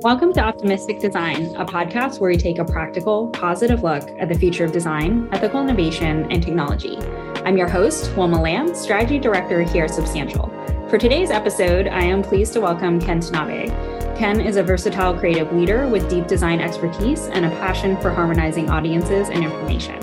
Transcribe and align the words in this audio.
Welcome 0.00 0.34
to 0.34 0.40
Optimistic 0.40 1.00
Design, 1.00 1.56
a 1.56 1.64
podcast 1.64 2.20
where 2.20 2.30
we 2.30 2.36
take 2.36 2.58
a 2.58 2.64
practical, 2.64 3.28
positive 3.28 3.82
look 3.82 4.06
at 4.18 4.28
the 4.28 4.38
future 4.38 4.66
of 4.66 4.70
design, 4.70 5.26
ethical 5.32 5.62
innovation, 5.62 6.30
and 6.30 6.42
technology. 6.42 6.98
I'm 7.46 7.56
your 7.56 7.66
host, 7.66 8.14
Wilma 8.14 8.40
Lamb, 8.40 8.74
Strategy 8.74 9.18
Director 9.18 9.62
here 9.62 9.84
at 9.84 9.94
Substantial. 9.94 10.50
For 10.90 10.98
today's 10.98 11.30
episode, 11.30 11.88
I 11.88 12.02
am 12.02 12.22
pleased 12.22 12.52
to 12.52 12.60
welcome 12.60 13.00
Ken 13.00 13.20
Tanabe. 13.20 14.16
Ken 14.18 14.38
is 14.38 14.56
a 14.56 14.62
versatile 14.62 15.18
creative 15.18 15.50
leader 15.54 15.88
with 15.88 16.10
deep 16.10 16.26
design 16.26 16.60
expertise 16.60 17.28
and 17.28 17.46
a 17.46 17.50
passion 17.50 17.96
for 18.02 18.10
harmonizing 18.10 18.68
audiences 18.68 19.30
and 19.30 19.44
information. 19.44 19.98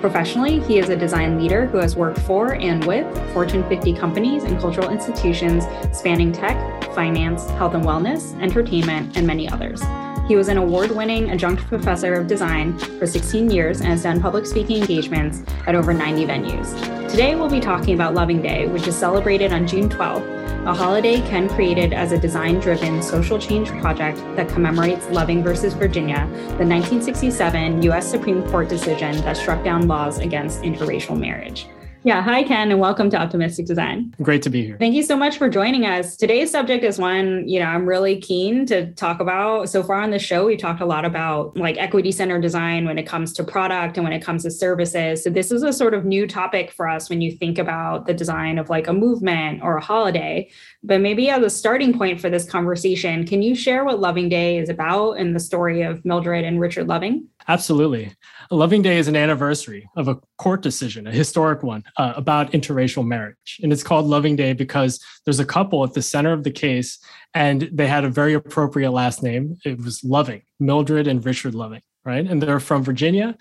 Professionally, 0.00 0.60
he 0.60 0.78
is 0.78 0.90
a 0.90 0.96
design 0.96 1.40
leader 1.40 1.66
who 1.66 1.78
has 1.78 1.96
worked 1.96 2.18
for 2.20 2.56
and 2.56 2.84
with 2.84 3.06
Fortune 3.32 3.66
50 3.70 3.94
companies 3.94 4.44
and 4.44 4.60
cultural 4.60 4.90
institutions 4.90 5.64
spanning 5.96 6.30
tech, 6.30 6.56
finance, 6.94 7.48
health 7.50 7.74
and 7.74 7.84
wellness, 7.84 8.40
entertainment, 8.40 9.16
and 9.16 9.26
many 9.26 9.48
others. 9.48 9.82
He 10.28 10.36
was 10.36 10.48
an 10.48 10.56
award 10.56 10.90
winning 10.90 11.30
adjunct 11.30 11.62
professor 11.66 12.14
of 12.14 12.26
design 12.26 12.78
for 12.78 13.06
16 13.06 13.50
years 13.50 13.80
and 13.80 13.88
has 13.88 14.04
done 14.04 14.20
public 14.20 14.46
speaking 14.46 14.80
engagements 14.80 15.42
at 15.66 15.74
over 15.74 15.92
90 15.92 16.24
venues. 16.26 17.10
Today, 17.10 17.34
we'll 17.34 17.50
be 17.50 17.60
talking 17.60 17.94
about 17.94 18.14
Loving 18.14 18.40
Day, 18.40 18.66
which 18.66 18.86
is 18.86 18.96
celebrated 18.96 19.52
on 19.52 19.66
June 19.66 19.88
12th 19.88 20.44
a 20.66 20.72
holiday 20.72 21.20
Ken 21.28 21.46
created 21.46 21.92
as 21.92 22.12
a 22.12 22.18
design 22.18 22.58
driven 22.58 23.02
social 23.02 23.38
change 23.38 23.68
project 23.82 24.16
that 24.34 24.48
commemorates 24.48 25.06
Loving 25.10 25.42
versus 25.42 25.74
Virginia, 25.74 26.26
the 26.56 26.64
1967 26.64 27.82
U.S. 27.82 28.10
Supreme 28.10 28.42
Court 28.44 28.70
decision 28.70 29.14
that 29.24 29.36
struck 29.36 29.62
down 29.62 29.86
laws 29.86 30.20
against 30.20 30.62
interracial 30.62 31.20
marriage. 31.20 31.66
Yeah. 32.06 32.20
Hi, 32.20 32.42
Ken, 32.42 32.70
and 32.70 32.78
welcome 32.78 33.08
to 33.08 33.16
Optimistic 33.16 33.64
Design. 33.64 34.14
Great 34.20 34.42
to 34.42 34.50
be 34.50 34.62
here. 34.62 34.76
Thank 34.78 34.94
you 34.94 35.02
so 35.02 35.16
much 35.16 35.38
for 35.38 35.48
joining 35.48 35.86
us. 35.86 36.18
Today's 36.18 36.50
subject 36.50 36.84
is 36.84 36.98
one, 36.98 37.48
you 37.48 37.58
know, 37.58 37.64
I'm 37.64 37.86
really 37.86 38.20
keen 38.20 38.66
to 38.66 38.92
talk 38.92 39.20
about. 39.20 39.70
So 39.70 39.82
far 39.82 40.02
on 40.02 40.10
the 40.10 40.18
show, 40.18 40.44
we 40.44 40.58
talked 40.58 40.82
a 40.82 40.84
lot 40.84 41.06
about 41.06 41.56
like 41.56 41.78
equity 41.78 42.12
centered 42.12 42.42
design 42.42 42.84
when 42.84 42.98
it 42.98 43.04
comes 43.04 43.32
to 43.32 43.42
product 43.42 43.96
and 43.96 44.04
when 44.04 44.12
it 44.12 44.22
comes 44.22 44.42
to 44.42 44.50
services. 44.50 45.24
So 45.24 45.30
this 45.30 45.50
is 45.50 45.62
a 45.62 45.72
sort 45.72 45.94
of 45.94 46.04
new 46.04 46.26
topic 46.26 46.72
for 46.72 46.86
us 46.86 47.08
when 47.08 47.22
you 47.22 47.32
think 47.32 47.56
about 47.56 48.04
the 48.06 48.12
design 48.12 48.58
of 48.58 48.68
like 48.68 48.86
a 48.86 48.92
movement 48.92 49.62
or 49.62 49.78
a 49.78 49.82
holiday. 49.82 50.50
But 50.82 51.00
maybe 51.00 51.30
as 51.30 51.42
a 51.42 51.48
starting 51.48 51.96
point 51.96 52.20
for 52.20 52.28
this 52.28 52.46
conversation, 52.46 53.26
can 53.26 53.40
you 53.40 53.54
share 53.54 53.82
what 53.82 53.98
Loving 53.98 54.28
Day 54.28 54.58
is 54.58 54.68
about 54.68 55.12
and 55.12 55.34
the 55.34 55.40
story 55.40 55.80
of 55.80 56.04
Mildred 56.04 56.44
and 56.44 56.60
Richard 56.60 56.86
Loving? 56.86 57.28
Absolutely. 57.48 58.12
Loving 58.50 58.82
Day 58.82 58.98
is 58.98 59.08
an 59.08 59.16
anniversary 59.16 59.88
of 59.96 60.08
a 60.08 60.18
court 60.38 60.62
decision, 60.62 61.06
a 61.06 61.12
historic 61.12 61.62
one 61.62 61.84
uh, 61.96 62.12
about 62.16 62.52
interracial 62.52 63.06
marriage. 63.06 63.60
And 63.62 63.72
it's 63.72 63.82
called 63.82 64.06
Loving 64.06 64.36
Day 64.36 64.52
because 64.52 65.02
there's 65.24 65.40
a 65.40 65.44
couple 65.44 65.84
at 65.84 65.94
the 65.94 66.02
center 66.02 66.32
of 66.32 66.44
the 66.44 66.50
case, 66.50 66.98
and 67.34 67.68
they 67.72 67.86
had 67.86 68.04
a 68.04 68.10
very 68.10 68.34
appropriate 68.34 68.90
last 68.90 69.22
name. 69.22 69.56
It 69.64 69.78
was 69.78 70.02
Loving, 70.02 70.42
Mildred 70.58 71.06
and 71.06 71.24
Richard 71.24 71.54
Loving, 71.54 71.82
right? 72.04 72.26
And 72.26 72.42
they're 72.42 72.60
from 72.60 72.82
Virginia. 72.82 73.36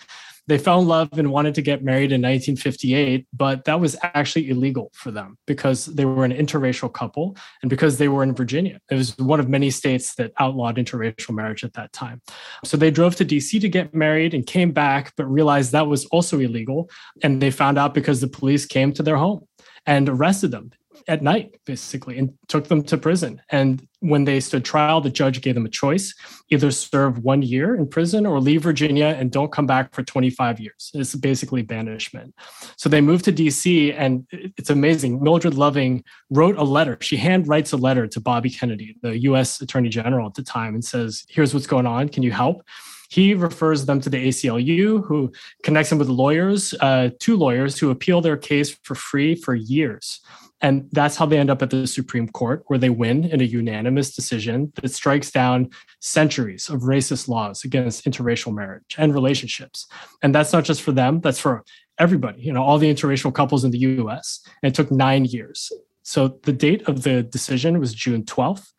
They 0.48 0.58
fell 0.58 0.82
in 0.82 0.88
love 0.88 1.10
and 1.14 1.32
wanted 1.32 1.56
to 1.56 1.62
get 1.62 1.84
married 1.84 2.12
in 2.12 2.22
1958, 2.22 3.28
but 3.34 3.64
that 3.66 3.80
was 3.80 3.96
actually 4.02 4.50
illegal 4.50 4.92
for 4.94 5.10
them 5.10 5.38
because 5.48 5.86
they 5.86 6.06
were 6.06 6.26
an 6.26 6.34
interracial 6.34 6.92
couple 6.92 7.38
and 7.62 7.70
because 7.70 7.98
they 7.98 8.10
were 8.10 8.24
in 8.24 8.36
Virginia. 8.36 8.80
It 8.92 8.96
was 8.96 9.18
one 9.18 9.40
of 9.40 9.48
many 9.48 9.70
states 9.70 10.16
that 10.16 10.34
outlawed 10.40 10.76
interracial 10.76 11.34
marriage 11.34 11.64
at 11.64 11.74
that 11.74 11.94
time. 11.94 12.22
So 12.66 12.76
they 12.76 12.92
drove 12.92 13.16
to 13.18 13.26
DC 13.26 13.62
to 13.62 13.70
get 13.70 13.94
married 13.94 14.34
and 14.34 14.46
came 14.46 14.72
back, 14.72 15.14
but 15.16 15.26
realized 15.26 15.72
that 15.72 15.88
was 15.88 16.06
also 16.08 16.40
illegal. 16.40 16.90
And 17.22 17.42
they 17.42 17.52
found 17.52 17.78
out 17.78 17.94
because 17.94 18.20
the 18.20 18.28
police 18.28 18.66
came 18.66 18.92
to 18.94 19.04
their 19.04 19.18
home 19.18 19.48
and 19.86 20.10
arrested 20.10 20.52
them 20.52 20.72
at 21.08 21.22
night, 21.22 21.60
basically, 21.66 22.18
and 22.18 22.34
took 22.48 22.68
them 22.68 22.84
to 22.84 22.98
prison. 22.98 23.42
And 23.50 23.88
when 24.00 24.26
they 24.26 24.40
stood 24.40 24.66
trial, 24.66 25.02
the 25.02 25.10
judge 25.10 25.42
gave 25.42 25.56
them 25.56 25.66
a 25.66 25.70
choice 25.70 26.14
either 26.50 26.72
serve 26.72 27.20
one 27.20 27.42
year 27.42 27.76
in 27.76 27.88
prison 27.88 28.26
or 28.26 28.40
leave 28.40 28.62
Virginia 28.62 29.16
and 29.18 29.32
don't 29.32 29.52
come 29.52 29.66
back 29.66 29.94
for 29.94 30.04
25 30.04 30.60
years. 30.60 30.92
It's 30.94 31.16
basically 31.16 31.62
banishment. 31.62 32.36
So 32.78 32.90
they 32.90 33.02
moved 33.02 33.26
to 33.26 33.34
DC, 33.34 33.96
and 33.98 34.28
it's 34.32 34.70
amazing. 34.70 35.22
Mildred 35.24 35.56
Loving 35.56 36.04
wrote 36.30 36.58
a 36.58 36.64
letter. 36.64 36.98
She 37.02 37.18
hand 37.18 37.48
writes 37.48 37.72
a 37.72 37.78
letter 37.78 38.08
to 38.08 38.20
Bobby 38.20 38.50
Kennedy, 38.50 38.96
the 39.02 39.18
US 39.20 39.62
Attorney 39.62 39.90
General 39.90 40.28
at 40.28 40.36
the 40.36 40.44
time, 40.44 40.74
and 40.74 40.84
says, 40.84 41.26
Here's 41.30 41.54
what's 41.54 41.68
going 41.68 41.88
on. 41.88 42.10
Can 42.10 42.24
you 42.24 42.32
help? 42.32 42.64
He 43.14 43.36
refers 43.36 43.86
them 43.86 44.02
to 44.02 44.10
the 44.10 44.28
ACLU, 44.28 45.06
who 45.06 45.32
connects 45.62 45.92
them 45.92 46.00
with 46.00 46.10
lawyers, 46.10 46.74
uh, 46.82 47.10
two 47.20 47.38
lawyers 47.38 47.78
who 47.78 47.92
appeal 47.92 48.22
their 48.22 48.38
case 48.38 48.76
for 48.82 48.96
free 48.96 49.36
for 49.36 49.54
years. 49.54 50.20
And 50.64 50.90
that's 50.94 51.18
how 51.18 51.26
they 51.26 51.38
end 51.38 51.50
up 51.50 51.62
at 51.62 51.70
the 51.70 51.86
Supreme 51.86 52.30
Court, 52.30 52.64
where 52.68 52.80
they 52.80 52.90
win 52.90 53.26
in 53.26 53.42
a 53.42 53.44
unanimous 53.44 54.16
decision 54.16 54.72
that 54.76 54.94
strikes 54.94 55.30
down 55.30 55.70
centuries 56.00 56.70
of 56.70 56.84
racist 56.84 57.28
laws 57.28 57.66
against 57.66 58.06
interracial 58.06 58.56
marriage 58.56 58.96
and 58.98 59.14
relationships. 59.14 59.86
And 60.22 60.34
that's 60.34 60.54
not 60.54 60.64
just 60.64 60.82
for 60.82 60.94
them, 60.94 61.20
that's 61.20 61.38
for 61.38 61.66
everybody, 62.00 62.42
you 62.42 62.54
know, 62.54 62.64
all 62.64 62.78
the 62.78 62.92
interracial 62.92 63.34
couples 63.34 63.66
in 63.66 63.72
the 63.72 63.80
US. 63.80 64.40
And 64.64 64.72
it 64.72 64.76
took 64.76 64.90
nine 64.90 65.26
years. 65.26 65.70
So 66.02 66.40
the 66.44 66.54
date 66.54 66.88
of 66.88 67.04
the 67.04 67.24
decision 67.24 67.80
was 67.80 67.94
June 67.94 68.24
12th, 68.24 68.72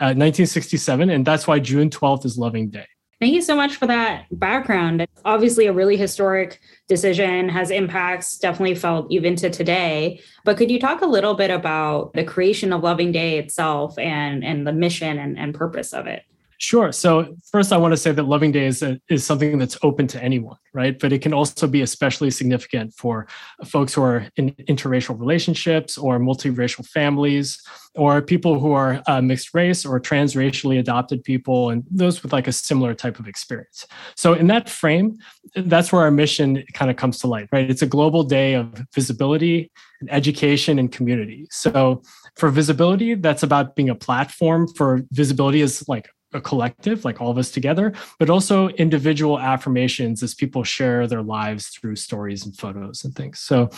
uh, 0.00 0.14
1967. 0.14 1.10
And 1.10 1.26
that's 1.26 1.48
why 1.48 1.58
June 1.58 1.90
12th 1.90 2.24
is 2.24 2.38
Loving 2.38 2.70
Day. 2.70 2.86
Thank 3.24 3.36
you 3.36 3.40
so 3.40 3.56
much 3.56 3.76
for 3.76 3.86
that 3.86 4.26
background. 4.32 5.06
Obviously 5.24 5.64
a 5.64 5.72
really 5.72 5.96
historic 5.96 6.60
decision, 6.88 7.48
has 7.48 7.70
impacts 7.70 8.36
definitely 8.36 8.74
felt 8.74 9.10
even 9.10 9.34
to 9.36 9.48
today. 9.48 10.20
But 10.44 10.58
could 10.58 10.70
you 10.70 10.78
talk 10.78 11.00
a 11.00 11.06
little 11.06 11.32
bit 11.32 11.50
about 11.50 12.12
the 12.12 12.22
creation 12.22 12.70
of 12.70 12.82
Loving 12.82 13.12
Day 13.12 13.38
itself 13.38 13.98
and, 13.98 14.44
and 14.44 14.66
the 14.66 14.74
mission 14.74 15.18
and, 15.18 15.38
and 15.38 15.54
purpose 15.54 15.94
of 15.94 16.06
it? 16.06 16.24
Sure. 16.64 16.92
So 16.92 17.36
first, 17.52 17.74
I 17.74 17.76
want 17.76 17.92
to 17.92 17.96
say 17.98 18.10
that 18.12 18.22
Loving 18.22 18.50
Day 18.50 18.64
is, 18.64 18.82
a, 18.82 18.98
is 19.10 19.22
something 19.22 19.58
that's 19.58 19.76
open 19.82 20.06
to 20.06 20.22
anyone, 20.24 20.56
right? 20.72 20.98
But 20.98 21.12
it 21.12 21.20
can 21.20 21.34
also 21.34 21.66
be 21.66 21.82
especially 21.82 22.30
significant 22.30 22.94
for 22.94 23.26
folks 23.66 23.92
who 23.92 24.02
are 24.02 24.26
in 24.36 24.52
interracial 24.66 25.20
relationships 25.20 25.98
or 25.98 26.18
multiracial 26.18 26.86
families 26.86 27.62
or 27.96 28.22
people 28.22 28.58
who 28.60 28.72
are 28.72 29.02
uh, 29.06 29.20
mixed 29.20 29.52
race 29.52 29.84
or 29.84 30.00
transracially 30.00 30.78
adopted 30.78 31.22
people 31.22 31.68
and 31.68 31.84
those 31.90 32.22
with 32.22 32.32
like 32.32 32.48
a 32.48 32.52
similar 32.52 32.94
type 32.94 33.18
of 33.18 33.28
experience. 33.28 33.86
So 34.16 34.32
in 34.32 34.46
that 34.46 34.70
frame, 34.70 35.18
that's 35.54 35.92
where 35.92 36.00
our 36.00 36.10
mission 36.10 36.64
kind 36.72 36.90
of 36.90 36.96
comes 36.96 37.18
to 37.18 37.26
light, 37.26 37.50
right? 37.52 37.68
It's 37.70 37.82
a 37.82 37.86
global 37.86 38.22
day 38.22 38.54
of 38.54 38.86
visibility 38.94 39.70
and 40.00 40.10
education 40.10 40.78
and 40.78 40.90
community. 40.90 41.46
So 41.50 42.00
for 42.36 42.48
visibility, 42.48 43.16
that's 43.16 43.42
about 43.42 43.76
being 43.76 43.90
a 43.90 43.94
platform 43.94 44.66
for 44.66 45.02
visibility 45.12 45.60
is 45.60 45.86
like 45.88 46.08
a 46.34 46.40
collective, 46.40 47.04
like 47.04 47.20
all 47.20 47.30
of 47.30 47.38
us 47.38 47.50
together, 47.50 47.92
but 48.18 48.28
also 48.28 48.68
individual 48.70 49.38
affirmations 49.38 50.22
as 50.22 50.34
people 50.34 50.64
share 50.64 51.06
their 51.06 51.22
lives 51.22 51.68
through 51.68 51.96
stories 51.96 52.44
and 52.44 52.56
photos 52.56 53.04
and 53.04 53.14
things. 53.14 53.38
So, 53.38 53.70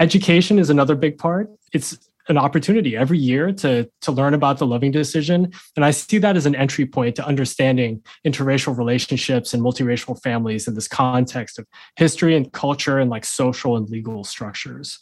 education 0.00 0.58
is 0.58 0.68
another 0.68 0.94
big 0.94 1.16
part. 1.16 1.48
It's 1.72 1.98
an 2.28 2.38
opportunity 2.38 2.96
every 2.96 3.18
year 3.18 3.52
to 3.52 3.88
to 4.00 4.12
learn 4.12 4.34
about 4.34 4.58
the 4.58 4.66
loving 4.66 4.92
decision 4.92 5.52
and 5.76 5.84
i 5.84 5.90
see 5.90 6.18
that 6.18 6.36
as 6.36 6.46
an 6.46 6.54
entry 6.54 6.86
point 6.86 7.16
to 7.16 7.26
understanding 7.26 8.00
interracial 8.26 8.76
relationships 8.76 9.52
and 9.52 9.62
multiracial 9.62 10.20
families 10.22 10.68
in 10.68 10.74
this 10.74 10.86
context 10.86 11.58
of 11.58 11.66
history 11.96 12.36
and 12.36 12.52
culture 12.52 12.98
and 12.98 13.10
like 13.10 13.24
social 13.24 13.76
and 13.76 13.88
legal 13.88 14.22
structures 14.22 15.00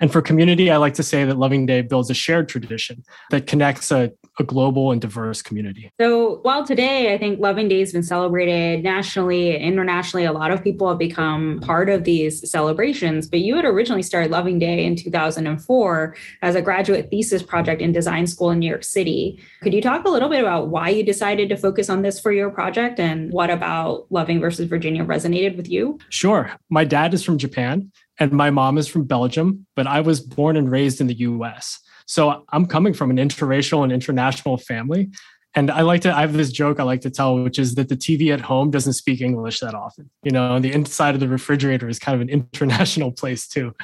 and 0.00 0.12
for 0.12 0.22
community 0.22 0.70
i 0.70 0.76
like 0.76 0.94
to 0.94 1.02
say 1.02 1.24
that 1.24 1.38
loving 1.38 1.66
day 1.66 1.82
builds 1.82 2.10
a 2.10 2.14
shared 2.14 2.48
tradition 2.48 3.02
that 3.30 3.46
connects 3.46 3.90
a 3.90 4.12
a 4.38 4.44
global 4.44 4.92
and 4.92 5.00
diverse 5.00 5.42
community. 5.42 5.90
So 6.00 6.36
while 6.42 6.64
today 6.64 7.12
I 7.12 7.18
think 7.18 7.40
Loving 7.40 7.68
Day 7.68 7.80
has 7.80 7.92
been 7.92 8.02
celebrated 8.02 8.82
nationally 8.82 9.54
and 9.54 9.64
internationally, 9.64 10.24
a 10.24 10.32
lot 10.32 10.50
of 10.50 10.62
people 10.64 10.88
have 10.88 10.98
become 10.98 11.60
part 11.60 11.90
of 11.90 12.04
these 12.04 12.50
celebrations. 12.50 13.28
But 13.28 13.40
you 13.40 13.56
had 13.56 13.64
originally 13.64 14.02
started 14.02 14.30
Loving 14.30 14.58
Day 14.58 14.84
in 14.84 14.96
2004 14.96 16.16
as 16.40 16.54
a 16.54 16.62
graduate 16.62 17.08
thesis 17.10 17.42
project 17.42 17.82
in 17.82 17.92
design 17.92 18.26
school 18.26 18.50
in 18.50 18.58
New 18.58 18.68
York 18.68 18.84
City. 18.84 19.42
Could 19.62 19.74
you 19.74 19.82
talk 19.82 20.06
a 20.06 20.10
little 20.10 20.28
bit 20.28 20.40
about 20.40 20.68
why 20.68 20.88
you 20.88 21.02
decided 21.02 21.48
to 21.50 21.56
focus 21.56 21.90
on 21.90 22.02
this 22.02 22.18
for 22.18 22.32
your 22.32 22.50
project 22.50 22.98
and 22.98 23.30
what 23.32 23.50
about 23.50 24.06
Loving 24.10 24.40
versus 24.40 24.66
Virginia 24.68 25.04
resonated 25.04 25.56
with 25.56 25.68
you? 25.68 25.98
Sure. 26.08 26.50
My 26.70 26.84
dad 26.84 27.12
is 27.12 27.22
from 27.22 27.36
Japan 27.36 27.92
and 28.18 28.32
my 28.32 28.50
mom 28.50 28.78
is 28.78 28.88
from 28.88 29.04
Belgium, 29.04 29.66
but 29.74 29.86
I 29.86 30.00
was 30.00 30.20
born 30.20 30.56
and 30.56 30.70
raised 30.70 31.00
in 31.00 31.06
the 31.06 31.14
US. 31.14 31.78
So 32.06 32.44
I'm 32.50 32.66
coming 32.66 32.94
from 32.94 33.10
an 33.10 33.16
interracial 33.16 33.82
and 33.82 33.92
international 33.92 34.58
family. 34.58 35.10
And 35.54 35.70
I 35.70 35.82
like 35.82 36.00
to, 36.02 36.16
I 36.16 36.22
have 36.22 36.32
this 36.32 36.50
joke 36.50 36.80
I 36.80 36.82
like 36.82 37.02
to 37.02 37.10
tell, 37.10 37.42
which 37.42 37.58
is 37.58 37.74
that 37.74 37.88
the 37.88 37.96
TV 37.96 38.32
at 38.32 38.40
home 38.40 38.70
doesn't 38.70 38.94
speak 38.94 39.20
English 39.20 39.60
that 39.60 39.74
often. 39.74 40.08
You 40.22 40.30
know, 40.30 40.58
the 40.58 40.72
inside 40.72 41.14
of 41.14 41.20
the 41.20 41.28
refrigerator 41.28 41.88
is 41.88 41.98
kind 41.98 42.14
of 42.14 42.20
an 42.22 42.28
international 42.52 43.12
place 43.12 43.46
too. 43.46 43.74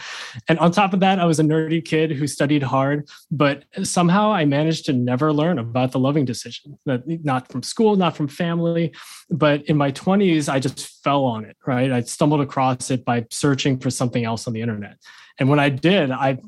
And 0.49 0.59
on 0.61 0.73
top 0.73 0.95
of 0.95 1.01
that, 1.01 1.19
I 1.19 1.27
was 1.27 1.39
a 1.39 1.43
nerdy 1.43 1.85
kid 1.85 2.13
who 2.13 2.27
studied 2.27 2.63
hard, 2.63 3.09
but 3.31 3.65
somehow 3.83 4.33
I 4.33 4.47
managed 4.47 4.87
to 4.87 4.93
never 4.95 5.33
learn 5.33 5.59
about 5.59 5.93
the 5.93 5.99
loving 5.99 6.25
decision, 6.25 6.79
not 6.87 7.53
from 7.53 7.63
school, 7.63 7.97
not 7.97 8.17
from 8.17 8.29
family. 8.29 8.95
But 9.31 9.63
in 9.67 9.77
my 9.77 9.93
20s, 9.93 10.49
I 10.51 10.61
just 10.61 11.03
fell 11.05 11.25
on 11.25 11.45
it, 11.45 11.57
right? 11.67 11.93
I 11.93 12.01
stumbled 12.01 12.41
across 12.41 12.91
it 12.91 13.05
by 13.05 13.27
searching 13.31 13.79
for 13.79 13.91
something 13.91 14.25
else 14.25 14.47
on 14.47 14.55
the 14.55 14.63
internet. 14.63 14.97
And 15.39 15.49
when 15.49 15.61
I 15.61 15.69
did, 15.69 16.11
I 16.11 16.39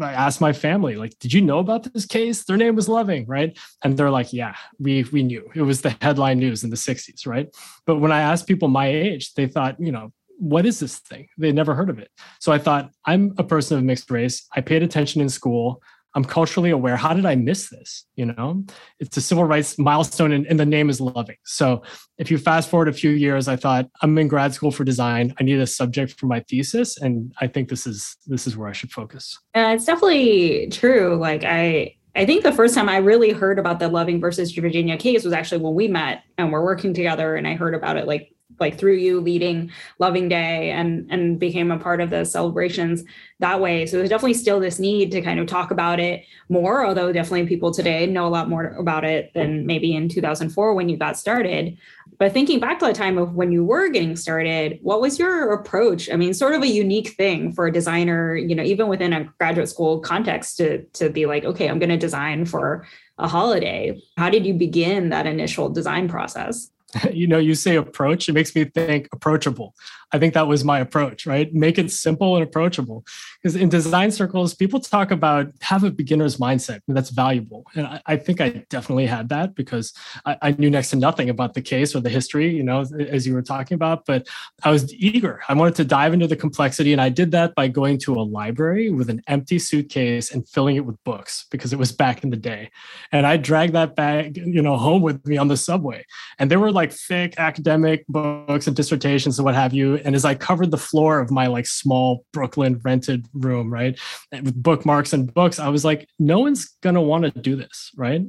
I 0.00 0.12
asked 0.12 0.40
my 0.40 0.52
family, 0.52 0.96
like, 0.96 1.18
did 1.18 1.32
you 1.32 1.40
know 1.40 1.58
about 1.58 1.92
this 1.92 2.06
case? 2.06 2.44
Their 2.44 2.56
name 2.56 2.76
was 2.76 2.88
Loving, 2.88 3.26
right? 3.26 3.58
And 3.82 3.96
they're 3.96 4.10
like, 4.10 4.32
yeah, 4.32 4.54
we 4.78 5.04
we 5.04 5.22
knew. 5.22 5.48
It 5.54 5.62
was 5.62 5.82
the 5.82 5.96
headline 6.00 6.38
news 6.38 6.64
in 6.64 6.70
the 6.70 6.76
60s, 6.76 7.26
right? 7.26 7.48
But 7.86 7.96
when 7.96 8.12
I 8.12 8.20
asked 8.20 8.46
people 8.46 8.68
my 8.68 8.86
age, 8.86 9.34
they 9.34 9.46
thought, 9.46 9.76
you 9.78 9.92
know, 9.92 10.12
what 10.38 10.66
is 10.66 10.78
this 10.78 10.98
thing? 10.98 11.28
They 11.36 11.52
never 11.52 11.74
heard 11.74 11.90
of 11.90 11.98
it. 11.98 12.10
So 12.38 12.52
I 12.52 12.58
thought, 12.58 12.90
I'm 13.04 13.34
a 13.38 13.44
person 13.44 13.76
of 13.76 13.84
mixed 13.84 14.10
race. 14.10 14.46
I 14.54 14.60
paid 14.60 14.82
attention 14.82 15.20
in 15.20 15.28
school. 15.28 15.82
I'm 16.14 16.24
culturally 16.24 16.70
aware. 16.70 16.96
How 16.96 17.12
did 17.12 17.26
I 17.26 17.34
miss 17.34 17.68
this? 17.68 18.04
You 18.16 18.26
know, 18.26 18.64
it's 18.98 19.16
a 19.16 19.20
civil 19.20 19.44
rights 19.44 19.78
milestone 19.78 20.32
and, 20.32 20.46
and, 20.46 20.58
the 20.58 20.66
name 20.66 20.90
is 20.90 21.00
loving. 21.00 21.36
So 21.44 21.82
if 22.16 22.30
you 22.30 22.38
fast 22.38 22.68
forward 22.68 22.88
a 22.88 22.92
few 22.92 23.10
years, 23.10 23.46
I 23.46 23.56
thought 23.56 23.88
I'm 24.02 24.16
in 24.18 24.26
grad 24.26 24.54
school 24.54 24.70
for 24.70 24.84
design. 24.84 25.34
I 25.38 25.44
need 25.44 25.60
a 25.60 25.66
subject 25.66 26.18
for 26.18 26.26
my 26.26 26.40
thesis. 26.40 26.98
And 26.98 27.32
I 27.40 27.46
think 27.46 27.68
this 27.68 27.86
is 27.86 28.16
this 28.26 28.46
is 28.46 28.56
where 28.56 28.68
I 28.68 28.72
should 28.72 28.90
focus. 28.90 29.38
Uh, 29.54 29.72
it's 29.74 29.84
definitely 29.84 30.68
true. 30.70 31.16
Like 31.16 31.44
I 31.44 31.94
I 32.16 32.26
think 32.26 32.42
the 32.42 32.52
first 32.52 32.74
time 32.74 32.88
I 32.88 32.96
really 32.96 33.30
heard 33.30 33.58
about 33.58 33.78
the 33.78 33.88
Loving 33.88 34.20
versus 34.20 34.50
Virginia 34.52 34.96
case 34.96 35.24
was 35.24 35.32
actually 35.32 35.60
when 35.60 35.74
we 35.74 35.86
met 35.86 36.24
and 36.36 36.50
we're 36.50 36.64
working 36.64 36.92
together 36.92 37.36
and 37.36 37.46
I 37.46 37.54
heard 37.54 37.74
about 37.74 37.96
it 37.96 38.06
like 38.06 38.34
like 38.60 38.78
through 38.78 38.94
you 38.94 39.20
leading 39.20 39.70
loving 39.98 40.28
day 40.28 40.70
and 40.70 41.06
and 41.10 41.38
became 41.38 41.70
a 41.70 41.78
part 41.78 42.00
of 42.00 42.10
the 42.10 42.24
celebrations 42.24 43.04
that 43.40 43.60
way. 43.60 43.86
So 43.86 43.96
there's 43.96 44.08
definitely 44.08 44.34
still 44.34 44.58
this 44.58 44.78
need 44.78 45.12
to 45.12 45.22
kind 45.22 45.38
of 45.38 45.46
talk 45.46 45.70
about 45.70 46.00
it 46.00 46.24
more 46.48 46.84
although 46.84 47.12
definitely 47.12 47.46
people 47.46 47.72
today 47.72 48.06
know 48.06 48.26
a 48.26 48.28
lot 48.28 48.48
more 48.48 48.68
about 48.78 49.04
it 49.04 49.32
than 49.34 49.66
maybe 49.66 49.94
in 49.94 50.08
2004 50.08 50.74
when 50.74 50.88
you 50.88 50.96
got 50.96 51.18
started. 51.18 51.76
But 52.18 52.32
thinking 52.32 52.58
back 52.58 52.80
to 52.80 52.86
the 52.86 52.92
time 52.92 53.16
of 53.16 53.34
when 53.34 53.52
you 53.52 53.64
were 53.64 53.88
getting 53.90 54.16
started 54.16 54.78
what 54.82 55.00
was 55.00 55.18
your 55.18 55.52
approach? 55.52 56.10
I 56.10 56.16
mean 56.16 56.34
sort 56.34 56.54
of 56.54 56.62
a 56.62 56.68
unique 56.68 57.10
thing 57.10 57.52
for 57.52 57.66
a 57.66 57.72
designer 57.72 58.36
you 58.36 58.54
know 58.54 58.62
even 58.62 58.88
within 58.88 59.12
a 59.12 59.24
graduate 59.38 59.68
school 59.68 60.00
context 60.00 60.56
to 60.56 60.82
to 60.94 61.10
be 61.10 61.26
like 61.26 61.44
okay 61.44 61.68
i'm 61.68 61.78
going 61.78 61.88
to 61.90 61.96
design 61.96 62.44
for 62.44 62.86
a 63.18 63.28
holiday. 63.28 64.00
How 64.16 64.30
did 64.30 64.46
you 64.46 64.54
begin 64.54 65.08
that 65.08 65.26
initial 65.26 65.68
design 65.68 66.08
process 66.08 66.70
you 67.12 67.26
know, 67.26 67.38
you 67.38 67.54
say 67.54 67.76
approach, 67.76 68.28
it 68.28 68.32
makes 68.32 68.54
me 68.54 68.64
think 68.64 69.08
approachable. 69.12 69.74
I 70.12 70.18
think 70.18 70.34
that 70.34 70.48
was 70.48 70.64
my 70.64 70.80
approach, 70.80 71.26
right? 71.26 71.52
Make 71.52 71.78
it 71.78 71.90
simple 71.90 72.36
and 72.36 72.42
approachable. 72.42 73.04
Because 73.42 73.56
in 73.56 73.68
design 73.68 74.10
circles, 74.10 74.54
people 74.54 74.80
talk 74.80 75.10
about 75.10 75.52
have 75.60 75.84
a 75.84 75.90
beginner's 75.90 76.38
mindset, 76.38 76.80
and 76.88 76.96
that's 76.96 77.10
valuable. 77.10 77.66
And 77.74 77.86
I, 77.86 78.00
I 78.06 78.16
think 78.16 78.40
I 78.40 78.64
definitely 78.70 79.06
had 79.06 79.28
that 79.28 79.54
because 79.54 79.92
I, 80.24 80.36
I, 80.42 80.50
knew 80.52 80.70
next 80.70 80.90
to 80.90 80.96
nothing 80.96 81.28
about 81.28 81.54
the 81.54 81.60
case 81.60 81.94
or 81.94 82.00
the 82.00 82.08
history, 82.08 82.48
you 82.48 82.62
know, 82.62 82.84
as 83.08 83.26
you 83.26 83.34
were 83.34 83.42
talking 83.42 83.74
about. 83.74 84.06
But 84.06 84.26
I 84.64 84.70
was 84.70 84.92
eager. 84.94 85.40
I 85.48 85.54
wanted 85.54 85.74
to 85.76 85.84
dive 85.84 86.14
into 86.14 86.26
the 86.26 86.36
complexity. 86.36 86.92
And 86.92 87.00
I 87.00 87.10
did 87.10 87.30
that 87.32 87.54
by 87.54 87.68
going 87.68 87.98
to 87.98 88.14
a 88.14 88.22
library 88.22 88.90
with 88.90 89.10
an 89.10 89.22
empty 89.28 89.58
suitcase 89.58 90.32
and 90.32 90.48
filling 90.48 90.76
it 90.76 90.86
with 90.86 91.02
books 91.04 91.46
because 91.50 91.72
it 91.72 91.78
was 91.78 91.92
back 91.92 92.24
in 92.24 92.30
the 92.30 92.36
day. 92.36 92.70
And 93.12 93.26
I 93.26 93.36
dragged 93.36 93.74
that 93.74 93.94
bag, 93.94 94.36
you 94.36 94.62
know, 94.62 94.76
home 94.76 95.02
with 95.02 95.24
me 95.26 95.36
on 95.36 95.48
the 95.48 95.56
subway. 95.56 96.04
And 96.38 96.50
there 96.50 96.58
were 96.58 96.72
like 96.72 96.92
thick 96.92 97.34
academic 97.38 98.06
books 98.08 98.66
and 98.66 98.74
dissertations 98.74 99.38
and 99.38 99.44
what 99.44 99.54
have 99.54 99.74
you 99.74 99.97
and 100.04 100.14
as 100.14 100.24
I 100.24 100.34
covered 100.34 100.70
the 100.70 100.78
floor 100.78 101.20
of 101.20 101.30
my 101.30 101.46
like 101.46 101.66
small 101.66 102.24
Brooklyn 102.32 102.80
rented 102.84 103.26
room, 103.32 103.72
right, 103.72 103.98
with 104.32 104.62
bookmarks 104.62 105.12
and 105.12 105.32
books, 105.32 105.58
I 105.58 105.68
was 105.68 105.84
like, 105.84 106.08
no 106.18 106.40
one's 106.40 106.76
gonna 106.82 107.02
want 107.02 107.24
to 107.24 107.30
do 107.40 107.56
this, 107.56 107.90
right? 107.96 108.22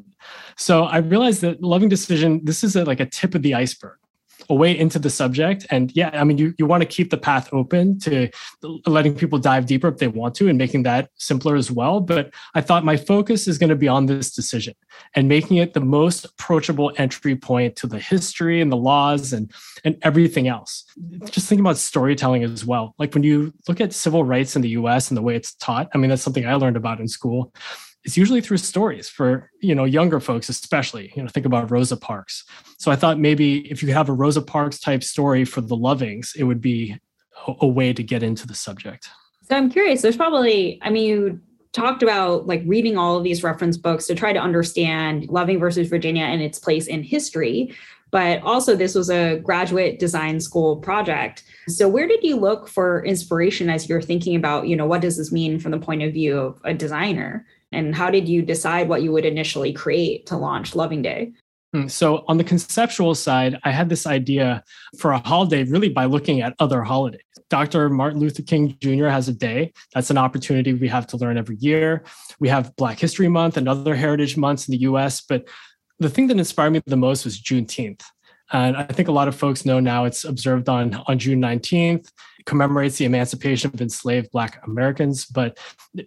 So 0.57 0.83
I 0.83 0.97
realized 0.97 1.41
that 1.41 1.61
loving 1.61 1.89
decision, 1.89 2.41
this 2.43 2.63
is 2.63 2.75
a, 2.75 2.83
like 2.85 2.99
a 2.99 3.05
tip 3.05 3.35
of 3.35 3.41
the 3.41 3.55
iceberg 3.55 3.97
a 4.49 4.55
way 4.55 4.77
into 4.77 4.97
the 4.97 5.09
subject. 5.09 5.65
And 5.69 5.95
yeah, 5.95 6.09
I 6.13 6.23
mean, 6.23 6.37
you, 6.37 6.53
you 6.57 6.65
want 6.65 6.81
to 6.81 6.87
keep 6.87 7.11
the 7.11 7.17
path 7.17 7.49
open 7.53 7.99
to 7.99 8.29
letting 8.87 9.15
people 9.15 9.37
dive 9.37 9.67
deeper 9.67 9.87
if 9.87 9.97
they 9.97 10.07
want 10.07 10.35
to 10.35 10.49
and 10.49 10.57
making 10.57 10.83
that 10.83 11.09
simpler 11.15 11.55
as 11.55 11.71
well. 11.71 11.99
But 11.99 12.33
I 12.55 12.61
thought 12.61 12.83
my 12.83 12.97
focus 12.97 13.47
is 13.47 13.57
going 13.57 13.69
to 13.69 13.75
be 13.75 13.87
on 13.87 14.07
this 14.07 14.31
decision 14.31 14.73
and 15.15 15.27
making 15.27 15.57
it 15.57 15.73
the 15.73 15.79
most 15.79 16.25
approachable 16.25 16.91
entry 16.97 17.35
point 17.35 17.75
to 17.77 17.87
the 17.87 17.99
history 17.99 18.59
and 18.59 18.71
the 18.71 18.77
laws 18.77 19.33
and, 19.33 19.51
and 19.83 19.97
everything 20.01 20.47
else. 20.47 20.85
Just 21.29 21.47
thinking 21.47 21.65
about 21.65 21.77
storytelling 21.77 22.43
as 22.43 22.65
well. 22.65 22.95
Like 22.97 23.13
when 23.13 23.23
you 23.23 23.53
look 23.67 23.79
at 23.79 23.93
civil 23.93 24.23
rights 24.23 24.55
in 24.55 24.61
the 24.61 24.69
US 24.69 25.09
and 25.09 25.17
the 25.17 25.21
way 25.21 25.35
it's 25.35 25.53
taught, 25.55 25.89
I 25.93 25.97
mean, 25.97 26.09
that's 26.09 26.23
something 26.23 26.47
I 26.47 26.55
learned 26.55 26.77
about 26.77 26.99
in 26.99 27.07
school 27.07 27.53
it's 28.03 28.17
usually 28.17 28.41
through 28.41 28.57
stories 28.57 29.09
for 29.09 29.49
you 29.61 29.75
know 29.75 29.83
younger 29.83 30.19
folks 30.19 30.49
especially 30.49 31.11
you 31.15 31.21
know 31.21 31.29
think 31.29 31.45
about 31.45 31.71
rosa 31.71 31.97
parks. 31.97 32.43
So 32.77 32.91
i 32.91 32.95
thought 32.95 33.19
maybe 33.19 33.69
if 33.69 33.83
you 33.83 33.93
have 33.93 34.09
a 34.09 34.13
rosa 34.13 34.41
parks 34.41 34.79
type 34.79 35.03
story 35.03 35.45
for 35.45 35.61
the 35.61 35.75
lovings 35.75 36.33
it 36.37 36.43
would 36.43 36.61
be 36.61 36.97
a, 37.47 37.53
a 37.61 37.67
way 37.67 37.93
to 37.93 38.03
get 38.03 38.23
into 38.23 38.47
the 38.47 38.55
subject. 38.55 39.09
So 39.43 39.55
i'm 39.55 39.69
curious 39.69 40.01
there's 40.01 40.17
probably 40.17 40.79
i 40.81 40.89
mean 40.89 41.07
you 41.07 41.41
talked 41.71 42.01
about 42.01 42.47
like 42.47 42.63
reading 42.65 42.97
all 42.97 43.15
of 43.15 43.23
these 43.23 43.43
reference 43.43 43.77
books 43.77 44.07
to 44.07 44.15
try 44.15 44.33
to 44.33 44.39
understand 44.39 45.27
loving 45.29 45.59
versus 45.59 45.87
virginia 45.87 46.23
and 46.23 46.41
its 46.41 46.57
place 46.57 46.87
in 46.87 47.03
history 47.03 47.75
but 48.11 48.41
also 48.41 48.75
this 48.75 48.95
was 48.95 49.09
a 49.09 49.37
graduate 49.39 49.99
design 49.99 50.39
school 50.39 50.77
project. 50.77 51.43
So 51.67 51.87
where 51.87 52.07
did 52.07 52.23
you 52.23 52.37
look 52.37 52.67
for 52.67 53.05
inspiration 53.05 53.69
as 53.69 53.87
you're 53.87 54.01
thinking 54.01 54.35
about 54.35 54.67
you 54.67 54.75
know 54.75 54.87
what 54.87 55.01
does 55.01 55.17
this 55.17 55.31
mean 55.31 55.59
from 55.59 55.71
the 55.71 55.79
point 55.79 56.01
of 56.01 56.13
view 56.13 56.39
of 56.39 56.59
a 56.63 56.73
designer 56.73 57.45
and 57.71 57.95
how 57.95 58.09
did 58.09 58.27
you 58.27 58.41
decide 58.41 58.89
what 58.89 59.03
you 59.03 59.11
would 59.11 59.25
initially 59.25 59.73
create 59.73 60.25
to 60.27 60.37
launch 60.37 60.75
Loving 60.75 61.01
Day? 61.01 61.33
Hmm, 61.73 61.87
so, 61.87 62.23
on 62.27 62.37
the 62.37 62.43
conceptual 62.43 63.13
side, 63.13 63.59
I 63.63 63.71
had 63.71 63.89
this 63.89 64.07
idea 64.07 64.63
for 64.97 65.11
a 65.11 65.19
holiday 65.19 65.63
really 65.63 65.89
by 65.89 66.05
looking 66.05 66.41
at 66.41 66.55
other 66.59 66.81
holidays. 66.81 67.21
Dr. 67.49 67.89
Martin 67.89 68.19
Luther 68.19 68.41
King 68.41 68.75
Jr. 68.79 69.07
has 69.07 69.27
a 69.27 69.33
day. 69.33 69.73
That's 69.93 70.09
an 70.09 70.17
opportunity 70.17 70.73
we 70.73 70.87
have 70.87 71.07
to 71.07 71.17
learn 71.17 71.37
every 71.37 71.57
year. 71.57 72.03
We 72.39 72.49
have 72.49 72.75
Black 72.75 72.99
History 72.99 73.27
Month 73.27 73.57
and 73.57 73.67
other 73.67 73.95
heritage 73.95 74.37
months 74.37 74.67
in 74.67 74.71
the 74.71 74.79
US. 74.79 75.21
But 75.21 75.47
the 75.99 76.09
thing 76.09 76.27
that 76.27 76.37
inspired 76.37 76.71
me 76.71 76.81
the 76.85 76.95
most 76.95 77.25
was 77.25 77.39
Juneteenth. 77.39 78.01
And 78.51 78.77
I 78.77 78.83
think 78.83 79.07
a 79.07 79.11
lot 79.11 79.27
of 79.27 79.35
folks 79.35 79.65
know 79.65 79.79
now 79.79 80.05
it's 80.05 80.23
observed 80.23 80.69
on, 80.69 80.95
on 81.07 81.19
June 81.19 81.39
19th, 81.39 82.11
commemorates 82.45 82.97
the 82.97 83.05
emancipation 83.05 83.71
of 83.73 83.81
enslaved 83.81 84.31
Black 84.31 84.59
Americans. 84.65 85.25
But 85.25 85.57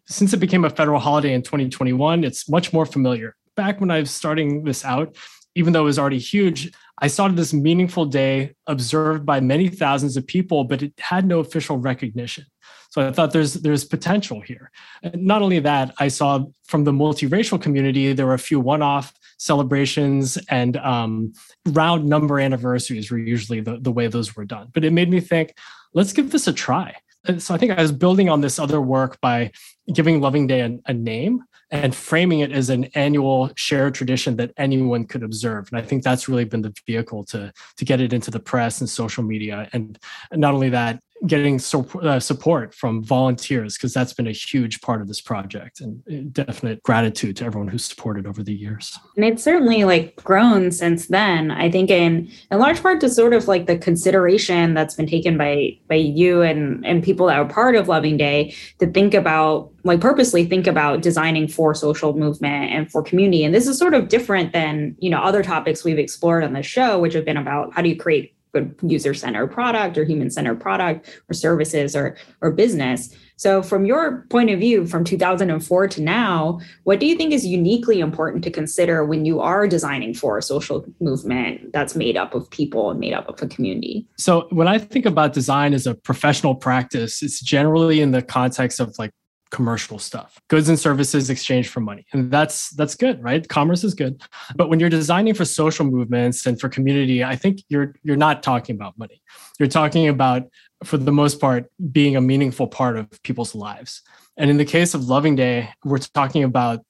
since 0.06 0.32
it 0.32 0.38
became 0.38 0.64
a 0.64 0.70
federal 0.70 1.00
holiday 1.00 1.32
in 1.32 1.42
2021, 1.42 2.24
it's 2.24 2.48
much 2.48 2.72
more 2.72 2.86
familiar. 2.86 3.36
Back 3.56 3.80
when 3.80 3.90
I 3.90 4.00
was 4.00 4.10
starting 4.10 4.64
this 4.64 4.84
out, 4.84 5.16
even 5.54 5.72
though 5.72 5.82
it 5.82 5.84
was 5.84 5.98
already 5.98 6.18
huge, 6.18 6.72
I 6.98 7.08
saw 7.08 7.28
this 7.28 7.52
meaningful 7.52 8.06
day 8.06 8.54
observed 8.66 9.26
by 9.26 9.40
many 9.40 9.68
thousands 9.68 10.16
of 10.16 10.26
people, 10.26 10.64
but 10.64 10.82
it 10.82 10.92
had 10.98 11.26
no 11.26 11.40
official 11.40 11.76
recognition. 11.76 12.46
So 12.90 13.08
I 13.08 13.12
thought 13.12 13.32
there's 13.32 13.54
there's 13.54 13.84
potential 13.84 14.40
here. 14.40 14.70
And 15.02 15.24
not 15.24 15.40
only 15.42 15.58
that, 15.60 15.94
I 15.98 16.08
saw 16.08 16.44
from 16.64 16.84
the 16.84 16.92
multiracial 16.92 17.60
community 17.60 18.12
there 18.12 18.26
were 18.26 18.34
a 18.34 18.38
few 18.38 18.60
one-off 18.60 19.12
celebrations 19.42 20.38
and 20.48 20.76
um, 20.76 21.32
round 21.66 22.06
number 22.06 22.38
anniversaries 22.38 23.10
were 23.10 23.18
usually 23.18 23.60
the, 23.60 23.76
the 23.78 23.90
way 23.90 24.06
those 24.06 24.36
were 24.36 24.44
done. 24.44 24.68
But 24.72 24.84
it 24.84 24.92
made 24.92 25.10
me 25.10 25.18
think, 25.18 25.54
let's 25.94 26.12
give 26.12 26.30
this 26.30 26.46
a 26.46 26.52
try. 26.52 26.94
And 27.26 27.42
so 27.42 27.52
I 27.52 27.58
think 27.58 27.72
I 27.72 27.82
was 27.82 27.92
building 27.92 28.28
on 28.28 28.40
this 28.40 28.60
other 28.60 28.80
work 28.80 29.20
by 29.20 29.50
giving 29.92 30.20
Loving 30.20 30.46
Day 30.46 30.60
a, 30.60 30.78
a 30.86 30.94
name 30.94 31.42
and 31.72 31.94
framing 31.94 32.40
it 32.40 32.52
as 32.52 32.70
an 32.70 32.84
annual 32.94 33.50
shared 33.56 33.94
tradition 33.94 34.36
that 34.36 34.52
anyone 34.56 35.06
could 35.06 35.22
observe. 35.22 35.68
And 35.72 35.80
I 35.80 35.82
think 35.82 36.04
that's 36.04 36.28
really 36.28 36.44
been 36.44 36.62
the 36.62 36.74
vehicle 36.86 37.24
to 37.26 37.52
to 37.78 37.84
get 37.84 38.00
it 38.00 38.12
into 38.12 38.30
the 38.30 38.40
press 38.40 38.80
and 38.80 38.88
social 38.88 39.24
media. 39.24 39.68
And 39.72 39.98
not 40.32 40.54
only 40.54 40.68
that, 40.68 41.00
getting 41.26 41.58
so, 41.58 41.86
uh, 42.02 42.18
support 42.18 42.74
from 42.74 43.02
volunteers 43.02 43.76
because 43.76 43.94
that's 43.94 44.12
been 44.12 44.26
a 44.26 44.32
huge 44.32 44.80
part 44.80 45.00
of 45.00 45.08
this 45.08 45.20
project 45.20 45.80
and 45.80 46.02
uh, 46.10 46.44
definite 46.44 46.82
gratitude 46.82 47.36
to 47.36 47.44
everyone 47.44 47.68
who's 47.68 47.84
supported 47.84 48.26
over 48.26 48.42
the 48.42 48.52
years 48.52 48.98
and 49.16 49.31
it's 49.32 49.42
certainly 49.42 49.84
like 49.84 50.14
grown 50.16 50.70
since 50.70 51.08
then. 51.08 51.50
I 51.50 51.70
think 51.70 51.90
in 51.90 52.30
in 52.50 52.58
large 52.58 52.82
part 52.82 53.00
to 53.00 53.08
sort 53.08 53.32
of 53.32 53.48
like 53.48 53.66
the 53.66 53.78
consideration 53.78 54.74
that's 54.74 54.94
been 54.94 55.06
taken 55.06 55.38
by 55.38 55.78
by 55.88 55.94
you 55.94 56.42
and 56.42 56.84
and 56.84 57.02
people 57.02 57.26
that 57.26 57.38
are 57.38 57.48
part 57.48 57.74
of 57.74 57.88
loving 57.88 58.18
day 58.18 58.54
to 58.78 58.86
think 58.86 59.14
about 59.14 59.70
like 59.84 60.00
purposely 60.00 60.44
think 60.44 60.66
about 60.66 61.00
designing 61.00 61.48
for 61.48 61.74
social 61.74 62.12
movement 62.16 62.70
and 62.72 62.92
for 62.92 63.02
community. 63.02 63.42
And 63.42 63.54
this 63.54 63.66
is 63.66 63.78
sort 63.78 63.94
of 63.94 64.08
different 64.08 64.52
than 64.52 64.94
you 64.98 65.08
know 65.08 65.20
other 65.20 65.42
topics 65.42 65.82
we've 65.82 65.98
explored 65.98 66.44
on 66.44 66.52
the 66.52 66.62
show 66.62 66.98
which 66.98 67.14
have 67.14 67.24
been 67.24 67.38
about 67.38 67.72
how 67.72 67.80
do 67.80 67.88
you 67.88 67.96
create 67.96 68.34
good 68.52 68.74
user 68.82 69.14
centered 69.14 69.48
product 69.48 69.96
or 69.96 70.04
human 70.04 70.30
centered 70.30 70.60
product 70.60 71.08
or 71.28 71.34
services 71.34 71.96
or 71.96 72.16
or 72.40 72.50
business. 72.50 73.14
So 73.36 73.62
from 73.62 73.86
your 73.86 74.26
point 74.30 74.50
of 74.50 74.60
view 74.60 74.86
from 74.86 75.04
2004 75.04 75.88
to 75.88 76.02
now 76.02 76.60
what 76.84 77.00
do 77.00 77.06
you 77.06 77.16
think 77.16 77.32
is 77.32 77.46
uniquely 77.46 78.00
important 78.00 78.44
to 78.44 78.50
consider 78.50 79.04
when 79.04 79.24
you 79.24 79.40
are 79.40 79.66
designing 79.66 80.14
for 80.14 80.38
a 80.38 80.42
social 80.42 80.84
movement 81.00 81.72
that's 81.72 81.96
made 81.96 82.16
up 82.16 82.34
of 82.34 82.48
people 82.50 82.90
and 82.90 83.00
made 83.00 83.14
up 83.14 83.28
of 83.28 83.42
a 83.42 83.46
community? 83.46 84.06
So 84.18 84.46
when 84.50 84.68
i 84.68 84.78
think 84.78 85.06
about 85.06 85.32
design 85.32 85.74
as 85.74 85.86
a 85.86 85.94
professional 85.94 86.54
practice 86.54 87.22
it's 87.22 87.40
generally 87.40 88.00
in 88.00 88.12
the 88.12 88.22
context 88.22 88.80
of 88.80 88.94
like 88.98 89.12
commercial 89.52 89.98
stuff 89.98 90.40
goods 90.48 90.70
and 90.70 90.78
services 90.78 91.28
exchanged 91.28 91.68
for 91.68 91.80
money. 91.80 92.06
And 92.12 92.30
that's 92.30 92.70
that's 92.70 92.94
good 92.94 93.22
right? 93.22 93.46
Commerce 93.48 93.84
is 93.84 93.94
good. 93.94 94.20
But 94.56 94.70
when 94.70 94.80
you're 94.80 94.88
designing 94.88 95.34
for 95.34 95.44
social 95.44 95.84
movements 95.84 96.46
and 96.46 96.58
for 96.58 96.68
community 96.68 97.22
i 97.22 97.36
think 97.36 97.62
you're 97.68 97.94
you're 98.02 98.16
not 98.16 98.42
talking 98.42 98.74
about 98.74 98.98
money. 98.98 99.22
You're 99.58 99.68
talking 99.68 100.08
about 100.08 100.44
for 100.82 100.96
the 100.96 101.12
most 101.12 101.40
part 101.40 101.70
being 101.92 102.16
a 102.16 102.20
meaningful 102.20 102.66
part 102.66 102.96
of 102.96 103.22
people's 103.22 103.54
lives. 103.54 104.02
And 104.36 104.50
in 104.50 104.56
the 104.56 104.64
case 104.64 104.94
of 104.94 105.04
loving 105.04 105.36
day 105.36 105.68
we're 105.84 105.98
talking 105.98 106.44
about 106.44 106.80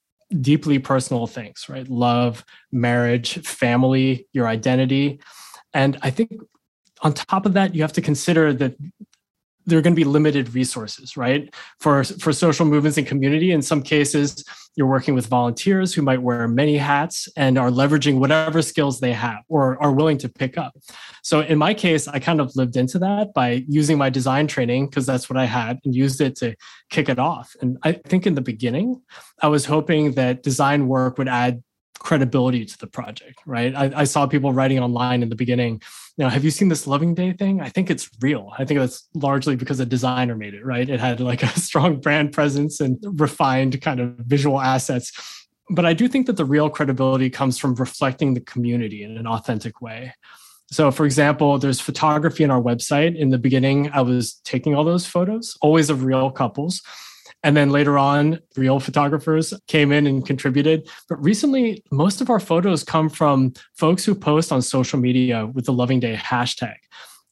deeply 0.41 0.79
personal 0.79 1.27
things 1.27 1.67
right? 1.69 1.89
Love 1.89 2.45
marriage 2.71 3.45
family 3.47 4.29
your 4.33 4.47
identity. 4.47 5.21
And 5.75 5.99
i 6.03 6.11
think 6.11 6.31
on 7.03 7.13
top 7.13 7.45
of 7.45 7.55
that 7.55 7.75
you 7.75 7.83
have 7.83 7.93
to 7.95 8.01
consider 8.01 8.53
that 8.53 8.77
there 9.67 9.79
are 9.79 9.83
going 9.83 9.95
to 9.95 10.01
be 10.01 10.05
limited 10.05 10.55
resources 10.55 11.17
right? 11.17 11.55
For 11.81 12.05
for 12.05 12.33
social 12.33 12.67
movements 12.67 12.99
and 12.99 13.07
community 13.07 13.53
in 13.53 13.63
some 13.63 13.83
cases 13.83 14.45
you're 14.75 14.87
working 14.87 15.15
with 15.15 15.27
volunteers 15.27 15.93
who 15.93 16.01
might 16.01 16.23
wear 16.23 16.49
many 16.49 16.79
hats 16.79 17.29
and 17.37 17.59
are 17.59 17.69
leveraging 17.71 18.19
whatever 18.19 18.63
skills 18.63 19.01
they 19.01 19.13
have 19.13 19.41
or 19.49 19.81
are 19.83 19.93
willing 19.93 20.17
to 20.17 20.31
pick 20.31 20.57
up. 20.57 20.73
So 21.23 21.41
in 21.41 21.59
my 21.59 21.75
case 21.75 22.09
i 22.09 22.19
kind 22.19 22.41
of 22.41 22.55
lived 22.57 22.77
into 22.77 22.99
that 23.01 23.35
by 23.35 23.65
using 23.69 23.99
my 23.99 24.11
design 24.11 24.47
training 24.47 24.87
because 24.89 25.07
that's 25.07 25.29
what 25.29 25.37
i 25.39 25.45
had 25.45 25.79
and 25.85 25.95
used 25.95 26.21
it 26.21 26.37
to 26.37 26.55
kick 26.91 27.09
it 27.09 27.19
off. 27.19 27.55
And 27.61 27.79
i 27.83 27.93
think 27.93 28.27
in 28.27 28.35
the 28.35 28.41
beginning 28.41 29.03
i 29.43 29.49
was 29.49 29.67
hoping 29.67 30.13
that 30.13 30.43
design 30.43 30.89
work 30.89 31.19
would 31.19 31.29
add 31.29 31.63
credibility 32.03 32.65
to 32.65 32.77
the 32.79 32.87
project 32.87 33.41
right 33.47 33.75
I, 33.75 34.01
I 34.01 34.05
saw 34.05 34.27
people 34.27 34.53
writing 34.53 34.79
online 34.79 35.23
in 35.23 35.29
the 35.29 35.37
beginning 35.37 35.81
you 36.17 36.25
know, 36.25 36.29
have 36.29 36.45
you 36.45 36.51
seen 36.51 36.69
this 36.69 36.87
Loving 36.87 37.15
Day 37.15 37.33
thing? 37.33 37.61
I 37.63 37.71
think 37.71 37.91
it's 37.91 38.11
real. 38.21 38.53
I 38.59 38.67
think 38.67 38.81
that's 38.81 39.09
largely 39.15 39.57
because 39.57 39.81
a 39.81 39.87
designer 39.87 40.37
made 40.37 40.53
it, 40.53 40.65
right? 40.65 40.89
It 40.89 41.01
had 41.01 41.21
like 41.21 41.43
a 41.43 41.49
strong 41.61 42.01
brand 42.01 42.33
presence 42.33 42.81
and 42.81 42.99
refined 43.19 43.81
kind 43.81 43.99
of 43.99 44.15
visual 44.19 44.61
assets. 44.61 45.47
But 45.71 45.87
I 45.87 45.95
do 45.95 46.09
think 46.09 46.27
that 46.27 46.37
the 46.37 46.45
real 46.45 46.69
credibility 46.69 47.31
comes 47.31 47.57
from 47.57 47.75
reflecting 47.77 48.35
the 48.35 48.41
community 48.41 49.05
in 49.05 49.17
an 49.17 49.27
authentic 49.27 49.81
way. 49.81 50.13
So, 50.71 50.91
for 50.91 51.07
example, 51.07 51.59
there's 51.59 51.81
photography 51.81 52.45
on 52.45 52.51
our 52.51 52.61
website. 52.61 53.17
In 53.17 53.31
the 53.31 53.39
beginning, 53.39 53.91
I 53.93 54.03
was 54.03 54.35
taking 54.45 54.75
all 54.75 54.85
those 54.85 55.07
photos, 55.07 55.57
always 55.63 55.89
of 55.89 56.05
real 56.05 56.31
couples. 56.31 56.83
And 57.43 57.57
then 57.57 57.71
later 57.71 57.99
on, 57.99 58.39
real 58.57 58.79
photographers 58.79 59.53
came 59.67 59.91
in 59.91 60.07
and 60.07 60.25
contributed. 60.25 60.89
But 61.09 61.23
recently, 61.23 61.83
most 61.91 62.21
of 62.21 62.31
our 62.31 62.41
photos 62.41 62.85
come 62.85 63.09
from 63.09 63.53
folks 63.75 64.05
who 64.05 64.15
post 64.15 64.53
on 64.53 64.63
social 64.63 64.99
media 64.99 65.47
with 65.47 65.65
the 65.65 65.73
Loving 65.73 66.01
Day 66.01 66.15
hashtag. 66.15 66.77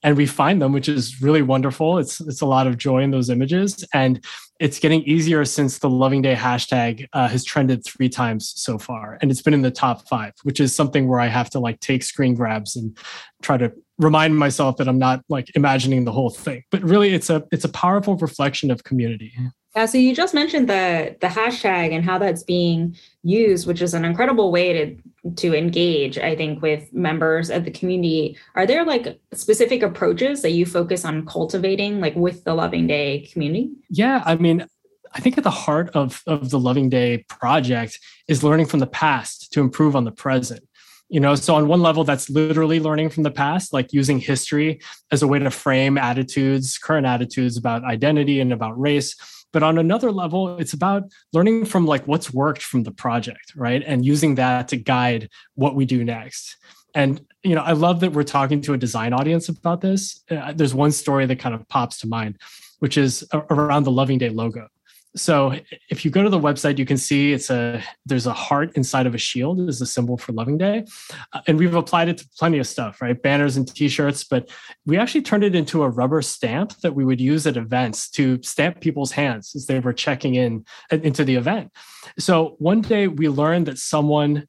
And 0.03 0.17
we 0.17 0.27
find 0.27 0.63
them, 0.63 0.73
which 0.73 0.89
is 0.89 1.21
really 1.21 1.43
wonderful. 1.43 1.99
It's 1.99 2.23
it's 2.23 2.41
a 2.41 2.47
lot 2.47 2.67
of 2.67 2.79
joy 2.79 3.03
in 3.03 3.11
those 3.11 3.29
images, 3.29 3.85
and 3.93 4.25
it's 4.59 4.79
getting 4.79 5.03
easier 5.03 5.45
since 5.45 5.79
the 5.79 5.91
Loving 5.91 6.23
Day 6.23 6.35
hashtag 6.35 7.07
uh, 7.13 7.29
has 7.29 7.45
trended 7.45 7.85
three 7.85 8.09
times 8.09 8.55
so 8.57 8.79
far, 8.79 9.19
and 9.21 9.31
it's 9.31 9.43
been 9.43 9.53
in 9.53 9.61
the 9.61 9.71
top 9.71 10.09
five, 10.09 10.33
which 10.43 10.59
is 10.59 10.75
something 10.75 11.07
where 11.07 11.21
I 11.21 11.27
have 11.27 11.51
to 11.51 11.61
like 11.61 11.81
take 11.81 12.03
screen 12.03 12.35
grabs 12.35 12.77
and 12.77 12.97
try 13.43 13.59
to 13.59 13.71
remind 13.99 14.39
myself 14.39 14.79
that 14.79 14.89
I'm 14.89 14.99
not 14.99 15.23
like 15.29 15.55
imagining 15.55 16.07
the 16.07 16.13
whole 16.13 16.31
thing. 16.31 16.63
But 16.71 16.83
really, 16.83 17.13
it's 17.13 17.29
a 17.29 17.45
it's 17.53 17.67
a 17.67 17.71
powerful 17.71 18.17
reflection 18.17 18.71
of 18.71 18.85
community. 18.85 19.35
Yeah, 19.77 19.87
so 19.87 19.99
you 19.99 20.15
just 20.15 20.35
mentioned 20.35 20.69
the 20.69 21.17
the 21.21 21.29
hashtag 21.29 21.93
and 21.93 22.05
how 22.05 22.19
that's 22.19 22.43
being 22.43 22.97
used, 23.23 23.69
which 23.69 23.81
is 23.81 23.95
an 23.95 24.05
incredible 24.05 24.51
way 24.51 24.73
to 24.73 25.33
to 25.37 25.55
engage, 25.55 26.19
I 26.19 26.35
think, 26.35 26.61
with 26.61 26.93
members 26.93 27.51
of 27.51 27.65
the 27.65 27.71
community. 27.71 28.37
Are 28.57 28.67
there 28.67 28.85
like 28.85 29.21
specific 29.33 29.83
approaches 29.83 30.43
that 30.43 30.53
you 30.53 30.67
focus 30.67 31.05
on 31.05 31.25
cultivating, 31.25 32.01
like 32.01 32.17
with 32.17 32.43
the 32.43 32.55
Loving 32.55 32.89
Day 32.89 33.29
community? 33.33 33.71
Yeah, 33.91 34.23
I 34.27 34.35
mean, 34.37 34.67
I 35.13 35.21
think 35.21 35.39
at 35.39 35.45
the 35.45 35.51
heart 35.51 35.91
of 35.91 36.21
of 36.27 36.51
the 36.51 36.59
Loving 36.59 36.89
Day 36.89 37.25
project 37.29 38.01
is 38.27 38.43
learning 38.43 38.67
from 38.67 38.81
the 38.81 38.89
past 38.89 39.53
to 39.53 39.61
improve 39.61 39.95
on 39.95 40.05
the 40.05 40.13
present 40.13 40.65
you 41.11 41.19
know 41.19 41.35
so 41.35 41.57
on 41.57 41.67
one 41.67 41.83
level 41.83 42.05
that's 42.05 42.31
literally 42.31 42.81
learning 42.81 43.11
from 43.11 43.25
the 43.25 43.31
past 43.31 43.73
like 43.73 43.93
using 43.93 44.19
history 44.21 44.81
as 45.11 45.23
a 45.23 45.27
way 45.27 45.39
to 45.41 45.51
frame 45.51 45.99
attitudes 45.99 46.79
current 46.79 47.05
attitudes 47.05 47.57
about 47.57 47.85
identity 47.85 48.41
and 48.41 48.53
about 48.53 48.81
race 48.81 49.17
but 49.53 49.63
on 49.63 49.79
another 49.79 50.13
level, 50.13 50.59
it's 50.59 50.73
about 50.73 51.05
learning 51.33 51.65
from 51.65 51.87
like 51.87 52.07
what's 52.07 52.33
worked 52.33 52.63
from 52.63 52.85
the 52.85 52.93
project, 52.93 53.53
right? 53.57 53.83
And 53.85 54.05
using 54.05 54.37
that 54.37 54.69
to 54.69 54.77
guide 54.77 55.29
what 55.55 55.75
we 55.75 55.85
do 55.85 56.05
next. 56.05 56.57
And 56.95 57.25
you 57.43 57.55
know, 57.55 57.63
I 57.63 57.73
love 57.73 58.01
that 58.01 58.13
we're 58.13 58.23
talking 58.23 58.61
to 58.63 58.75
a 58.75 58.79
design 58.79 59.13
audience 59.13 59.49
about 59.49 59.81
this. 59.81 60.23
Uh, 60.31 60.53
there's 60.53 60.75
one 60.75 60.93
story 60.93 61.27
that 61.27 61.39
kind 61.39 61.55
of 61.55 61.67
pops 61.69 62.01
to 62.01 62.07
mind, 62.07 62.39
which 62.81 62.99
is 62.99 63.27
around 63.33 63.85
the 63.85 63.91
Loving 63.91 64.19
Day 64.19 64.29
logo 64.29 64.69
so 65.17 65.55
if 65.89 66.05
you 66.05 66.11
go 66.11 66.23
to 66.23 66.29
the 66.29 66.39
website 66.39 66.79
you 66.79 66.87
can 66.87 66.97
see 66.97 67.33
it's 67.33 67.51
a 67.51 67.83
there's 68.07 68.27
a 68.27 68.33
heart 68.33 68.71
inside 68.77 69.07
of 69.07 69.15
a 69.15 69.19
shield 69.19 69.61
is 69.69 69.81
a 69.81 69.87
symbol 69.87 70.17
for 70.17 70.33
loving 70.33 70.57
day. 70.57 70.85
Uh, 71.33 71.41
and 71.47 71.59
we've 71.59 71.75
applied 71.75 72.09
it 72.09 72.19
to 72.19 72.29
plenty 72.39 72.59
of 72.59 72.67
stuff 72.67 73.01
right? 73.03 73.21
Banners 73.21 73.57
and 73.57 73.67
t-shirts 73.75 74.25
but 74.25 74.49
we 74.87 74.97
actually 74.97 75.23
turned 75.23 75.45
it 75.45 75.55
into 75.55 75.83
a 75.83 75.89
rubber 75.89 76.23
stamp 76.23 76.73
that 76.83 76.95
we 76.95 77.05
would 77.05 77.21
use 77.21 77.47
at 77.47 77.57
events 77.57 78.09
to 78.11 78.41
stamp 78.43 78.81
people's 78.81 79.13
hands 79.13 79.53
as 79.55 79.67
they 79.67 79.81
were 79.81 79.93
checking 79.93 80.35
in 80.37 80.65
uh, 80.93 80.99
into 80.99 81.25
the 81.25 81.35
event. 81.35 81.71
So 82.19 82.57
one 82.59 82.81
day 82.81 83.09
we 83.09 83.29
learned 83.29 83.67
that 83.67 83.79
someone 83.79 84.47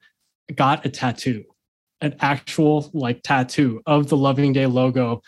got 0.55 0.85
a 0.85 0.89
tattoo 0.89 1.43
an 2.01 2.15
actual 2.19 2.89
like 2.93 3.21
tattoo 3.23 3.81
of 3.85 4.09
the 4.09 4.17
loving 4.17 4.53
day 4.53 4.65
logo 4.65 5.21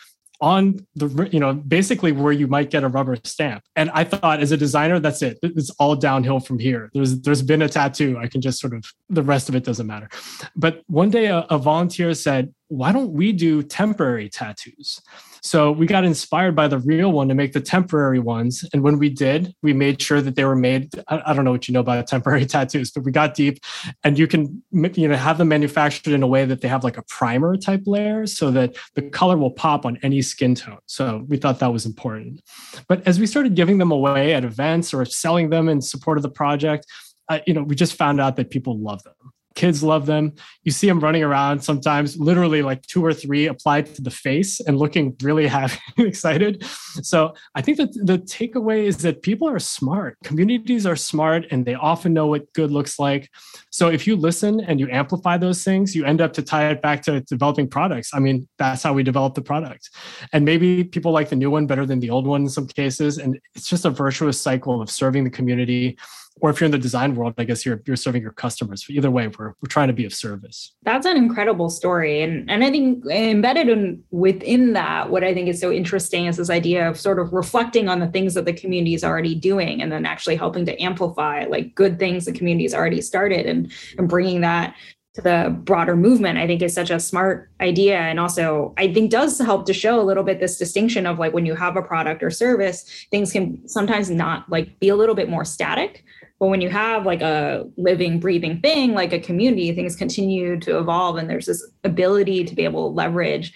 on 0.44 0.86
the 0.94 1.08
you 1.32 1.40
know 1.40 1.54
basically 1.54 2.12
where 2.12 2.30
you 2.40 2.46
might 2.46 2.68
get 2.68 2.84
a 2.84 2.88
rubber 2.88 3.16
stamp. 3.24 3.62
And 3.76 3.90
i 3.94 4.04
thought 4.04 4.40
as 4.40 4.52
a 4.52 4.58
designer 4.58 5.00
that's 5.00 5.22
it. 5.22 5.38
It's 5.42 5.70
all 5.80 5.96
downhill 5.96 6.38
from 6.38 6.58
here. 6.58 6.90
There's 6.92 7.12
there's 7.22 7.40
been 7.40 7.62
a 7.62 7.68
tattoo. 7.68 8.18
I 8.24 8.26
can 8.28 8.42
just 8.42 8.60
sort 8.60 8.74
of 8.74 8.84
the 9.08 9.22
rest 9.22 9.48
of 9.48 9.54
it 9.54 9.64
doesn't 9.64 9.86
matter. 9.86 10.10
But 10.54 10.82
one 10.86 11.08
day 11.08 11.26
a, 11.26 11.38
a 11.56 11.56
volunteer 11.56 12.12
said 12.12 12.52
why 12.76 12.92
don't 12.92 13.12
we 13.12 13.32
do 13.32 13.62
temporary 13.62 14.28
tattoos 14.28 15.00
so 15.44 15.70
we 15.70 15.84
got 15.84 16.04
inspired 16.04 16.56
by 16.56 16.68
the 16.68 16.78
real 16.78 17.12
one 17.12 17.28
to 17.28 17.34
make 17.34 17.52
the 17.52 17.60
temporary 17.60 18.18
ones. 18.18 18.64
And 18.72 18.82
when 18.82 18.98
we 18.98 19.10
did, 19.10 19.54
we 19.62 19.74
made 19.74 20.00
sure 20.00 20.22
that 20.22 20.36
they 20.36 20.44
were 20.46 20.56
made. 20.56 20.90
I, 21.06 21.34
don't 21.34 21.44
know 21.44 21.52
what 21.52 21.68
you 21.68 21.74
know 21.74 21.80
about 21.80 22.06
temporary 22.06 22.46
tattoos, 22.46 22.90
but 22.90 23.04
we 23.04 23.12
got 23.12 23.34
deep 23.34 23.58
and 24.02 24.18
you 24.18 24.26
can 24.26 24.62
you 24.72 25.06
know 25.06 25.16
have 25.16 25.36
them 25.36 25.48
manufactured 25.48 26.14
in 26.14 26.22
a 26.22 26.26
way 26.26 26.46
that 26.46 26.62
they 26.62 26.68
have 26.68 26.82
like 26.82 26.96
a 26.96 27.02
primer 27.02 27.58
type 27.58 27.82
layer 27.84 28.26
so 28.26 28.50
that 28.52 28.74
the 28.94 29.02
color 29.02 29.36
will 29.36 29.50
pop 29.50 29.84
on 29.84 29.98
any 30.02 30.22
skin 30.22 30.54
tone. 30.54 30.78
So 30.86 31.26
we 31.28 31.36
thought 31.36 31.58
that 31.58 31.74
was 31.74 31.84
important. 31.84 32.40
But 32.88 33.06
as 33.06 33.20
we 33.20 33.26
started 33.26 33.54
giving 33.54 33.76
them 33.76 33.90
away 33.90 34.32
at 34.32 34.44
events 34.44 34.94
or 34.94 35.04
selling 35.04 35.50
them 35.50 35.68
in 35.68 35.82
support 35.82 36.16
of 36.16 36.22
the 36.22 36.30
project, 36.30 36.86
uh, 37.28 37.40
you 37.46 37.52
know, 37.52 37.62
we 37.62 37.74
just 37.74 37.96
found 37.96 38.18
out 38.18 38.36
that 38.36 38.48
people 38.48 38.78
love 38.78 39.02
them 39.02 39.33
kids 39.54 39.82
love 39.82 40.06
them. 40.06 40.32
You 40.64 40.72
see 40.72 40.88
them 40.88 41.00
running 41.00 41.22
around 41.22 41.60
sometimes, 41.60 42.16
literally 42.16 42.62
like 42.62 42.82
two 42.86 43.04
or 43.04 43.12
three 43.12 43.46
applied 43.46 43.86
to 43.94 44.02
the 44.02 44.10
face 44.10 44.60
and 44.60 44.78
looking 44.78 45.16
really 45.22 45.46
happy 45.54 45.78
and 45.96 46.06
excited. 46.06 46.64
So 47.02 47.34
I 47.54 47.62
think 47.62 47.78
that 47.78 47.92
the 47.94 48.18
takeaway 48.18 48.84
is 48.84 48.98
that 48.98 49.22
people 49.22 49.48
are 49.48 49.58
smart. 49.58 50.18
Communities 50.24 50.86
are 50.86 50.96
smart 50.96 51.46
and 51.50 51.64
they 51.64 51.74
often 51.74 52.12
know 52.12 52.26
what 52.26 52.52
good 52.52 52.70
looks 52.70 52.98
like. 52.98 53.30
So 53.70 53.88
if 53.88 54.06
you 54.06 54.16
listen 54.16 54.60
and 54.60 54.80
you 54.80 54.88
amplify 54.90 55.36
those 55.36 55.62
things, 55.62 55.94
you 55.94 56.04
end 56.04 56.20
up 56.20 56.32
to 56.34 56.42
tie 56.42 56.70
it 56.70 56.82
back 56.82 57.02
to 57.02 57.20
developing 57.20 57.68
products. 57.68 58.10
I 58.12 58.18
mean, 58.18 58.48
that's 58.58 58.82
how 58.82 58.92
we 58.92 59.02
develop 59.02 59.34
the 59.34 59.42
product. 59.42 59.90
And 60.32 60.44
maybe 60.44 60.84
people 60.84 61.12
like 61.12 61.28
the 61.28 61.36
new 61.36 61.50
one 61.50 61.66
better 61.66 61.86
than 61.86 62.00
the 62.00 62.10
old 62.10 62.26
one 62.26 62.42
in 62.42 62.48
some 62.48 62.66
cases. 62.66 63.18
And 63.18 63.38
it's 63.54 63.68
just 63.68 63.84
a 63.84 63.90
virtuous 63.90 64.40
cycle 64.40 64.80
of 64.82 64.90
serving 64.90 65.24
the 65.24 65.30
community 65.30 65.96
or 66.40 66.50
if 66.50 66.60
you're 66.60 66.66
in 66.66 66.72
the 66.72 66.78
design 66.78 67.14
world, 67.14 67.34
I 67.38 67.44
guess 67.44 67.64
you're 67.64 67.80
you're 67.86 67.96
serving 67.96 68.22
your 68.22 68.32
customers. 68.32 68.84
Either 68.88 69.10
way, 69.10 69.28
we're 69.28 69.54
we're 69.60 69.68
trying 69.68 69.88
to 69.88 69.94
be 69.94 70.04
of 70.04 70.12
service. 70.12 70.72
That's 70.82 71.06
an 71.06 71.16
incredible 71.16 71.70
story, 71.70 72.22
and 72.22 72.50
and 72.50 72.64
I 72.64 72.70
think 72.70 73.04
embedded 73.06 73.68
in 73.68 74.02
within 74.10 74.72
that, 74.72 75.10
what 75.10 75.22
I 75.22 75.32
think 75.32 75.48
is 75.48 75.60
so 75.60 75.70
interesting 75.70 76.26
is 76.26 76.36
this 76.36 76.50
idea 76.50 76.88
of 76.88 76.98
sort 76.98 77.18
of 77.18 77.32
reflecting 77.32 77.88
on 77.88 78.00
the 78.00 78.08
things 78.08 78.34
that 78.34 78.44
the 78.44 78.52
community 78.52 78.94
is 78.94 79.04
already 79.04 79.34
doing, 79.34 79.80
and 79.80 79.92
then 79.92 80.04
actually 80.04 80.36
helping 80.36 80.66
to 80.66 80.82
amplify 80.82 81.44
like 81.44 81.74
good 81.74 81.98
things 81.98 82.24
the 82.24 82.32
community 82.32 82.64
has 82.64 82.74
already 82.74 83.00
started, 83.00 83.46
and 83.46 83.70
and 83.96 84.08
bringing 84.08 84.40
that 84.40 84.74
to 85.14 85.22
the 85.22 85.56
broader 85.62 85.94
movement 85.96 86.38
i 86.38 86.46
think 86.46 86.60
is 86.60 86.74
such 86.74 86.90
a 86.90 86.98
smart 86.98 87.48
idea 87.60 87.96
and 87.96 88.18
also 88.18 88.74
i 88.76 88.92
think 88.92 89.12
does 89.12 89.38
help 89.38 89.64
to 89.64 89.72
show 89.72 90.00
a 90.00 90.02
little 90.02 90.24
bit 90.24 90.40
this 90.40 90.58
distinction 90.58 91.06
of 91.06 91.20
like 91.20 91.32
when 91.32 91.46
you 91.46 91.54
have 91.54 91.76
a 91.76 91.82
product 91.82 92.20
or 92.20 92.30
service 92.30 93.06
things 93.12 93.30
can 93.30 93.66
sometimes 93.68 94.10
not 94.10 94.44
like 94.50 94.76
be 94.80 94.88
a 94.88 94.96
little 94.96 95.14
bit 95.14 95.28
more 95.28 95.44
static 95.44 96.04
but 96.44 96.50
when 96.50 96.60
you 96.60 96.68
have 96.68 97.06
like 97.06 97.22
a 97.22 97.64
living, 97.78 98.20
breathing 98.20 98.60
thing, 98.60 98.92
like 98.92 99.14
a 99.14 99.18
community, 99.18 99.74
things 99.74 99.96
continue 99.96 100.60
to 100.60 100.76
evolve 100.76 101.16
and 101.16 101.30
there's 101.30 101.46
this 101.46 101.66
ability 101.84 102.44
to 102.44 102.54
be 102.54 102.64
able 102.64 102.90
to 102.90 102.94
leverage 102.94 103.54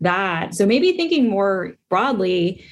that. 0.00 0.54
So 0.54 0.64
maybe 0.64 0.96
thinking 0.96 1.28
more 1.28 1.74
broadly, 1.88 2.64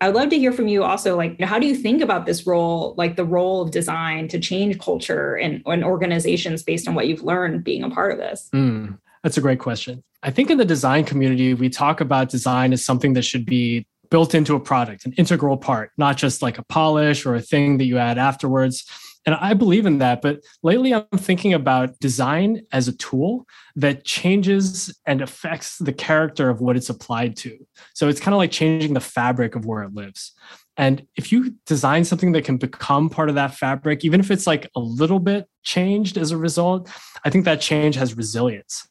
I 0.00 0.08
would 0.08 0.16
love 0.16 0.30
to 0.30 0.38
hear 0.38 0.52
from 0.52 0.68
you 0.68 0.84
also, 0.84 1.18
like, 1.18 1.38
how 1.42 1.58
do 1.58 1.66
you 1.66 1.74
think 1.74 2.00
about 2.00 2.24
this 2.24 2.46
role, 2.46 2.94
like 2.96 3.16
the 3.16 3.26
role 3.26 3.60
of 3.60 3.72
design 3.72 4.26
to 4.28 4.40
change 4.40 4.78
culture 4.78 5.34
and, 5.34 5.62
and 5.66 5.84
organizations 5.84 6.62
based 6.62 6.88
on 6.88 6.94
what 6.94 7.06
you've 7.06 7.24
learned 7.24 7.62
being 7.62 7.82
a 7.82 7.90
part 7.90 8.10
of 8.10 8.16
this? 8.16 8.48
Mm, 8.54 8.98
that's 9.22 9.36
a 9.36 9.42
great 9.42 9.58
question. 9.58 10.02
I 10.22 10.30
think 10.30 10.48
in 10.48 10.56
the 10.56 10.64
design 10.64 11.04
community, 11.04 11.52
we 11.52 11.68
talk 11.68 12.00
about 12.00 12.30
design 12.30 12.72
as 12.72 12.82
something 12.82 13.12
that 13.12 13.26
should 13.26 13.44
be 13.44 13.86
built 14.10 14.34
into 14.34 14.54
a 14.54 14.60
product, 14.60 15.06
an 15.06 15.12
integral 15.14 15.56
part, 15.56 15.90
not 15.96 16.16
just 16.16 16.42
like 16.42 16.58
a 16.58 16.64
polish 16.64 17.26
or 17.26 17.34
a 17.34 17.40
thing 17.40 17.78
that 17.78 17.84
you 17.84 17.98
add 17.98 18.18
afterwards. 18.18 18.84
And 19.26 19.34
I 19.36 19.54
believe 19.54 19.86
in 19.86 19.98
that. 19.98 20.20
But 20.20 20.40
lately, 20.62 20.92
I'm 20.92 21.06
thinking 21.16 21.54
about 21.54 21.98
design 21.98 22.62
as 22.72 22.88
a 22.88 22.96
tool 22.96 23.46
that 23.76 24.04
changes 24.04 24.94
and 25.06 25.22
affects 25.22 25.78
the 25.78 25.92
character 25.92 26.50
of 26.50 26.60
what 26.60 26.76
it's 26.76 26.90
applied 26.90 27.36
to. 27.38 27.56
So 27.94 28.08
it's 28.08 28.20
kind 28.20 28.34
of 28.34 28.38
like 28.38 28.50
changing 28.50 28.94
the 28.94 29.00
fabric 29.00 29.54
of 29.54 29.64
where 29.64 29.82
it 29.82 29.94
lives. 29.94 30.32
And 30.76 31.06
if 31.16 31.30
you 31.30 31.54
design 31.66 32.04
something 32.04 32.32
that 32.32 32.44
can 32.44 32.56
become 32.56 33.08
part 33.08 33.28
of 33.28 33.36
that 33.36 33.54
fabric, 33.54 34.04
even 34.04 34.20
if 34.20 34.30
it's 34.30 34.46
like 34.46 34.68
a 34.74 34.80
little 34.80 35.20
bit 35.20 35.46
changed 35.62 36.18
as 36.18 36.30
a 36.30 36.36
result, 36.36 36.90
I 37.24 37.30
think 37.30 37.44
that 37.44 37.60
change 37.60 37.94
has 37.94 38.16
resilience. 38.16 38.86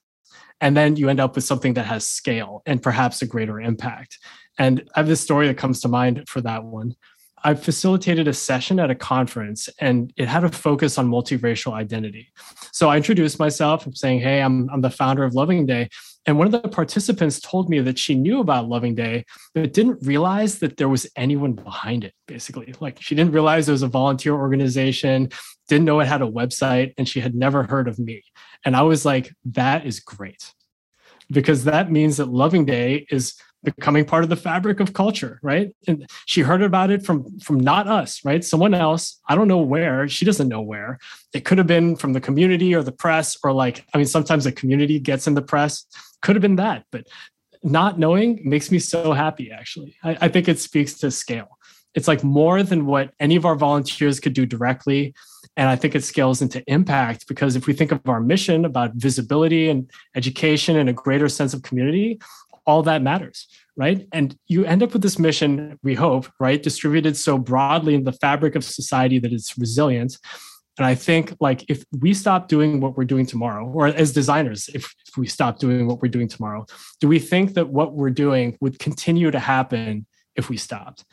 And 0.61 0.77
then 0.77 0.95
you 0.95 1.09
end 1.09 1.19
up 1.19 1.35
with 1.35 1.43
something 1.43 1.73
that 1.73 1.85
has 1.85 2.07
scale 2.07 2.61
and 2.65 2.81
perhaps 2.81 3.21
a 3.21 3.25
greater 3.25 3.59
impact. 3.59 4.17
And 4.57 4.89
I 4.95 4.99
have 4.99 5.07
this 5.07 5.21
story 5.21 5.47
that 5.47 5.57
comes 5.57 5.81
to 5.81 5.87
mind 5.87 6.23
for 6.27 6.41
that 6.41 6.63
one. 6.63 6.95
I 7.45 7.55
facilitated 7.55 8.27
a 8.27 8.33
session 8.33 8.79
at 8.79 8.89
a 8.89 8.95
conference 8.95 9.67
and 9.79 10.13
it 10.15 10.29
had 10.29 10.45
a 10.45 10.49
focus 10.49 10.97
on 10.97 11.09
multiracial 11.09 11.73
identity. 11.73 12.31
So 12.71 12.89
I 12.89 12.97
introduced 12.97 13.37
myself 13.37 13.85
saying, 13.93 14.21
Hey, 14.21 14.41
I'm, 14.41 14.69
I'm 14.69 14.81
the 14.81 14.89
founder 14.89 15.23
of 15.23 15.33
Loving 15.33 15.65
Day. 15.65 15.89
And 16.25 16.37
one 16.37 16.47
of 16.47 16.53
the 16.53 16.69
participants 16.69 17.41
told 17.41 17.69
me 17.69 17.81
that 17.81 17.99
she 17.99 18.15
knew 18.15 18.39
about 18.39 18.69
Loving 18.69 18.95
Day, 18.95 19.25
but 19.53 19.73
didn't 19.73 20.05
realize 20.05 20.59
that 20.59 20.77
there 20.77 20.87
was 20.87 21.05
anyone 21.17 21.51
behind 21.51 22.05
it, 22.05 22.13
basically. 22.27 22.73
Like 22.79 23.01
she 23.01 23.13
didn't 23.13 23.33
realize 23.33 23.67
it 23.67 23.73
was 23.73 23.83
a 23.83 23.87
volunteer 23.87 24.33
organization, 24.33 25.29
didn't 25.67 25.85
know 25.85 25.99
it 25.99 26.07
had 26.07 26.21
a 26.21 26.25
website, 26.25 26.93
and 26.97 27.09
she 27.09 27.19
had 27.19 27.35
never 27.35 27.63
heard 27.63 27.89
of 27.89 27.99
me. 27.99 28.23
And 28.63 28.75
I 28.75 28.83
was 28.83 29.03
like, 29.03 29.33
that 29.45 29.85
is 29.85 29.99
great. 29.99 30.53
Because 31.29 31.65
that 31.65 31.91
means 31.91 32.17
that 32.17 32.29
Loving 32.29 32.65
Day 32.65 33.05
is 33.09 33.35
becoming 33.63 34.05
part 34.05 34.23
of 34.23 34.29
the 34.29 34.35
fabric 34.35 34.79
of 34.79 34.93
culture 34.93 35.39
right? 35.41 35.73
And 35.87 36.09
she 36.25 36.41
heard 36.41 36.61
about 36.61 36.91
it 36.91 37.05
from 37.05 37.39
from 37.39 37.59
not 37.59 37.87
us 37.87 38.23
right? 38.25 38.43
Someone 38.43 38.73
else. 38.73 39.19
I 39.27 39.35
don't 39.35 39.47
know 39.47 39.59
where. 39.59 40.07
She 40.07 40.25
doesn't 40.25 40.47
know 40.47 40.61
where. 40.61 40.99
It 41.33 41.45
could 41.45 41.57
have 41.57 41.67
been 41.67 41.95
from 41.95 42.13
the 42.13 42.21
community 42.21 42.75
or 42.75 42.83
the 42.83 42.91
press 42.91 43.37
or 43.43 43.51
like 43.51 43.85
i 43.93 43.97
mean 43.97 44.07
sometimes 44.07 44.43
the 44.43 44.51
community 44.51 44.99
gets 44.99 45.27
in 45.27 45.33
the 45.33 45.41
press. 45.41 45.85
Could 46.21 46.35
have 46.35 46.41
been 46.41 46.57
that 46.57 46.85
but 46.91 47.07
not 47.63 47.97
knowing 47.97 48.41
makes 48.43 48.71
me 48.71 48.79
so 48.79 49.13
happy 49.13 49.51
actually. 49.51 49.95
I, 50.03 50.17
I 50.21 50.27
think 50.27 50.47
it 50.47 50.59
speaks 50.59 50.95
to 50.95 51.11
scale. 51.11 51.57
It's 51.95 52.07
like 52.07 52.23
more 52.23 52.63
than 52.63 52.87
what 52.87 53.11
any 53.19 53.35
of 53.35 53.45
our 53.45 53.55
volunteers 53.55 54.19
could 54.19 54.33
do 54.33 54.45
directly 54.45 55.13
and 55.55 55.69
I 55.69 55.75
think 55.75 55.93
it 55.93 56.03
scales 56.03 56.41
into 56.41 56.63
impact 56.67 57.27
because 57.27 57.55
if 57.55 57.67
we 57.67 57.73
think 57.73 57.91
of 57.91 58.01
our 58.07 58.19
mission 58.19 58.65
about 58.65 58.95
visibility 58.95 59.69
and 59.69 59.89
education 60.15 60.77
and 60.77 60.89
a 60.89 60.93
greater 60.93 61.29
sense 61.29 61.53
of 61.53 61.61
community, 61.61 62.19
all 62.65 62.83
that 62.83 63.01
matters 63.01 63.47
right? 63.75 64.07
And 64.11 64.37
you 64.47 64.65
end 64.65 64.83
up 64.83 64.93
with 64.93 65.01
this 65.01 65.19
mission 65.19 65.79
we 65.83 65.95
hope 65.95 66.31
right 66.39 66.61
distributed 66.61 67.17
so 67.17 67.37
broadly 67.37 67.95
in 67.95 68.03
the 68.03 68.11
fabric 68.11 68.55
of 68.55 68.63
society 68.63 69.19
that 69.19 69.33
it's 69.33 69.57
resilient. 69.57 70.17
And 70.77 70.87
i 70.87 70.95
think 70.95 71.35
like 71.39 71.69
if 71.69 71.85
we 71.99 72.15
stop 72.15 72.47
doing 72.47 72.79
what 72.79 72.97
we're 72.97 73.05
doing 73.05 73.27
tomorrow 73.27 73.67
or 73.67 73.87
as 73.87 74.11
designers 74.11 74.69
if, 74.73 74.91
if 75.07 75.17
we 75.17 75.27
stop 75.27 75.59
doing 75.59 75.85
what 75.85 76.01
we're 76.01 76.09
doing 76.09 76.27
tomorrow 76.27 76.65
do 76.99 77.07
we 77.07 77.19
think 77.19 77.53
that 77.53 77.69
what 77.69 77.93
we're 77.93 78.09
doing 78.09 78.57
would 78.59 78.79
continue 78.79 79.29
to 79.29 79.37
happen 79.37 80.07
if 80.35 80.49
we 80.49 80.57
stopped 80.57 81.05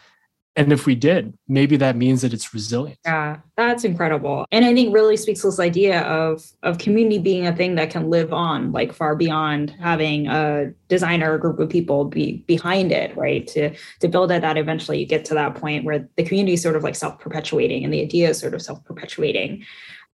and 0.56 0.72
if 0.72 0.84
we 0.84 0.94
did, 0.94 1.32
maybe 1.46 1.76
that 1.76 1.96
means 1.96 2.22
that 2.22 2.32
it's 2.32 2.52
resilient. 2.52 2.98
Yeah, 3.04 3.38
that's 3.56 3.84
incredible. 3.84 4.46
And 4.50 4.64
I 4.64 4.74
think 4.74 4.92
really 4.92 5.16
speaks 5.16 5.42
to 5.42 5.46
this 5.46 5.60
idea 5.60 6.00
of 6.02 6.44
of 6.62 6.78
community 6.78 7.18
being 7.18 7.46
a 7.46 7.54
thing 7.54 7.76
that 7.76 7.90
can 7.90 8.10
live 8.10 8.32
on, 8.32 8.72
like 8.72 8.92
far 8.92 9.14
beyond 9.14 9.70
having 9.80 10.26
a 10.26 10.72
designer 10.88 11.32
or 11.32 11.38
group 11.38 11.60
of 11.60 11.68
people 11.68 12.04
be 12.04 12.38
behind 12.48 12.90
it, 12.90 13.16
right? 13.16 13.46
To 13.48 13.74
to 14.00 14.08
build 14.08 14.32
it 14.32 14.42
that 14.42 14.58
eventually 14.58 14.98
you 14.98 15.06
get 15.06 15.24
to 15.26 15.34
that 15.34 15.54
point 15.54 15.84
where 15.84 16.08
the 16.16 16.24
community 16.24 16.54
is 16.54 16.62
sort 16.62 16.76
of 16.76 16.82
like 16.82 16.96
self-perpetuating 16.96 17.84
and 17.84 17.94
the 17.94 18.02
idea 18.02 18.30
is 18.30 18.38
sort 18.38 18.54
of 18.54 18.62
self-perpetuating 18.62 19.64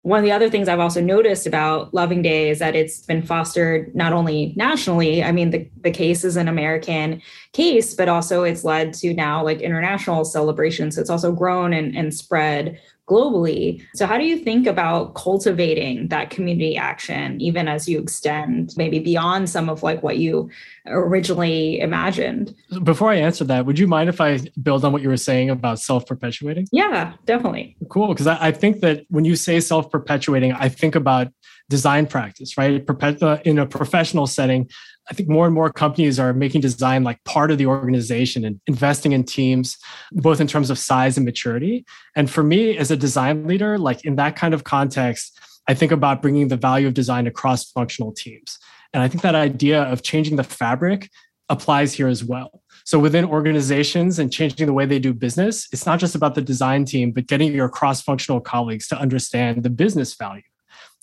one 0.03 0.19
of 0.19 0.25
the 0.25 0.33
other 0.33 0.51
things 0.51 0.69
I've 0.69 0.81
also 0.81 1.01
noticed 1.01 1.47
about 1.47 1.95
Loving 1.95 2.23
Day 2.23 2.51
is 2.51 2.59
that 2.59 2.75
it's 2.75 3.01
been 3.07 3.23
fostered 3.23 3.95
not 3.95 4.13
only 4.13 4.53
nationally, 4.57 5.23
I 5.23 5.31
mean, 5.31 5.51
the, 5.51 5.69
the 5.81 5.93
case 5.93 6.25
is 6.25 6.37
an 6.37 6.49
American 6.49 7.23
case, 7.53 7.95
but 7.95 8.09
also 8.09 8.43
it's 8.43 8.65
led 8.65 8.95
to 8.95 9.15
now 9.15 9.45
like 9.45 9.61
international 9.61 10.25
celebrations. 10.25 10.99
It's 10.99 11.11
also 11.11 11.31
grown 11.31 11.73
and, 11.73 11.97
and 11.97 12.13
spread 12.13 12.81
globally. 13.09 13.85
So, 13.95 14.07
how 14.07 14.19
do 14.19 14.25
you 14.25 14.39
think 14.39 14.67
about 14.67 15.15
cultivating 15.15 16.09
that 16.09 16.31
community 16.31 16.77
action, 16.77 17.41
even 17.41 17.69
as 17.69 17.89
you 17.89 18.01
extend 18.01 18.75
maybe 18.77 18.99
beyond 18.99 19.51
some 19.51 19.69
of 19.69 19.83
like 19.83 20.03
what 20.03 20.19
you 20.19 20.51
originally 20.87 21.81
imagined? 21.81 22.55
Before 22.83 23.11
I 23.11 23.17
answer 23.17 23.45
that, 23.45 23.67
would 23.67 23.79
you 23.79 23.87
mind 23.87 24.09
if 24.09 24.21
I 24.21 24.41
build 24.63 24.85
on 24.85 24.93
what 24.93 25.03
you 25.03 25.09
were 25.09 25.17
saying 25.17 25.51
about 25.51 25.79
self 25.79 26.07
perpetuating? 26.07 26.67
Yeah, 26.73 27.15
definitely. 27.25 27.77
Cool. 27.89 28.09
Because 28.09 28.27
I, 28.27 28.49
I 28.49 28.53
think 28.53 28.81
that 28.81 29.05
when 29.09 29.25
you 29.25 29.37
say 29.37 29.61
self 29.61 29.91
perpetuating, 29.91 30.53
I 30.53 30.69
think 30.69 30.95
about 30.95 31.29
design 31.69 32.07
practice, 32.07 32.59
right? 32.59 32.85
Uh, 33.23 33.39
in 33.45 33.59
a 33.59 33.67
professional 33.67 34.27
setting, 34.27 34.69
I 35.11 35.15
think 35.15 35.29
more 35.29 35.47
and 35.47 35.55
more 35.55 35.73
companies 35.73 36.19
are 36.21 36.33
making 36.33 36.61
design 36.61 37.03
like 37.03 37.23
part 37.25 37.51
of 37.51 37.59
the 37.59 37.67
organization 37.67 38.45
and 38.45 38.61
investing 38.67 39.13
in 39.13 39.25
teams, 39.25 39.79
both 40.13 40.41
in 40.41 40.47
terms 40.47 40.71
of 40.71 40.79
size 40.79 41.17
and 41.17 41.25
maturity. 41.25 41.85
And 42.15 42.31
for 42.31 42.43
me, 42.43 42.77
as 42.77 42.91
a 42.91 42.97
design 42.97 43.47
leader, 43.47 43.79
like 43.79 44.05
in 44.05 44.17
that 44.17 44.37
kind 44.37 44.55
of 44.55 44.65
context, 44.65 45.39
I 45.69 45.75
think 45.75 45.93
about 45.93 46.23
bringing 46.23 46.49
the 46.49 46.57
value 46.57 46.89
of 46.89 46.95
design 46.95 47.27
across 47.27 47.71
functional 47.71 48.13
teams. 48.13 48.59
And 48.93 49.03
I 49.03 49.09
think 49.09 49.23
that 49.23 49.35
idea 49.35 49.83
of 49.83 50.03
changing 50.03 50.37
the 50.37 50.45
fabric 50.45 51.11
applies 51.49 51.93
here 51.93 52.09
as 52.09 52.25
well. 52.25 52.63
So 52.85 52.99
within 52.99 53.25
organizations 53.25 54.19
and 54.19 54.33
changing 54.33 54.67
the 54.67 54.73
way 54.73 54.87
they 54.87 54.99
do 54.99 55.13
business, 55.13 55.69
it's 55.73 55.87
not 55.87 55.99
just 55.99 56.15
about 56.15 56.35
the 56.35 56.43
design 56.43 56.85
team, 56.85 57.13
but 57.13 57.27
getting 57.27 57.53
your 57.53 57.69
cross-functional 57.69 58.41
colleagues 58.41 58.89
to 58.89 58.99
understand 58.99 59.63
the 59.63 59.71
business 59.71 60.15
value 60.15 60.43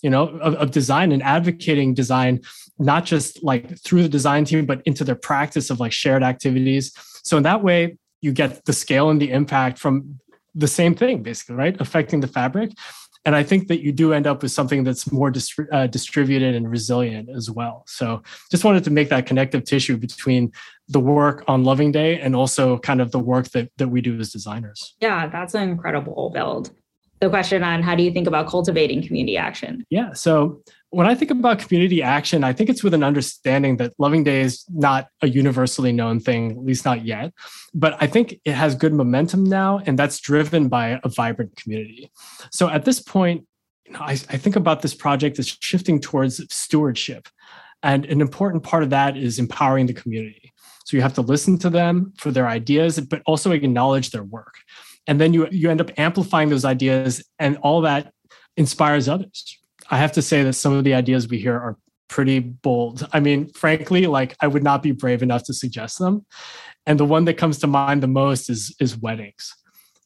you 0.02 0.10
know 0.10 0.28
of, 0.38 0.54
of, 0.54 0.70
design 0.70 1.12
and 1.12 1.22
advocating 1.22 1.94
design 1.94 2.40
not 2.78 3.04
just 3.04 3.42
like 3.42 3.78
through 3.78 4.02
the 4.02 4.08
design 4.08 4.44
team 4.44 4.64
but 4.66 4.80
into 4.86 5.04
their 5.04 5.14
practice 5.14 5.70
of 5.70 5.80
like 5.80 5.92
shared 5.92 6.22
activities. 6.22 6.92
So 7.22 7.36
in 7.36 7.42
that 7.42 7.62
way 7.62 7.98
you 8.20 8.32
get 8.32 8.64
the 8.64 8.72
scale 8.72 9.10
and 9.10 9.20
the 9.20 9.30
impact 9.30 9.78
from 9.78 10.18
the 10.54 10.68
same 10.68 10.94
thing 10.94 11.22
basically 11.22 11.56
right? 11.56 11.80
Affecting 11.80 12.20
the 12.20 12.26
fabric 12.26 12.72
and 13.24 13.36
i 13.36 13.42
think 13.42 13.68
that 13.68 13.80
you 13.80 13.92
do 13.92 14.12
end 14.12 14.26
up 14.26 14.42
with 14.42 14.52
something 14.52 14.84
that's 14.84 15.10
more 15.12 15.32
uh, 15.72 15.86
distributed 15.86 16.54
and 16.54 16.70
resilient 16.70 17.28
as 17.28 17.50
well. 17.50 17.84
So 17.86 18.22
just 18.50 18.64
wanted 18.64 18.84
to 18.84 18.90
make 18.90 19.08
that 19.10 19.26
connective 19.26 19.64
tissue 19.64 19.96
between 19.96 20.52
the 20.88 21.00
work 21.00 21.44
on 21.46 21.64
loving 21.64 21.92
day 21.92 22.20
and 22.20 22.34
also 22.34 22.78
kind 22.78 23.00
of 23.00 23.12
the 23.12 23.18
work 23.18 23.48
that, 23.50 23.70
that 23.76 23.88
we 23.88 24.00
do 24.00 24.18
as 24.18 24.32
designers. 24.32 24.96
Yeah 25.00 25.28
that's 25.28 25.54
an 25.54 25.68
incredible 25.68 26.30
build 26.30 26.70
the 27.20 27.28
question 27.28 27.62
on 27.62 27.82
how 27.82 27.94
do 27.94 28.02
you 28.02 28.10
think 28.10 28.26
about 28.26 28.48
cultivating 28.48 29.06
community 29.06 29.36
action? 29.36 29.84
Yeah. 29.90 30.14
So 30.14 30.62
when 30.88 31.06
I 31.06 31.14
think 31.14 31.30
about 31.30 31.58
community 31.58 32.02
action, 32.02 32.42
I 32.42 32.52
think 32.52 32.70
it's 32.70 32.82
with 32.82 32.94
an 32.94 33.04
understanding 33.04 33.76
that 33.76 33.92
Loving 33.98 34.24
Day 34.24 34.40
is 34.40 34.64
not 34.70 35.08
a 35.22 35.28
universally 35.28 35.92
known 35.92 36.18
thing, 36.18 36.52
at 36.52 36.64
least 36.64 36.84
not 36.84 37.04
yet. 37.04 37.32
But 37.74 37.96
I 38.00 38.06
think 38.06 38.40
it 38.44 38.52
has 38.52 38.74
good 38.74 38.92
momentum 38.92 39.44
now, 39.44 39.80
and 39.86 39.98
that's 39.98 40.18
driven 40.18 40.68
by 40.68 40.98
a 41.04 41.08
vibrant 41.08 41.54
community. 41.56 42.10
So 42.50 42.68
at 42.68 42.84
this 42.84 43.00
point, 43.00 43.46
you 43.86 43.92
know, 43.92 44.00
I, 44.00 44.12
I 44.12 44.36
think 44.36 44.56
about 44.56 44.82
this 44.82 44.94
project 44.94 45.38
as 45.38 45.56
shifting 45.60 46.00
towards 46.00 46.42
stewardship. 46.52 47.28
And 47.82 48.04
an 48.06 48.20
important 48.20 48.62
part 48.62 48.82
of 48.82 48.90
that 48.90 49.16
is 49.16 49.38
empowering 49.38 49.86
the 49.86 49.94
community. 49.94 50.52
So 50.84 50.96
you 50.96 51.02
have 51.02 51.14
to 51.14 51.22
listen 51.22 51.58
to 51.58 51.70
them 51.70 52.12
for 52.18 52.30
their 52.30 52.48
ideas, 52.48 52.98
but 52.98 53.22
also 53.26 53.52
acknowledge 53.52 54.10
their 54.10 54.24
work 54.24 54.54
and 55.10 55.20
then 55.20 55.34
you 55.34 55.48
you 55.50 55.68
end 55.68 55.80
up 55.80 55.90
amplifying 55.98 56.48
those 56.48 56.64
ideas 56.64 57.22
and 57.40 57.56
all 57.58 57.80
that 57.80 58.12
inspires 58.56 59.08
others. 59.08 59.58
I 59.90 59.98
have 59.98 60.12
to 60.12 60.22
say 60.22 60.44
that 60.44 60.52
some 60.52 60.72
of 60.72 60.84
the 60.84 60.94
ideas 60.94 61.28
we 61.28 61.38
hear 61.38 61.56
are 61.56 61.76
pretty 62.08 62.38
bold. 62.38 63.06
I 63.12 63.18
mean 63.18 63.52
frankly 63.52 64.06
like 64.06 64.36
i 64.40 64.46
would 64.46 64.62
not 64.62 64.82
be 64.82 64.92
brave 64.92 65.22
enough 65.22 65.42
to 65.44 65.52
suggest 65.52 65.98
them. 65.98 66.24
And 66.86 66.98
the 66.98 67.04
one 67.04 67.24
that 67.24 67.34
comes 67.34 67.58
to 67.58 67.66
mind 67.66 68.02
the 68.02 68.14
most 68.22 68.48
is 68.48 68.74
is 68.80 68.96
weddings. 68.96 69.52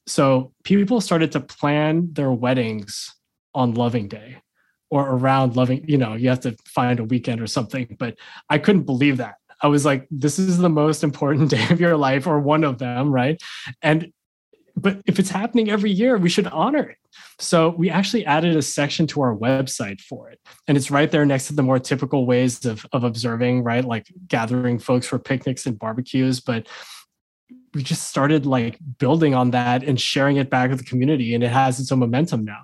So 0.06 0.52
people 0.64 1.02
started 1.02 1.32
to 1.32 1.40
plan 1.40 2.08
their 2.12 2.32
weddings 2.32 3.14
on 3.54 3.74
loving 3.74 4.08
day 4.08 4.38
or 4.90 5.02
around 5.16 5.54
loving 5.54 5.84
you 5.86 5.98
know 5.98 6.14
you 6.14 6.30
have 6.30 6.40
to 6.40 6.56
find 6.64 6.98
a 6.98 7.04
weekend 7.04 7.40
or 7.40 7.46
something 7.46 7.96
but 7.98 8.16
i 8.48 8.58
couldn't 8.58 8.84
believe 8.92 9.18
that. 9.18 9.36
I 9.62 9.68
was 9.68 9.86
like, 9.86 10.06
this 10.10 10.38
is 10.38 10.58
the 10.58 10.68
most 10.68 11.02
important 11.02 11.48
day 11.56 11.66
of 11.70 11.80
your 11.80 11.96
life, 11.96 12.26
or 12.26 12.38
one 12.38 12.64
of 12.64 12.76
them, 12.78 13.10
right? 13.10 13.40
And 13.80 14.12
but 14.76 15.00
if 15.06 15.18
it's 15.18 15.30
happening 15.30 15.70
every 15.70 15.90
year, 15.90 16.16
we 16.16 16.28
should 16.28 16.46
honor 16.48 16.88
it. 16.88 16.98
So 17.38 17.70
we 17.70 17.90
actually 17.90 18.26
added 18.26 18.56
a 18.56 18.62
section 18.62 19.06
to 19.08 19.20
our 19.20 19.36
website 19.36 20.00
for 20.00 20.30
it. 20.30 20.40
And 20.66 20.76
it's 20.76 20.90
right 20.90 21.10
there 21.10 21.24
next 21.24 21.46
to 21.48 21.54
the 21.54 21.62
more 21.62 21.78
typical 21.78 22.26
ways 22.26 22.64
of, 22.64 22.84
of 22.92 23.04
observing, 23.04 23.62
right? 23.62 23.84
Like 23.84 24.06
gathering 24.26 24.78
folks 24.78 25.06
for 25.06 25.18
picnics 25.18 25.66
and 25.66 25.78
barbecues. 25.78 26.40
But 26.40 26.68
we 27.72 27.82
just 27.82 28.08
started 28.08 28.46
like 28.46 28.78
building 28.98 29.34
on 29.34 29.50
that 29.52 29.84
and 29.84 30.00
sharing 30.00 30.36
it 30.36 30.50
back 30.50 30.70
with 30.70 30.78
the 30.78 30.84
community. 30.84 31.34
And 31.34 31.44
it 31.44 31.50
has 31.50 31.78
its 31.78 31.92
own 31.92 32.00
momentum 32.00 32.44
now. 32.44 32.62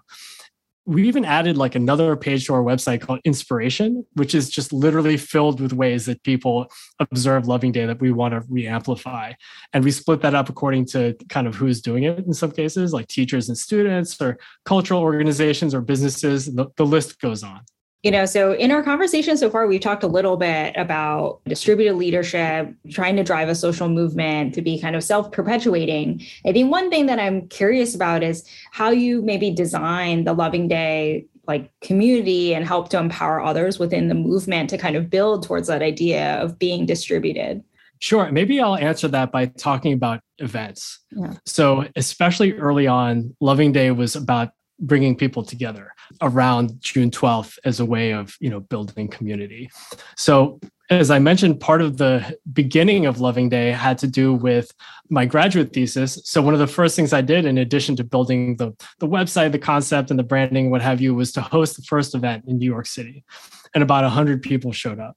We 0.86 1.06
even 1.06 1.24
added 1.24 1.56
like 1.56 1.74
another 1.74 2.16
page 2.16 2.46
to 2.46 2.54
our 2.54 2.62
website 2.62 3.00
called 3.00 3.20
inspiration 3.24 4.04
which 4.14 4.34
is 4.34 4.50
just 4.50 4.72
literally 4.72 5.16
filled 5.16 5.60
with 5.60 5.72
ways 5.72 6.06
that 6.06 6.22
people 6.22 6.70
observe 6.98 7.46
loving 7.46 7.72
day 7.72 7.86
that 7.86 8.00
we 8.00 8.12
want 8.12 8.32
to 8.32 8.42
re-amplify. 8.48 9.32
And 9.72 9.84
we 9.84 9.90
split 9.90 10.20
that 10.22 10.34
up 10.34 10.48
according 10.48 10.86
to 10.86 11.14
kind 11.28 11.46
of 11.46 11.54
who's 11.54 11.80
doing 11.80 12.04
it 12.04 12.18
in 12.18 12.32
some 12.32 12.50
cases 12.50 12.92
like 12.92 13.08
teachers 13.08 13.48
and 13.48 13.56
students 13.56 14.20
or 14.20 14.38
cultural 14.64 15.00
organizations 15.00 15.74
or 15.74 15.80
businesses 15.80 16.46
the, 16.46 16.66
the 16.76 16.86
list 16.86 17.20
goes 17.20 17.42
on 17.42 17.60
you 18.02 18.10
know, 18.10 18.24
so 18.24 18.52
in 18.52 18.70
our 18.70 18.82
conversation 18.82 19.36
so 19.36 19.50
far, 19.50 19.66
we've 19.66 19.80
talked 19.80 20.02
a 20.02 20.08
little 20.08 20.38
bit 20.38 20.74
about 20.76 21.40
distributed 21.46 21.96
leadership, 21.96 22.74
trying 22.90 23.16
to 23.16 23.22
drive 23.22 23.50
a 23.50 23.54
social 23.54 23.90
movement 23.90 24.54
to 24.54 24.62
be 24.62 24.80
kind 24.80 24.96
of 24.96 25.04
self 25.04 25.30
perpetuating. 25.32 26.22
I 26.46 26.52
think 26.52 26.70
one 26.70 26.88
thing 26.88 27.06
that 27.06 27.18
I'm 27.18 27.46
curious 27.48 27.94
about 27.94 28.22
is 28.22 28.48
how 28.72 28.90
you 28.90 29.20
maybe 29.20 29.50
design 29.50 30.24
the 30.24 30.32
Loving 30.32 30.66
Day 30.66 31.26
like 31.46 31.70
community 31.80 32.54
and 32.54 32.66
help 32.66 32.88
to 32.90 32.98
empower 32.98 33.42
others 33.42 33.78
within 33.78 34.08
the 34.08 34.14
movement 34.14 34.70
to 34.70 34.78
kind 34.78 34.96
of 34.96 35.10
build 35.10 35.46
towards 35.46 35.68
that 35.68 35.82
idea 35.82 36.40
of 36.40 36.58
being 36.58 36.86
distributed. 36.86 37.62
Sure. 37.98 38.32
Maybe 38.32 38.60
I'll 38.60 38.76
answer 38.76 39.08
that 39.08 39.30
by 39.30 39.46
talking 39.46 39.92
about 39.92 40.20
events. 40.38 41.00
Yeah. 41.10 41.34
So, 41.44 41.86
especially 41.96 42.54
early 42.54 42.86
on, 42.86 43.36
Loving 43.40 43.72
Day 43.72 43.90
was 43.90 44.16
about 44.16 44.52
bringing 44.80 45.14
people 45.14 45.42
together 45.42 45.92
around 46.22 46.80
June 46.80 47.10
12th 47.10 47.58
as 47.64 47.80
a 47.80 47.84
way 47.84 48.12
of, 48.12 48.36
you 48.40 48.50
know, 48.50 48.60
building 48.60 49.08
community. 49.08 49.70
So 50.16 50.60
as 50.90 51.08
I 51.08 51.20
mentioned, 51.20 51.60
part 51.60 51.82
of 51.82 51.98
the 51.98 52.36
beginning 52.52 53.06
of 53.06 53.20
Loving 53.20 53.48
Day 53.48 53.70
had 53.70 53.96
to 53.98 54.08
do 54.08 54.34
with 54.34 54.72
my 55.08 55.24
graduate 55.24 55.72
thesis. 55.72 56.20
So 56.24 56.42
one 56.42 56.52
of 56.52 56.58
the 56.58 56.66
first 56.66 56.96
things 56.96 57.12
I 57.12 57.20
did, 57.20 57.44
in 57.44 57.58
addition 57.58 57.94
to 57.96 58.04
building 58.04 58.56
the, 58.56 58.72
the 58.98 59.06
website, 59.06 59.52
the 59.52 59.58
concept, 59.58 60.10
and 60.10 60.18
the 60.18 60.24
branding, 60.24 60.68
what 60.68 60.82
have 60.82 61.00
you, 61.00 61.14
was 61.14 61.30
to 61.32 61.42
host 61.42 61.76
the 61.76 61.82
first 61.82 62.16
event 62.16 62.44
in 62.48 62.58
New 62.58 62.68
York 62.68 62.86
City. 62.86 63.24
And 63.72 63.84
about 63.84 64.02
100 64.02 64.42
people 64.42 64.72
showed 64.72 64.98
up. 64.98 65.16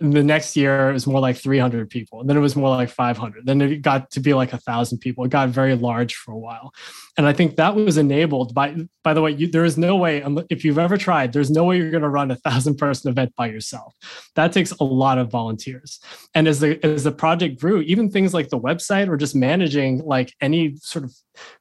The 0.00 0.24
next 0.24 0.56
year, 0.56 0.90
it 0.90 0.92
was 0.92 1.06
more 1.06 1.20
like 1.20 1.36
300 1.36 1.88
people. 1.88 2.20
And 2.20 2.28
then 2.28 2.36
it 2.36 2.40
was 2.40 2.56
more 2.56 2.68
like 2.68 2.90
500. 2.90 3.46
Then 3.46 3.60
it 3.60 3.80
got 3.80 4.10
to 4.12 4.20
be 4.20 4.34
like 4.34 4.52
a 4.52 4.58
thousand 4.58 4.98
people. 4.98 5.24
It 5.24 5.30
got 5.30 5.50
very 5.50 5.76
large 5.76 6.16
for 6.16 6.32
a 6.32 6.38
while. 6.38 6.72
And 7.16 7.26
I 7.26 7.32
think 7.32 7.56
that 7.56 7.76
was 7.76 7.96
enabled 7.96 8.54
by, 8.54 8.74
by 9.04 9.14
the 9.14 9.22
way, 9.22 9.30
you, 9.30 9.46
there 9.46 9.64
is 9.64 9.78
no 9.78 9.94
way, 9.94 10.20
um, 10.22 10.44
if 10.50 10.64
you've 10.64 10.80
ever 10.80 10.96
tried, 10.96 11.32
there's 11.32 11.50
no 11.50 11.64
way 11.64 11.78
you're 11.78 11.92
going 11.92 12.02
to 12.02 12.08
run 12.08 12.32
a 12.32 12.36
thousand 12.36 12.76
person 12.76 13.08
event 13.10 13.34
by 13.36 13.46
yourself. 13.46 13.94
That 14.34 14.52
takes 14.52 14.72
a 14.72 14.84
lot 14.84 15.18
of 15.18 15.30
volunteers. 15.30 16.00
And 16.34 16.48
as 16.48 16.58
the, 16.58 16.84
as 16.84 17.04
the 17.04 17.12
project 17.12 17.60
grew, 17.60 17.80
even 17.82 18.10
things 18.10 18.34
like 18.34 18.48
the 18.48 18.58
website 18.58 19.08
or 19.08 19.16
just 19.16 19.36
managing 19.36 19.98
like 20.04 20.34
any 20.40 20.76
sort 20.76 21.04
of 21.04 21.14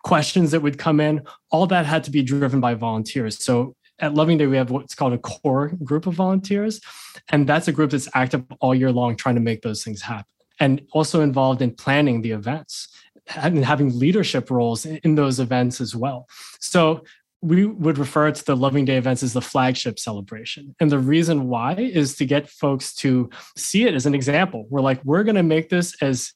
questions 0.03 0.51
that 0.51 0.61
would 0.61 0.79
come 0.79 0.99
in, 0.99 1.21
all 1.51 1.67
that 1.67 1.85
had 1.85 2.03
to 2.05 2.11
be 2.11 2.23
driven 2.23 2.59
by 2.59 2.73
volunteers. 2.73 3.43
So 3.43 3.75
at 3.99 4.13
Loving 4.13 4.37
Day, 4.37 4.47
we 4.47 4.57
have 4.57 4.71
what's 4.71 4.95
called 4.95 5.13
a 5.13 5.17
core 5.17 5.69
group 5.83 6.07
of 6.07 6.13
volunteers. 6.13 6.81
And 7.29 7.47
that's 7.47 7.67
a 7.67 7.71
group 7.71 7.91
that's 7.91 8.09
active 8.13 8.43
all 8.59 8.75
year 8.75 8.91
long 8.91 9.15
trying 9.15 9.35
to 9.35 9.41
make 9.41 9.61
those 9.61 9.83
things 9.83 10.01
happen. 10.01 10.25
And 10.59 10.85
also 10.91 11.21
involved 11.21 11.61
in 11.61 11.71
planning 11.71 12.21
the 12.21 12.31
events 12.31 12.87
and 13.35 13.63
having 13.63 13.97
leadership 13.97 14.51
roles 14.51 14.85
in 14.85 15.15
those 15.15 15.39
events 15.39 15.79
as 15.79 15.95
well. 15.95 16.27
So 16.59 17.03
we 17.41 17.65
would 17.65 17.97
refer 17.97 18.31
to 18.31 18.45
the 18.45 18.55
Loving 18.55 18.85
Day 18.85 18.97
events 18.97 19.21
as 19.21 19.33
the 19.33 19.41
flagship 19.41 19.99
celebration. 19.99 20.75
And 20.79 20.89
the 20.89 20.99
reason 20.99 21.49
why 21.49 21.73
is 21.73 22.15
to 22.15 22.25
get 22.25 22.49
folks 22.49 22.95
to 22.95 23.29
see 23.57 23.85
it 23.85 23.93
as 23.93 24.05
an 24.05 24.15
example. 24.15 24.65
We're 24.69 24.81
like, 24.81 25.03
we're 25.03 25.23
going 25.23 25.35
to 25.35 25.43
make 25.43 25.69
this 25.69 25.95
as 26.01 26.33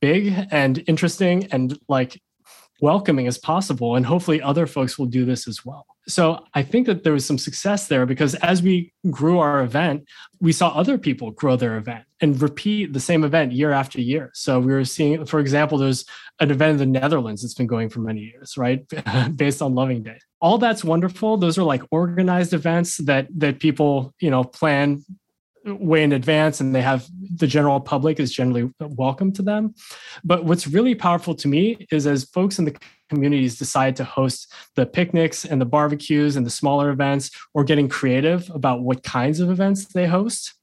big 0.00 0.34
and 0.50 0.82
interesting 0.86 1.48
and 1.52 1.78
like 1.88 2.20
welcoming 2.80 3.26
as 3.26 3.38
possible. 3.38 3.96
And 3.96 4.06
hopefully 4.06 4.40
other 4.40 4.66
folks 4.66 4.98
will 4.98 5.06
do 5.06 5.24
this 5.24 5.48
as 5.48 5.64
well. 5.64 5.86
So 6.06 6.44
I 6.54 6.62
think 6.62 6.86
that 6.86 7.04
there 7.04 7.12
was 7.12 7.26
some 7.26 7.36
success 7.36 7.86
there 7.88 8.06
because 8.06 8.34
as 8.36 8.62
we 8.62 8.92
grew 9.10 9.38
our 9.40 9.62
event, 9.62 10.08
we 10.40 10.52
saw 10.52 10.68
other 10.68 10.96
people 10.96 11.32
grow 11.32 11.54
their 11.54 11.76
event 11.76 12.04
and 12.20 12.40
repeat 12.40 12.94
the 12.94 13.00
same 13.00 13.24
event 13.24 13.52
year 13.52 13.72
after 13.72 14.00
year. 14.00 14.30
So 14.32 14.58
we 14.58 14.72
were 14.72 14.86
seeing, 14.86 15.26
for 15.26 15.38
example, 15.38 15.76
there's 15.76 16.06
an 16.40 16.50
event 16.50 16.80
in 16.80 16.92
the 16.92 17.00
Netherlands 17.00 17.42
that's 17.42 17.54
been 17.54 17.66
going 17.66 17.90
for 17.90 18.00
many 18.00 18.20
years, 18.20 18.56
right? 18.56 18.82
Based 19.36 19.60
on 19.60 19.74
Loving 19.74 20.02
Day. 20.02 20.18
All 20.40 20.56
that's 20.56 20.82
wonderful. 20.82 21.36
Those 21.36 21.58
are 21.58 21.64
like 21.64 21.82
organized 21.90 22.54
events 22.54 22.98
that 22.98 23.26
that 23.36 23.60
people, 23.60 24.14
you 24.20 24.30
know, 24.30 24.44
plan 24.44 25.04
way 25.64 26.02
in 26.02 26.12
advance 26.12 26.60
and 26.60 26.74
they 26.74 26.82
have 26.82 27.06
the 27.36 27.46
general 27.46 27.80
public 27.80 28.20
is 28.20 28.32
generally 28.32 28.70
welcome 28.80 29.32
to 29.32 29.42
them. 29.42 29.74
But 30.24 30.44
what's 30.44 30.66
really 30.66 30.94
powerful 30.94 31.34
to 31.36 31.48
me 31.48 31.86
is 31.90 32.06
as 32.06 32.24
folks 32.24 32.58
in 32.58 32.64
the 32.64 32.76
communities 33.08 33.58
decide 33.58 33.96
to 33.96 34.04
host 34.04 34.52
the 34.76 34.86
picnics 34.86 35.44
and 35.44 35.60
the 35.60 35.66
barbecues 35.66 36.36
and 36.36 36.44
the 36.44 36.50
smaller 36.50 36.90
events 36.90 37.30
or 37.54 37.64
getting 37.64 37.88
creative 37.88 38.50
about 38.54 38.80
what 38.80 39.02
kinds 39.02 39.40
of 39.40 39.50
events 39.50 39.86
they 39.86 40.06
host 40.06 40.54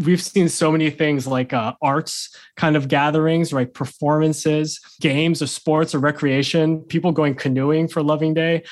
we've 0.00 0.22
seen 0.22 0.48
so 0.48 0.70
many 0.70 0.90
things 0.90 1.26
like 1.26 1.52
uh, 1.52 1.74
arts 1.82 2.34
kind 2.56 2.76
of 2.76 2.88
gatherings 2.88 3.52
right? 3.52 3.72
Performances 3.72 4.80
games 5.00 5.42
or 5.42 5.46
sports 5.46 5.94
or 5.94 5.98
recreation 5.98 6.80
people 6.82 7.12
going 7.12 7.34
canoeing 7.34 7.88
for 7.88 8.02
loving 8.02 8.34
day 8.34 8.62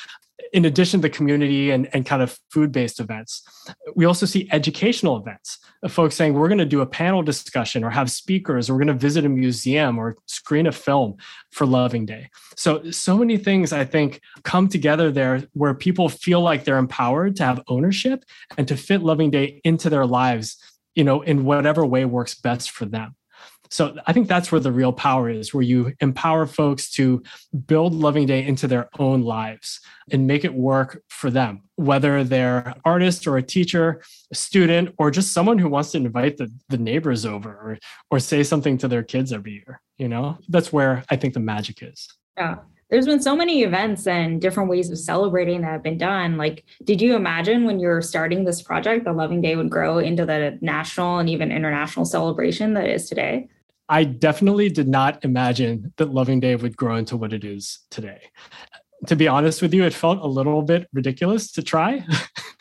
in 0.53 0.65
addition 0.65 1.01
to 1.03 1.09
community 1.09 1.71
and, 1.71 1.89
and 1.95 2.07
kind 2.07 2.23
of 2.23 2.39
food-based 2.51 3.01
events 3.01 3.43
we 3.95 4.05
also 4.05 4.27
see 4.27 4.49
educational 4.53 5.17
events 5.17 5.59
of 5.83 5.93
folks 5.93 6.15
saying 6.15 6.35
we're 6.35 6.49
going 6.49 6.59
to 6.59 6.65
do 6.65 6.81
a 6.81 6.87
panel 6.87 7.23
discussion 7.23 7.85
or 7.85 7.91
have 7.91 8.11
speakers 8.11 8.69
or 8.69 8.75
we're 8.75 8.85
going 8.85 8.89
to 8.89 8.95
visit 8.95 9.25
a 9.25 9.29
museum 9.29 9.99
or 9.99 10.17
screen 10.27 10.67
a 10.67 10.73
film 10.73 11.17
for 11.51 11.67
loving 11.67 12.07
day. 12.07 12.29
So 12.57 12.91
so 12.91 13.17
many 13.17 13.37
things 13.37 13.73
i 13.73 13.85
think 13.85 14.21
come 14.43 14.69
together 14.69 15.11
there 15.11 15.43
where 15.53 15.75
people 15.75 16.09
feel 16.09 16.41
like 16.41 16.65
they're 16.65 16.79
empowered 16.79 17.37
to 17.37 17.45
have 17.45 17.63
ownership 17.69 18.25
and 18.57 18.67
to 18.69 18.77
fit 18.77 19.03
loving 19.03 19.31
day 19.31 19.61
into 19.65 19.91
their 19.91 20.07
lives 20.07 20.57
you 20.95 21.05
know 21.05 21.23
in 21.23 21.45
whatever 21.45 21.85
way 21.85 22.05
works 22.05 22.35
best 22.35 22.71
for 22.71 22.87
them 22.87 23.15
so 23.71 23.97
I 24.07 24.13
think 24.13 24.29
that's 24.29 24.51
where 24.51 24.61
the 24.61 24.73
real 24.73 24.93
power 24.93 25.29
is, 25.29 25.53
where 25.53 25.63
you 25.63 25.93
empower 26.01 26.47
folks 26.47 26.91
to 26.93 27.23
build 27.67 27.95
Loving 27.95 28.27
Day 28.27 28.45
into 28.47 28.67
their 28.67 28.89
own 28.99 29.23
lives 29.23 29.81
and 30.11 30.27
make 30.27 30.45
it 30.45 30.55
work 30.55 31.03
for 31.09 31.31
them, 31.31 31.63
whether 31.77 32.25
they're 32.25 32.69
an 32.69 32.81
artist 32.85 33.27
or 33.27 33.37
a 33.37 33.43
teacher, 33.43 34.03
a 34.33 34.35
student, 34.35 34.95
or 34.99 35.11
just 35.11 35.33
someone 35.33 35.59
who 35.59 35.69
wants 35.69 35.93
to 35.93 35.99
invite 35.99 36.37
the, 36.37 36.53
the 36.69 36.79
neighbors 36.79 37.27
over 37.27 37.51
or, 37.51 37.79
or 38.11 38.21
say 38.21 38.43
something 38.43 38.79
to 38.79 38.89
their 38.89 39.03
kids 39.03 39.33
every 39.33 39.53
year. 39.53 39.81
You 39.99 40.09
know, 40.09 40.39
that's 40.49 40.73
where 40.73 41.05
I 41.11 41.17
think 41.17 41.35
the 41.35 41.41
magic 41.41 41.83
is. 41.83 42.09
Yeah 42.37 42.57
there's 42.91 43.07
been 43.07 43.21
so 43.21 43.35
many 43.35 43.63
events 43.63 44.07
and 44.07 44.41
different 44.41 44.71
ways 44.71 44.91
of 44.91 44.99
celebrating 44.99 45.63
that 45.63 45.73
have 45.73 45.83
been 45.83 45.99
done. 45.99 46.37
Like, 46.37 46.65
did 46.85 47.01
you 47.01 47.17
imagine 47.17 47.65
when 47.65 47.81
you 47.81 47.89
were 47.89 48.03
starting 48.03 48.45
this 48.45 48.63
project, 48.63 49.05
the 49.05 49.13
Loving 49.13 49.41
Day 49.41 49.57
would 49.57 49.71
grow 49.71 49.99
into 49.99 50.25
the 50.25 50.59
national 50.61 51.19
and 51.19 51.29
even 51.29 51.51
international 51.51 52.05
celebration 52.05 52.75
that 52.75 52.87
is 52.87 53.09
today? 53.09 53.49
I 53.89 54.05
definitely 54.05 54.69
did 54.69 54.89
not 54.89 55.25
imagine 55.25 55.93
that 55.97 56.13
Loving 56.13 56.41
Day 56.41 56.57
would 56.57 56.77
grow 56.77 56.97
into 56.97 57.17
what 57.17 57.33
it 57.33 57.45
is 57.45 57.81
today. 57.91 58.31
To 59.07 59.17
be 59.17 59.29
honest 59.29 59.63
with 59.63 59.75
you, 59.75 59.85
it 59.85 59.95
felt 59.95 60.19
a 60.21 60.27
little 60.27 60.63
bit 60.63 60.89
ridiculous 60.93 61.53
to 61.53 61.63
try, 61.63 62.05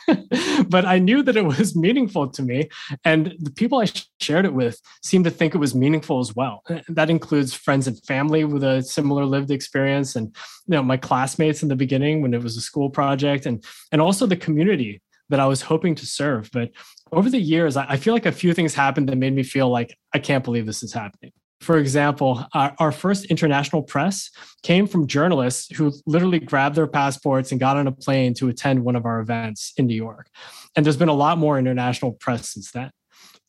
but 0.68 0.86
I 0.86 1.00
knew 1.00 1.24
that 1.24 1.38
it 1.38 1.46
was 1.46 1.76
meaningful 1.76 2.30
to 2.30 2.44
me. 2.44 2.70
And 3.04 3.34
the 3.40 3.52
people 3.52 3.80
I 3.80 3.88
shared 4.20 4.46
it 4.46 4.54
with 4.54 4.80
seemed 5.02 5.26
to 5.26 5.32
think 5.32 5.56
it 5.56 5.60
was 5.60 5.74
meaningful 5.74 6.20
as 6.20 6.36
well. 6.36 6.62
That 6.90 7.10
includes 7.10 7.54
friends 7.54 7.88
and 7.88 8.04
family 8.06 8.44
with 8.44 8.64
a 8.64 8.84
similar 8.84 9.26
lived 9.26 9.50
experience, 9.50 10.16
and 10.16 10.36
you 10.68 10.76
know, 10.76 10.84
my 10.84 10.98
classmates 10.98 11.64
in 11.64 11.70
the 11.70 11.76
beginning 11.76 12.22
when 12.22 12.34
it 12.34 12.44
was 12.44 12.58
a 12.58 12.62
school 12.62 12.90
project, 12.90 13.46
and, 13.46 13.64
and 13.92 14.02
also 14.02 14.26
the 14.26 14.36
community 14.36 15.02
that 15.30 15.40
I 15.40 15.48
was 15.48 15.62
hoping 15.62 15.96
to 15.96 16.06
serve. 16.06 16.50
But 16.52 16.72
over 17.12 17.30
the 17.30 17.40
years, 17.40 17.78
I 17.78 17.98
feel 17.98 18.14
like 18.14 18.26
a 18.26 18.32
few 18.32 18.54
things 18.54 18.74
happened 18.74 19.10
that 19.10 19.18
made 19.18 19.34
me 19.34 19.44
feel 19.44 19.70
like 19.70 19.98
I 20.14 20.20
can't 20.20 20.44
believe 20.44 20.66
this 20.66 20.84
is 20.84 20.94
happening. 20.94 21.32
For 21.62 21.78
example, 21.78 22.46
our, 22.54 22.76
our, 22.80 22.92
first 22.92 23.26
international 23.26 23.82
press 23.82 24.30
came 24.62 24.88
from 24.88 25.08
journalists 25.08 25.74
who 25.76 25.94
literally 26.06 26.40
grabbed 26.40 26.76
their 26.76 26.86
passports 26.86 27.52
and 27.52 27.60
got 27.60 27.78
on 27.78 27.88
a 27.88 27.92
plane 27.92 28.34
to 28.36 28.50
attend 28.50 28.84
one 28.84 28.96
of 28.96 29.06
our 29.06 29.20
events 29.20 29.74
in 29.78 29.88
New 29.88 29.96
York. 29.96 30.28
And 30.76 30.86
there's 30.86 30.98
been 30.98 31.10
a 31.10 31.14
lot 31.14 31.38
more 31.38 31.58
international 31.58 32.12
press 32.12 32.50
since 32.52 32.72
then. 32.72 32.92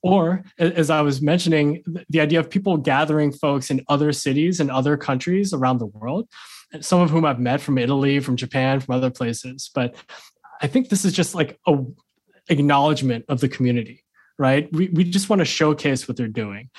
Or, 0.03 0.45
as 0.59 0.88
I 0.88 1.01
was 1.01 1.21
mentioning, 1.21 1.83
the 2.09 2.21
idea 2.21 2.38
of 2.38 2.49
people 2.49 2.77
gathering 2.77 3.33
folks 3.33 3.71
in 3.71 3.83
other 3.88 4.12
cities 4.12 4.61
and 4.61 4.71
other 4.71 4.97
countries 4.97 5.53
around 5.53 5.79
the 5.79 5.87
world, 5.87 6.29
some 6.81 7.01
of 7.01 7.11
whom 7.11 7.25
I've 7.25 7.40
met 7.40 7.61
from 7.61 7.77
Italy, 7.77 8.21
from 8.21 8.37
Japan, 8.37 8.79
from 8.79 8.95
other 8.95 9.11
places. 9.11 9.69
But 9.75 9.97
I 10.62 10.69
think 10.69 10.88
this 10.88 11.05
is 11.05 11.12
just 11.12 11.35
like 11.35 11.59
a 11.66 11.77
acknowledgement 12.48 13.24
of 13.28 13.40
the 13.40 13.48
community, 13.48 14.04
right? 14.38 14.68
We, 14.72 14.88
we 14.88 15.04
just 15.04 15.28
want 15.28 15.40
to 15.40 15.44
showcase 15.44 16.06
what 16.06 16.16
they're 16.16 16.28
doing. 16.28 16.70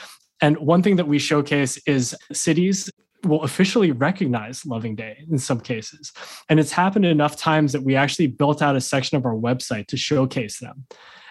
And 0.42 0.58
one 0.58 0.84
thing 0.84 0.98
that 0.98 1.08
we 1.08 1.20
showcase 1.20 1.78
is 1.88 2.16
cities 2.32 2.92
will 3.24 3.44
officially 3.44 3.92
recognize 3.92 4.66
Loving 4.66 4.96
Day 4.96 5.26
in 5.30 5.40
some 5.40 5.60
cases. 5.60 6.12
And 6.50 6.60
it's 6.60 6.72
happened 6.72 7.06
enough 7.06 7.36
times 7.36 7.72
that 7.74 7.84
we 7.84 7.96
actually 7.96 8.28
built 8.28 8.62
out 8.62 8.76
a 8.76 8.82
section 8.82 9.18
of 9.18 9.26
our 9.26 9.34
website 9.34 9.88
to 9.88 9.98
showcase 9.98 10.60
them. 10.60 10.86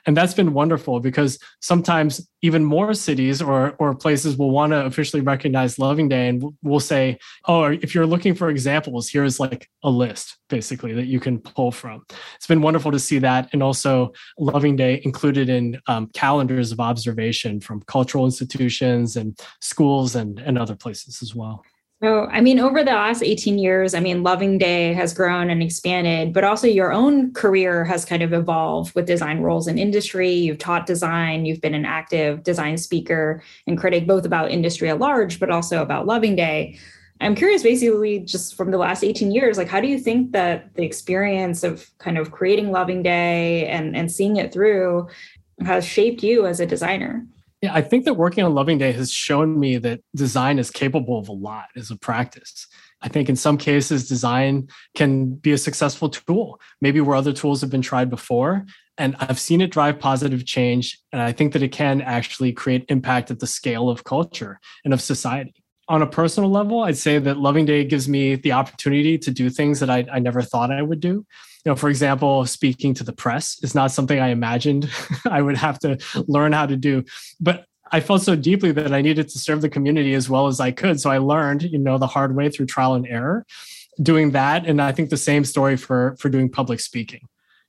And 0.07 0.17
that's 0.17 0.35
been 0.35 0.53
wonderful 0.53 1.01
because 1.01 1.39
sometimes 1.61 2.27
even 2.43 2.65
more 2.65 2.95
cities 2.95 3.43
or, 3.43 3.75
or 3.79 3.95
places 3.95 4.37
will 4.37 4.53
want 4.53 4.73
to 4.73 4.85
officially 4.85 5.21
recognize 5.21 5.79
Loving 5.81 6.09
Day 6.09 6.29
and 6.29 6.45
we'll 6.63 6.81
say, 6.81 7.19
oh, 7.47 7.65
if 7.65 7.95
you're 7.95 8.07
looking 8.07 8.35
for 8.35 8.49
examples, 8.49 9.09
here's 9.09 9.41
like 9.41 9.69
a 9.83 9.91
list 9.91 10.39
basically 10.49 10.93
that 10.93 11.07
you 11.07 11.19
can 11.19 11.41
pull 11.41 11.73
from. 11.73 12.05
It's 12.37 12.47
been 12.47 12.63
wonderful 12.63 12.93
to 12.93 13.01
see 13.01 13.19
that. 13.19 13.49
And 13.53 13.65
also 13.65 14.13
Loving 14.39 14.77
Day 14.77 15.01
included 15.05 15.49
in 15.49 15.81
um, 15.89 16.07
calendars 16.15 16.71
of 16.71 16.79
observation 16.79 17.61
from 17.61 17.83
cultural 17.83 18.25
institutions 18.25 19.17
and 19.17 19.37
schools 19.61 20.15
and, 20.15 20.39
and 20.39 20.57
other 20.57 20.77
places 20.77 21.21
as 21.21 21.35
well. 21.35 21.65
So, 22.03 22.27
I 22.27 22.43
mean, 22.43 22.61
over 22.61 22.85
the 22.85 22.91
last 22.91 23.23
18 23.23 23.59
years, 23.59 23.95
I 23.95 24.01
mean, 24.01 24.23
Loving 24.23 24.59
Day 24.59 24.93
has 24.93 25.15
grown 25.15 25.49
and 25.49 25.63
expanded, 25.63 26.35
but 26.35 26.45
also 26.45 26.67
your 26.67 26.93
own 26.93 27.33
career 27.33 27.87
has 27.87 28.05
kind 28.05 28.23
of 28.23 28.35
evolved 28.35 28.95
with 28.95 29.07
design 29.07 29.41
roles 29.41 29.67
in 29.67 29.79
industry. 29.79 30.31
You've 30.31 30.59
taught 30.59 30.85
design, 30.85 31.47
you've 31.47 31.63
been 31.63 31.73
an 31.73 31.87
active 31.87 32.43
design 32.43 32.77
speaker 32.77 33.43
and 33.67 33.79
critic, 33.79 34.07
both 34.07 34.27
about 34.27 34.51
industry 34.51 34.91
at 34.91 34.99
large, 34.99 35.41
but 35.41 35.49
also 35.49 35.81
about 35.81 36.05
Loving 36.05 36.37
Day. 36.37 36.79
I'm 37.23 37.35
curious, 37.35 37.63
basically, 37.63 38.19
just 38.19 38.57
from 38.57 38.73
the 38.73 38.79
last 38.79 39.03
18 39.03 39.33
years, 39.33 39.57
like, 39.57 39.69
how 39.69 39.81
do 39.81 39.89
you 39.89 39.99
think 39.99 40.33
that 40.33 40.75
the 40.75 40.85
experience 40.85 41.65
of 41.65 41.89
kind 41.97 42.19
of 42.19 42.31
creating 42.31 42.73
Loving 42.73 43.03
Day 43.03 43.67
and, 43.69 43.97
and 43.97 44.13
seeing 44.13 44.37
it 44.37 44.53
through 44.53 45.09
has 45.65 45.83
shaped 45.83 46.23
you 46.23 46.47
as 46.47 46.61
a 46.61 46.67
designer? 46.67 47.27
Yeah, 47.63 47.75
I 47.75 47.81
think 47.81 48.05
that 48.05 48.15
working 48.15 48.45
on 48.45 48.55
Loving 48.55 48.77
Day 48.77 48.93
has 48.93 49.11
shown 49.11 49.59
me 49.59 49.79
that 49.79 50.01
design 50.15 50.59
is 50.59 50.71
capable 50.71 51.19
of 51.19 51.29
a 51.29 51.33
lot 51.33 51.67
as 51.75 51.91
a 51.91 51.97
practice. 51.97 52.67
I 53.01 53.09
think 53.09 53.29
in 53.29 53.37
some 53.37 53.57
cases, 53.57 54.09
design 54.09 54.69
can 54.95 55.35
be 55.35 55.53
a 55.53 55.59
successful 55.59 56.11
tool, 56.11 56.61
maybe 56.81 57.01
where 57.01 57.17
other 57.17 57.33
tools 57.33 57.63
have 57.63 57.71
been 57.71 57.83
tried 57.83 58.11
before. 58.11 58.67
And 58.99 59.17
I've 59.21 59.39
seen 59.39 59.61
it 59.61 59.71
drive 59.71 59.99
positive 59.99 60.45
change. 60.45 60.99
And 61.13 61.21
I 61.23 61.33
think 61.33 61.53
that 61.55 61.63
it 61.63 61.73
can 61.73 62.03
actually 62.03 62.53
create 62.53 62.85
impact 62.89 63.31
at 63.31 63.41
the 63.41 63.47
scale 63.47 63.89
of 63.89 64.05
culture 64.05 64.61
and 64.85 64.93
of 64.93 65.01
society. 65.01 65.55
On 65.89 66.03
a 66.03 66.07
personal 66.07 66.51
level, 66.51 66.83
I'd 66.83 66.97
say 66.97 67.19
that 67.19 67.37
Loving 67.37 67.65
Day 67.65 67.85
gives 67.85 68.09
me 68.09 68.35
the 68.35 68.53
opportunity 68.53 69.17
to 69.19 69.31
do 69.31 69.49
things 69.51 69.81
that 69.81 69.89
I, 69.89 70.05
I 70.13 70.19
never 70.19 70.43
thought 70.43 70.73
I 70.73 70.83
would 70.83 71.01
do 71.01 71.25
you 71.67 71.73
know, 71.73 71.77
for 71.77 71.89
example, 71.89 72.47
speaking 72.47 72.95
to 72.95 73.03
the 73.03 73.13
press 73.13 73.59
is 73.61 73.75
not 73.75 73.91
something 73.91 74.21
I 74.21 74.29
imagined 74.29 74.89
I 75.29 75.43
would 75.43 75.57
have 75.57 75.81
to 75.81 75.99
learn 76.29 76.53
how 76.53 76.65
to 76.65 76.77
do. 76.77 77.05
But 77.41 77.67
I 77.91 77.99
felt 77.99 78.23
so 78.23 78.37
deeply 78.37 78.71
that 78.71 78.95
I 78.95 79.03
needed 79.03 79.29
to 79.31 79.39
serve 79.41 79.63
the 79.63 79.69
community 79.69 80.15
as 80.15 80.31
well 80.31 80.47
as 80.47 80.61
I 80.61 80.71
could. 80.71 81.01
So 81.01 81.11
I 81.11 81.19
learned, 81.19 81.65
you 81.65 81.79
know, 81.79 81.99
the 81.99 82.07
hard 82.07 82.37
way 82.37 82.51
through 82.51 82.67
trial 82.67 82.95
and 82.95 83.05
error 83.09 83.45
doing 84.01 84.31
that. 84.31 84.65
And 84.65 84.81
I 84.81 84.93
think 84.93 85.11
the 85.11 85.17
same 85.17 85.45
story 85.45 85.77
for 85.77 86.17
for 86.21 86.29
doing 86.29 86.49
public 86.49 86.79
speaking. 86.79 87.27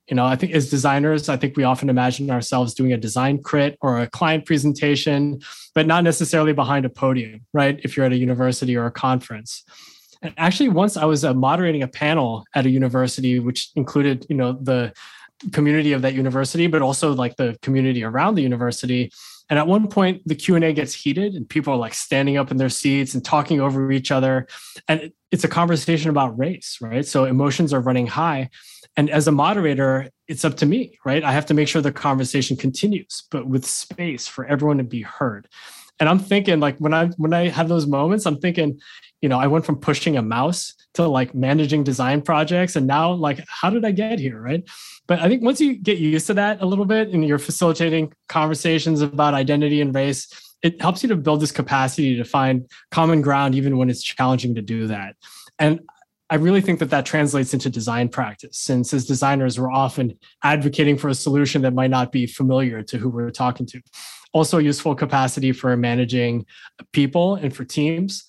You 0.08 0.14
know, 0.14 0.24
I 0.24 0.36
think 0.36 0.52
as 0.52 0.70
designers, 0.70 1.28
I 1.28 1.36
think 1.36 1.56
we 1.56 1.64
often 1.64 1.90
imagine 1.90 2.30
ourselves 2.30 2.74
doing 2.74 2.92
a 2.92 2.96
design 2.96 3.42
crit 3.42 3.76
or 3.80 3.98
a 3.98 4.06
client 4.06 4.46
presentation, 4.46 5.40
but 5.74 5.88
not 5.88 6.04
necessarily 6.04 6.52
behind 6.52 6.86
a 6.86 6.88
podium, 6.88 7.40
right? 7.52 7.80
If 7.82 7.96
you're 7.96 8.06
at 8.06 8.12
a 8.12 8.16
university 8.16 8.76
or 8.76 8.86
a 8.86 8.92
conference. 8.92 9.64
And 10.22 10.34
actually, 10.36 10.68
once 10.68 10.96
I 10.96 11.04
was 11.04 11.24
uh, 11.24 11.34
moderating 11.34 11.82
a 11.82 11.88
panel 11.88 12.44
at 12.54 12.66
a 12.66 12.70
university, 12.70 13.38
which 13.38 13.70
included, 13.76 14.26
you 14.28 14.36
know, 14.36 14.52
the 14.52 14.92
community 15.52 15.92
of 15.92 16.02
that 16.02 16.14
university, 16.14 16.66
but 16.66 16.82
also 16.82 17.12
like 17.12 17.36
the 17.36 17.56
community 17.62 18.02
around 18.02 18.34
the 18.34 18.42
university. 18.42 19.12
And 19.50 19.58
at 19.58 19.66
one 19.66 19.88
point, 19.88 20.22
the 20.26 20.34
Q 20.34 20.56
and 20.56 20.64
A 20.64 20.72
gets 20.72 20.92
heated, 20.92 21.34
and 21.34 21.48
people 21.48 21.72
are 21.72 21.78
like 21.78 21.94
standing 21.94 22.36
up 22.36 22.50
in 22.50 22.58
their 22.58 22.68
seats 22.68 23.14
and 23.14 23.24
talking 23.24 23.60
over 23.60 23.90
each 23.90 24.10
other, 24.10 24.46
and 24.88 25.10
it's 25.30 25.44
a 25.44 25.48
conversation 25.48 26.10
about 26.10 26.38
race, 26.38 26.78
right? 26.82 27.06
So 27.06 27.24
emotions 27.24 27.72
are 27.72 27.80
running 27.80 28.06
high, 28.06 28.50
and 28.96 29.08
as 29.08 29.26
a 29.26 29.32
moderator, 29.32 30.10
it's 30.26 30.44
up 30.44 30.56
to 30.58 30.66
me, 30.66 30.98
right? 31.04 31.24
I 31.24 31.32
have 31.32 31.46
to 31.46 31.54
make 31.54 31.68
sure 31.68 31.80
the 31.80 31.92
conversation 31.92 32.56
continues, 32.58 33.22
but 33.30 33.46
with 33.46 33.64
space 33.64 34.26
for 34.26 34.44
everyone 34.44 34.78
to 34.78 34.84
be 34.84 35.02
heard. 35.02 35.48
And 36.00 36.08
I'm 36.08 36.18
thinking, 36.18 36.60
like 36.60 36.78
when 36.78 36.94
I 36.94 37.06
when 37.16 37.32
I 37.32 37.48
have 37.48 37.68
those 37.68 37.86
moments, 37.86 38.26
I'm 38.26 38.38
thinking, 38.38 38.78
you 39.20 39.28
know, 39.28 39.38
I 39.38 39.46
went 39.46 39.66
from 39.66 39.76
pushing 39.76 40.16
a 40.16 40.22
mouse 40.22 40.74
to 40.94 41.06
like 41.06 41.34
managing 41.34 41.84
design 41.84 42.22
projects. 42.22 42.76
And 42.76 42.86
now, 42.86 43.12
like, 43.12 43.40
how 43.48 43.70
did 43.70 43.84
I 43.84 43.90
get 43.90 44.18
here? 44.18 44.40
Right. 44.40 44.62
But 45.06 45.20
I 45.20 45.28
think 45.28 45.42
once 45.42 45.60
you 45.60 45.76
get 45.76 45.98
used 45.98 46.26
to 46.28 46.34
that 46.34 46.62
a 46.62 46.66
little 46.66 46.84
bit 46.84 47.08
and 47.08 47.26
you're 47.26 47.38
facilitating 47.38 48.12
conversations 48.28 49.00
about 49.00 49.34
identity 49.34 49.80
and 49.80 49.94
race, 49.94 50.28
it 50.62 50.80
helps 50.80 51.02
you 51.02 51.08
to 51.08 51.16
build 51.16 51.40
this 51.40 51.52
capacity 51.52 52.16
to 52.16 52.24
find 52.24 52.68
common 52.90 53.22
ground, 53.22 53.54
even 53.54 53.78
when 53.78 53.90
it's 53.90 54.02
challenging 54.02 54.54
to 54.54 54.62
do 54.62 54.86
that. 54.88 55.16
And 55.58 55.80
I 56.30 56.34
really 56.34 56.60
think 56.60 56.78
that 56.80 56.90
that 56.90 57.06
translates 57.06 57.54
into 57.54 57.70
design 57.70 58.10
practice, 58.10 58.58
since 58.58 58.92
as 58.92 59.06
designers, 59.06 59.58
we're 59.58 59.70
often 59.70 60.18
advocating 60.42 60.98
for 60.98 61.08
a 61.08 61.14
solution 61.14 61.62
that 61.62 61.72
might 61.72 61.90
not 61.90 62.12
be 62.12 62.26
familiar 62.26 62.82
to 62.82 62.98
who 62.98 63.08
we're 63.08 63.30
talking 63.30 63.64
to. 63.66 63.80
Also, 64.32 64.58
useful 64.58 64.94
capacity 64.94 65.52
for 65.52 65.76
managing 65.76 66.46
people 66.92 67.36
and 67.36 67.54
for 67.54 67.64
teams. 67.64 68.24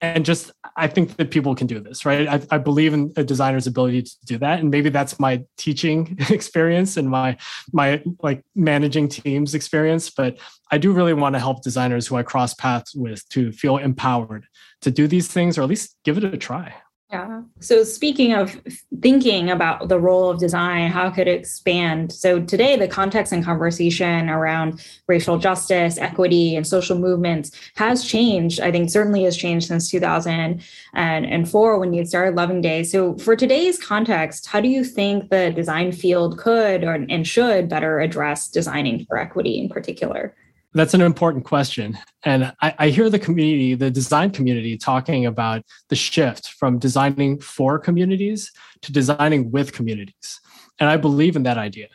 And 0.00 0.24
just 0.24 0.52
i 0.76 0.86
think 0.86 1.16
that 1.16 1.32
people 1.32 1.56
can 1.56 1.66
do 1.66 1.80
this 1.80 2.04
right? 2.06 2.28
I, 2.28 2.40
I, 2.52 2.58
believe 2.58 2.94
in 2.94 3.12
a 3.16 3.24
designer's 3.24 3.66
ability 3.66 4.02
to 4.02 4.10
do 4.26 4.38
that. 4.38 4.60
And 4.60 4.70
maybe 4.70 4.90
that's 4.90 5.18
my 5.18 5.42
teaching 5.56 6.16
experience 6.30 6.96
and 6.96 7.10
my 7.10 7.36
my 7.72 8.00
like 8.22 8.44
managing 8.54 9.08
teams 9.08 9.56
experience. 9.56 10.08
But 10.08 10.38
i 10.70 10.78
do 10.78 10.92
really 10.92 11.14
want 11.14 11.34
to 11.34 11.40
help 11.40 11.64
designers 11.64 12.06
who 12.06 12.14
i 12.14 12.22
cross 12.22 12.54
paths 12.54 12.94
with 12.94 13.28
to 13.30 13.50
feel 13.50 13.76
empowered 13.78 14.46
to 14.82 14.92
do 14.92 15.08
these 15.08 15.26
things 15.26 15.58
or 15.58 15.62
at 15.62 15.68
least 15.68 15.96
give 16.04 16.16
it 16.16 16.22
a 16.22 16.36
try 16.36 16.72
yeah. 17.10 17.42
So 17.60 17.84
speaking 17.84 18.34
of 18.34 18.60
thinking 19.00 19.48
about 19.48 19.88
the 19.88 19.98
role 19.98 20.28
of 20.28 20.38
design, 20.38 20.90
how 20.90 21.08
could 21.08 21.26
it 21.26 21.40
expand? 21.40 22.12
So 22.12 22.40
today, 22.40 22.76
the 22.76 22.86
context 22.86 23.32
and 23.32 23.42
conversation 23.42 24.28
around 24.28 24.84
racial 25.06 25.38
justice, 25.38 25.96
equity, 25.96 26.54
and 26.54 26.66
social 26.66 26.98
movements 26.98 27.50
has 27.76 28.04
changed. 28.04 28.60
I 28.60 28.70
think 28.70 28.90
certainly 28.90 29.22
has 29.24 29.38
changed 29.38 29.68
since 29.68 29.90
2004 29.90 31.78
when 31.78 31.94
you 31.94 32.04
started 32.04 32.34
Loving 32.34 32.60
Day. 32.60 32.82
So 32.84 33.16
for 33.16 33.34
today's 33.34 33.78
context, 33.78 34.46
how 34.46 34.60
do 34.60 34.68
you 34.68 34.84
think 34.84 35.30
the 35.30 35.50
design 35.50 35.92
field 35.92 36.36
could 36.38 36.84
or 36.84 36.92
and 36.92 37.26
should 37.26 37.70
better 37.70 38.00
address 38.00 38.48
designing 38.48 39.06
for 39.06 39.16
equity 39.16 39.58
in 39.58 39.70
particular? 39.70 40.34
That's 40.74 40.94
an 40.94 41.00
important 41.00 41.44
question. 41.44 41.98
And 42.24 42.52
I, 42.60 42.74
I, 42.78 42.88
hear 42.90 43.08
the 43.08 43.18
community, 43.18 43.74
the 43.74 43.90
design 43.90 44.30
community, 44.30 44.76
talking 44.76 45.24
about 45.24 45.62
the 45.88 45.96
shift 45.96 46.50
from 46.50 46.78
designing 46.78 47.40
for 47.40 47.78
communities 47.78 48.52
to 48.82 48.92
designing 48.92 49.50
with 49.50 49.72
communities. 49.72 50.40
And 50.78 50.90
I 50.90 50.98
believe 50.98 51.36
in 51.36 51.44
that 51.44 51.56
idea, 51.56 51.88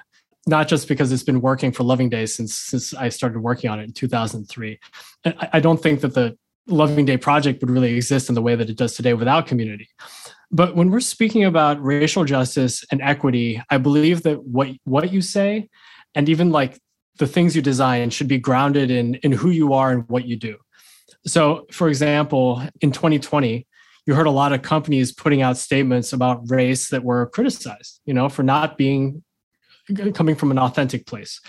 not 0.48 0.68
just 0.68 0.88
because 0.88 1.12
it's 1.12 1.24
been 1.24 1.40
working 1.40 1.72
for 1.72 1.84
Loving 1.84 2.10
Day 2.10 2.26
since, 2.26 2.56
since 2.56 2.96
I 2.96 3.10
started 3.10 3.40
working 3.40 3.70
on 3.70 3.80
it 3.80 3.84
in 3.84 3.94
2003. 3.94 4.80
I, 5.26 5.50
I 5.54 5.60
don't 5.60 5.82
think 5.82 6.02
that 6.02 6.16
the 6.16 6.36
Loving 6.66 7.06
Day 7.06 7.18
project 7.18 7.62
would 7.62 7.70
really 7.70 7.94
exist 7.94 8.30
in 8.30 8.36
the 8.36 8.42
way 8.42 8.56
that 8.56 8.70
it 8.70 8.78
does 8.78 8.96
today 8.96 9.14
without 9.14 9.46
community. 9.46 9.90
But 10.52 10.76
when 10.76 10.90
we're 10.90 11.00
speaking 11.00 11.44
about 11.46 11.84
racial 11.84 12.26
justice 12.26 12.84
and 12.92 13.02
equity, 13.02 13.62
I 13.70 13.78
believe 13.78 14.24
that 14.24 14.44
what, 14.44 14.70
what 14.84 15.12
you 15.12 15.22
say 15.22 15.70
and 16.16 16.28
even 16.28 16.52
like 16.52 16.80
the 17.18 17.28
things 17.28 17.56
you 17.56 17.62
design 17.62 18.10
should 18.10 18.28
be 18.28 18.38
grounded 18.38 18.90
in 18.92 19.16
in 19.16 19.32
who 19.32 19.50
you 19.50 19.74
are 19.74 19.92
and 19.92 20.10
what 20.10 20.26
you 20.26 20.36
do. 20.36 20.58
So, 21.26 21.68
for 21.72 21.88
example, 21.88 22.62
in 22.82 22.92
2020, 22.92 23.68
you 24.06 24.14
heard 24.14 24.28
a 24.28 24.32
lot 24.32 24.52
of 24.52 24.62
companies 24.62 25.14
putting 25.14 25.42
out 25.42 25.58
statements 25.58 26.12
about 26.12 26.50
race 26.50 26.90
that 26.90 27.04
were 27.04 27.28
criticized, 27.28 28.02
you 28.06 28.14
know, 28.14 28.30
for 28.30 28.44
not 28.44 28.78
being 28.78 29.24
coming 30.14 30.36
from 30.36 30.52
an 30.52 30.60
authentic 30.60 31.06
place. 31.06 31.42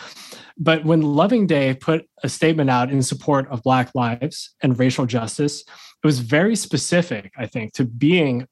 But 0.56 0.84
when 0.84 1.02
Loving 1.02 1.46
Day 1.46 1.74
put 1.74 2.08
a 2.22 2.28
statement 2.28 2.70
out 2.70 2.90
in 2.90 3.02
support 3.02 3.48
of 3.48 3.62
Black 3.62 3.90
lives 3.94 4.54
and 4.60 4.78
racial 4.78 5.06
justice, 5.06 5.60
it 5.60 6.06
was 6.06 6.18
very 6.18 6.56
specific, 6.56 7.32
I 7.36 7.46
think, 7.46 7.74
to 7.74 7.84
being 7.84 8.46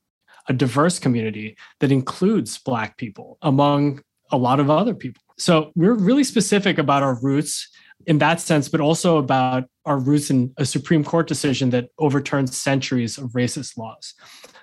a 0.48 0.52
diverse 0.52 0.98
community 0.98 1.56
that 1.80 1.92
includes 1.92 2.58
Black 2.58 2.96
people 2.96 3.38
among 3.42 4.02
a 4.30 4.36
lot 4.36 4.60
of 4.60 4.70
other 4.70 4.94
people. 4.94 5.22
So 5.38 5.72
we're 5.74 5.94
really 5.94 6.24
specific 6.24 6.78
about 6.78 7.02
our 7.02 7.18
roots 7.20 7.68
in 8.06 8.18
that 8.18 8.40
sense, 8.40 8.68
but 8.68 8.80
also 8.80 9.18
about 9.18 9.64
our 9.84 9.98
roots 9.98 10.30
in 10.30 10.52
a 10.56 10.64
Supreme 10.64 11.04
Court 11.04 11.26
decision 11.26 11.70
that 11.70 11.88
overturned 11.98 12.52
centuries 12.52 13.18
of 13.18 13.30
racist 13.30 13.76
laws. 13.76 14.14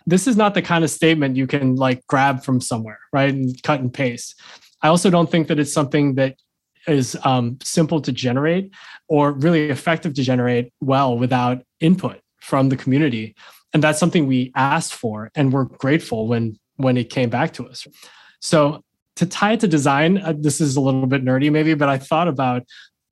This 0.05 0.27
is 0.27 0.35
not 0.35 0.53
the 0.53 0.61
kind 0.61 0.83
of 0.83 0.89
statement 0.89 1.37
you 1.37 1.47
can 1.47 1.75
like 1.75 2.05
grab 2.07 2.43
from 2.43 2.61
somewhere, 2.61 2.99
right? 3.13 3.33
And 3.33 3.61
cut 3.63 3.79
and 3.79 3.93
paste. 3.93 4.39
I 4.81 4.87
also 4.87 5.09
don't 5.09 5.29
think 5.29 5.47
that 5.47 5.59
it's 5.59 5.73
something 5.73 6.15
that 6.15 6.35
is 6.87 7.17
um, 7.23 7.57
simple 7.61 8.01
to 8.01 8.11
generate 8.11 8.71
or 9.07 9.33
really 9.33 9.69
effective 9.69 10.13
to 10.15 10.23
generate 10.23 10.73
well 10.81 11.17
without 11.17 11.61
input 11.79 12.19
from 12.41 12.69
the 12.69 12.77
community. 12.77 13.35
And 13.73 13.83
that's 13.83 13.99
something 13.99 14.25
we 14.25 14.51
asked 14.55 14.93
for 14.93 15.29
and 15.35 15.53
we're 15.53 15.65
grateful 15.65 16.27
when 16.27 16.57
when 16.77 16.95
it 16.95 17.09
came 17.09 17.29
back 17.29 17.51
to 17.53 17.67
us. 17.67 17.85
So 18.39 18.83
to 19.19 19.25
tie 19.25 19.53
it 19.53 19.59
to 19.61 19.67
design, 19.67 20.17
uh, 20.17 20.33
this 20.37 20.59
is 20.59 20.75
a 20.75 20.81
little 20.81 21.05
bit 21.05 21.23
nerdy 21.23 21.51
maybe, 21.51 21.73
but 21.73 21.89
I 21.89 21.97
thought 21.97 22.27
about 22.27 22.63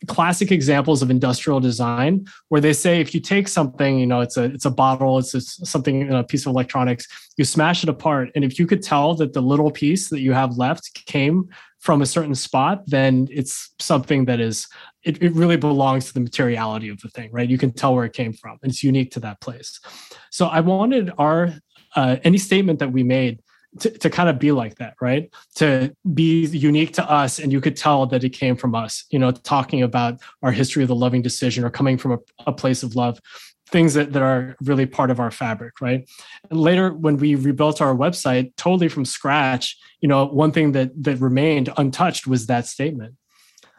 classic 0.08 0.52
examples 0.52 1.02
of 1.02 1.10
industrial 1.10 1.60
design 1.60 2.26
where 2.50 2.62
they 2.62 2.74
say 2.74 3.02
if 3.02 3.15
you 3.15 3.20
take 3.20 3.48
something 3.48 3.98
you 3.98 4.06
know 4.06 4.22
it's 4.22 4.38
a 4.38 4.43
it's 4.43 4.65
a 4.65 4.70
bottle 4.70 5.17
it's 5.17 5.34
a, 5.34 5.41
something 5.41 6.13
a 6.13 6.24
piece 6.24 6.46
of 6.46 6.52
electronics 6.52 7.08
you 7.36 7.43
smash 7.43 7.82
it 7.82 7.89
apart 7.89 8.30
and 8.36 8.46
if 8.46 8.60
you 8.60 8.67
could 8.67 8.84
tell 8.84 9.15
that 9.15 9.34
the 9.34 9.41
little 9.41 9.72
piece 9.72 10.10
that 10.10 10.20
you 10.20 10.34
have 10.34 10.56
left 10.56 11.04
came 11.08 11.50
from 11.80 12.02
a 12.02 12.06
certain 12.06 12.36
spot, 12.36 12.84
then 12.88 13.28
it's 13.32 13.74
something 13.80 14.26
that 14.26 14.39
is, 14.39 14.67
it, 15.04 15.22
it 15.22 15.34
really 15.34 15.58
belongs 15.58 16.06
to 16.06 16.13
the 16.13 16.20
materiality 16.20 16.89
of 16.89 17.00
the 17.02 17.10
thing, 17.10 17.30
right? 17.32 17.50
You 17.50 17.58
can 17.58 17.72
tell 17.72 17.96
where 17.96 18.06
it 18.06 18.13
came 18.13 18.34
from 18.34 18.58
and 18.62 18.72
it's 18.72 18.84
unique 18.84 19.12
to 19.12 19.20
that 19.22 19.39
place. 19.41 19.80
So 20.32 20.48
I 20.48 20.60
wanted 20.62 21.12
our, 21.17 21.54
uh, 21.96 22.17
any 22.24 22.38
statement 22.38 22.80
that 22.80 22.91
we 22.91 23.04
made 23.04 23.39
to, 23.80 23.89
to 23.89 24.10
kind 24.10 24.30
of 24.30 24.39
be 24.39 24.51
like 24.51 24.75
that, 24.75 24.95
right? 25.01 25.32
To 25.56 25.93
be 26.13 26.45
unique 26.47 26.93
to 26.93 27.10
us, 27.10 27.39
and 27.39 27.51
you 27.51 27.62
could 27.62 27.75
tell 27.75 28.06
that 28.08 28.23
it 28.23 28.30
came 28.30 28.56
from 28.56 28.75
us, 28.75 29.06
you 29.10 29.19
know, 29.19 29.32
talking 29.32 29.84
about 29.84 30.19
our 30.41 30.51
history 30.51 30.84
of 30.84 30.88
the 30.88 30.95
loving 30.95 31.21
decision 31.21 31.63
or 31.63 31.69
coming 31.69 31.97
from 31.97 32.13
a, 32.13 32.17
a 32.47 32.51
place 32.51 32.84
of 32.84 32.95
love, 32.95 33.19
things 33.69 33.93
that, 33.93 34.13
that 34.13 34.21
are 34.21 34.56
really 34.62 34.86
part 34.86 35.12
of 35.12 35.19
our 35.19 35.32
fabric, 35.32 35.82
right? 35.82 36.10
And 36.49 36.60
later, 36.60 36.93
when 36.93 37.17
we 37.17 37.36
rebuilt 37.36 37.82
our 37.82 37.95
website 37.95 38.56
totally 38.56 38.88
from 38.88 39.06
scratch, 39.06 39.77
you 40.01 40.08
know, 40.08 40.25
one 40.25 40.51
thing 40.51 40.71
that 40.71 40.91
that 41.03 41.19
remained 41.19 41.69
untouched 41.77 42.27
was 42.27 42.47
that 42.47 42.65
statement. 42.65 43.15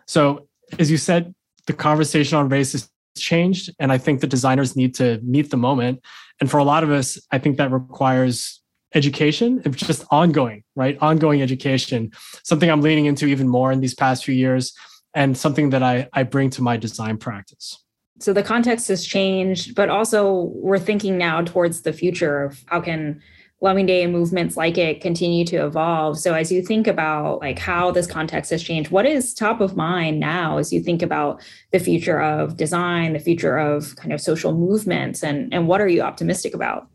So, 0.07 0.49
as 0.79 0.91
you 0.91 0.99
said, 0.99 1.35
the 1.67 1.73
conversation 1.73 2.39
on 2.39 2.49
race 2.49 2.73
has 2.73 2.91
changed, 3.17 3.71
and 3.79 3.91
I 3.91 3.99
think 3.99 4.21
the 4.21 4.27
designers 4.27 4.77
need 4.77 4.95
to 4.97 5.21
meet 5.23 5.51
the 5.51 5.57
moment. 5.57 6.05
And 6.41 6.51
for 6.51 6.59
a 6.59 6.65
lot 6.65 6.85
of 6.85 6.91
us, 6.91 7.19
I 7.31 7.39
think 7.39 7.57
that 7.57 7.73
requires 7.73 8.61
education 8.95 9.61
it's 9.65 9.77
just 9.77 10.05
ongoing 10.11 10.63
right? 10.77 10.97
Ongoing 11.01 11.43
education 11.43 12.11
something 12.43 12.71
i'm 12.71 12.81
leaning 12.81 13.07
into 13.07 13.27
even 13.27 13.49
more 13.49 13.71
in 13.73 13.81
these 13.81 13.95
past 13.95 14.25
few 14.25 14.35
years 14.35 14.73
and 15.15 15.37
something 15.37 15.71
that 15.71 15.83
i, 15.83 16.09
I 16.13 16.23
bring 16.23 16.51
to 16.51 16.63
my 16.63 16.77
design 16.77 17.19
practice. 17.19 17.83
So 18.21 18.33
the 18.33 18.43
context 18.43 18.89
has 18.89 19.05
changed 19.05 19.75
but 19.75 19.89
also 19.91 20.51
we're 20.55 20.79
thinking 20.79 21.19
now 21.19 21.43
towards 21.43 21.83
the 21.83 21.93
future 21.93 22.43
of 22.43 22.63
how 22.67 22.81
can 22.81 23.21
loving 23.61 23.87
day 23.87 24.05
and 24.05 24.13
movements 24.13 24.57
like 24.57 24.79
it 24.79 25.01
continue 25.01 25.45
to 25.45 25.57
evolve. 25.57 26.17
So 26.19 26.33
as 26.33 26.53
you 26.53 26.63
think 26.63 26.87
about 26.87 27.41
like 27.41 27.59
how 27.59 27.91
this 27.91 28.07
context 28.07 28.51
has 28.53 28.63
changed 28.63 28.91
what 28.91 29.05
is 29.05 29.35
top 29.35 29.61
of 29.61 29.77
mind 29.77 30.21
now 30.21 30.59
as 30.59 30.73
you 30.73 30.81
think 30.81 31.03
about 31.03 31.43
the 31.73 31.81
future 31.81 32.21
of 32.21 32.57
design 32.57 33.13
the 33.13 33.19
future 33.19 33.59
of 33.59 33.97
kind 33.97 34.13
of 34.13 34.21
social 34.21 34.55
movements 34.55 35.23
and 35.23 35.53
and 35.53 35.67
what 35.67 35.81
are 35.81 35.89
you 35.89 36.03
optimistic 36.03 36.55
about 36.55 36.89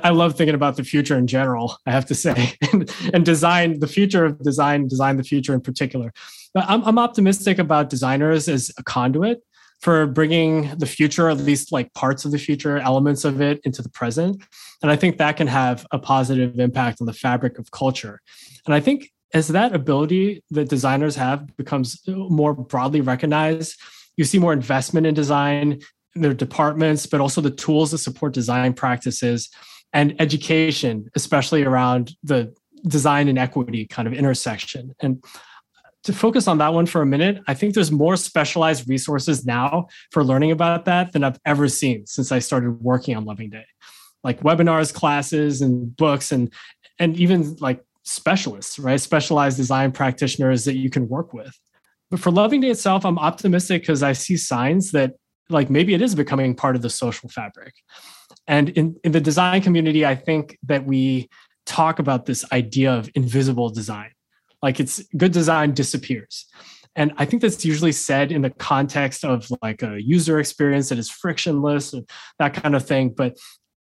I 0.00 0.10
love 0.10 0.36
thinking 0.36 0.54
about 0.54 0.76
the 0.76 0.84
future 0.84 1.16
in 1.16 1.26
general, 1.26 1.78
I 1.86 1.92
have 1.92 2.06
to 2.06 2.14
say, 2.14 2.54
and, 3.12 3.24
design, 3.24 3.78
the 3.80 3.86
future 3.86 4.24
of 4.24 4.42
design, 4.42 4.88
design 4.88 5.16
the 5.16 5.24
future 5.24 5.54
in 5.54 5.60
particular. 5.60 6.12
But 6.52 6.64
I'm, 6.68 6.82
I'm 6.84 6.98
optimistic 6.98 7.58
about 7.58 7.90
designers 7.90 8.48
as 8.48 8.72
a 8.78 8.82
conduit 8.82 9.42
for 9.80 10.06
bringing 10.06 10.76
the 10.78 10.86
future, 10.86 11.28
at 11.28 11.38
least 11.38 11.72
like 11.72 11.92
parts 11.94 12.24
of 12.24 12.32
the 12.32 12.38
future, 12.38 12.78
elements 12.78 13.24
of 13.24 13.40
it 13.40 13.60
into 13.64 13.82
the 13.82 13.88
present. 13.88 14.42
And 14.82 14.90
I 14.90 14.96
think 14.96 15.18
that 15.18 15.36
can 15.36 15.46
have 15.46 15.86
a 15.90 15.98
positive 15.98 16.58
impact 16.58 17.00
on 17.00 17.06
the 17.06 17.12
fabric 17.12 17.58
of 17.58 17.70
culture. 17.70 18.20
And 18.66 18.74
I 18.74 18.80
think 18.80 19.10
as 19.32 19.48
that 19.48 19.74
ability 19.74 20.42
that 20.50 20.68
designers 20.68 21.16
have 21.16 21.56
becomes 21.56 22.00
more 22.06 22.54
broadly 22.54 23.00
recognized, 23.00 23.80
you 24.16 24.24
see 24.24 24.38
more 24.38 24.52
investment 24.52 25.06
in 25.06 25.14
design, 25.14 25.80
in 26.14 26.22
their 26.22 26.34
departments, 26.34 27.06
but 27.06 27.20
also 27.20 27.40
the 27.40 27.50
tools 27.50 27.90
to 27.90 27.98
support 27.98 28.32
design 28.32 28.72
practices 28.72 29.50
and 29.94 30.20
education, 30.20 31.08
especially 31.14 31.62
around 31.62 32.14
the 32.22 32.52
design 32.86 33.28
and 33.28 33.38
equity 33.38 33.86
kind 33.86 34.06
of 34.06 34.12
intersection. 34.12 34.94
And 35.00 35.24
to 36.02 36.12
focus 36.12 36.48
on 36.48 36.58
that 36.58 36.74
one 36.74 36.84
for 36.84 37.00
a 37.00 37.06
minute, 37.06 37.40
I 37.48 37.54
think 37.54 37.72
there's 37.72 37.90
more 37.90 38.16
specialized 38.16 38.88
resources 38.88 39.46
now 39.46 39.86
for 40.10 40.22
learning 40.22 40.50
about 40.50 40.84
that 40.84 41.12
than 41.12 41.24
I've 41.24 41.38
ever 41.46 41.68
seen 41.68 42.06
since 42.06 42.30
I 42.30 42.40
started 42.40 42.82
working 42.82 43.16
on 43.16 43.24
Loving 43.24 43.48
Day. 43.48 43.64
Like 44.22 44.40
webinars, 44.40 44.92
classes, 44.92 45.62
and 45.62 45.96
books, 45.96 46.32
and 46.32 46.52
and 46.98 47.16
even 47.16 47.56
like 47.60 47.82
specialists, 48.02 48.78
right? 48.78 49.00
Specialized 49.00 49.56
design 49.56 49.92
practitioners 49.92 50.64
that 50.64 50.76
you 50.76 50.90
can 50.90 51.08
work 51.08 51.32
with. 51.32 51.58
But 52.10 52.20
for 52.20 52.30
Loving 52.30 52.60
Day 52.60 52.70
itself, 52.70 53.06
I'm 53.06 53.18
optimistic 53.18 53.82
because 53.82 54.02
I 54.02 54.12
see 54.12 54.36
signs 54.36 54.92
that 54.92 55.14
like 55.50 55.70
maybe 55.70 55.94
it 55.94 56.02
is 56.02 56.14
becoming 56.14 56.54
part 56.54 56.76
of 56.76 56.82
the 56.82 56.90
social 56.90 57.28
fabric. 57.28 57.74
And 58.46 58.70
in, 58.70 58.96
in 59.04 59.12
the 59.12 59.20
design 59.20 59.62
community, 59.62 60.04
I 60.04 60.14
think 60.14 60.58
that 60.64 60.84
we 60.86 61.28
talk 61.66 61.98
about 61.98 62.26
this 62.26 62.44
idea 62.52 62.92
of 62.92 63.08
invisible 63.14 63.70
design. 63.70 64.10
Like 64.62 64.80
it's 64.80 65.02
good 65.16 65.32
design 65.32 65.72
disappears. 65.72 66.46
And 66.96 67.12
I 67.16 67.24
think 67.24 67.42
that's 67.42 67.64
usually 67.64 67.92
said 67.92 68.30
in 68.30 68.42
the 68.42 68.50
context 68.50 69.24
of 69.24 69.50
like 69.62 69.82
a 69.82 70.00
user 70.00 70.38
experience 70.38 70.90
that 70.90 70.98
is 70.98 71.10
frictionless 71.10 71.92
and 71.92 72.08
that 72.38 72.54
kind 72.54 72.76
of 72.76 72.86
thing. 72.86 73.10
But 73.10 73.36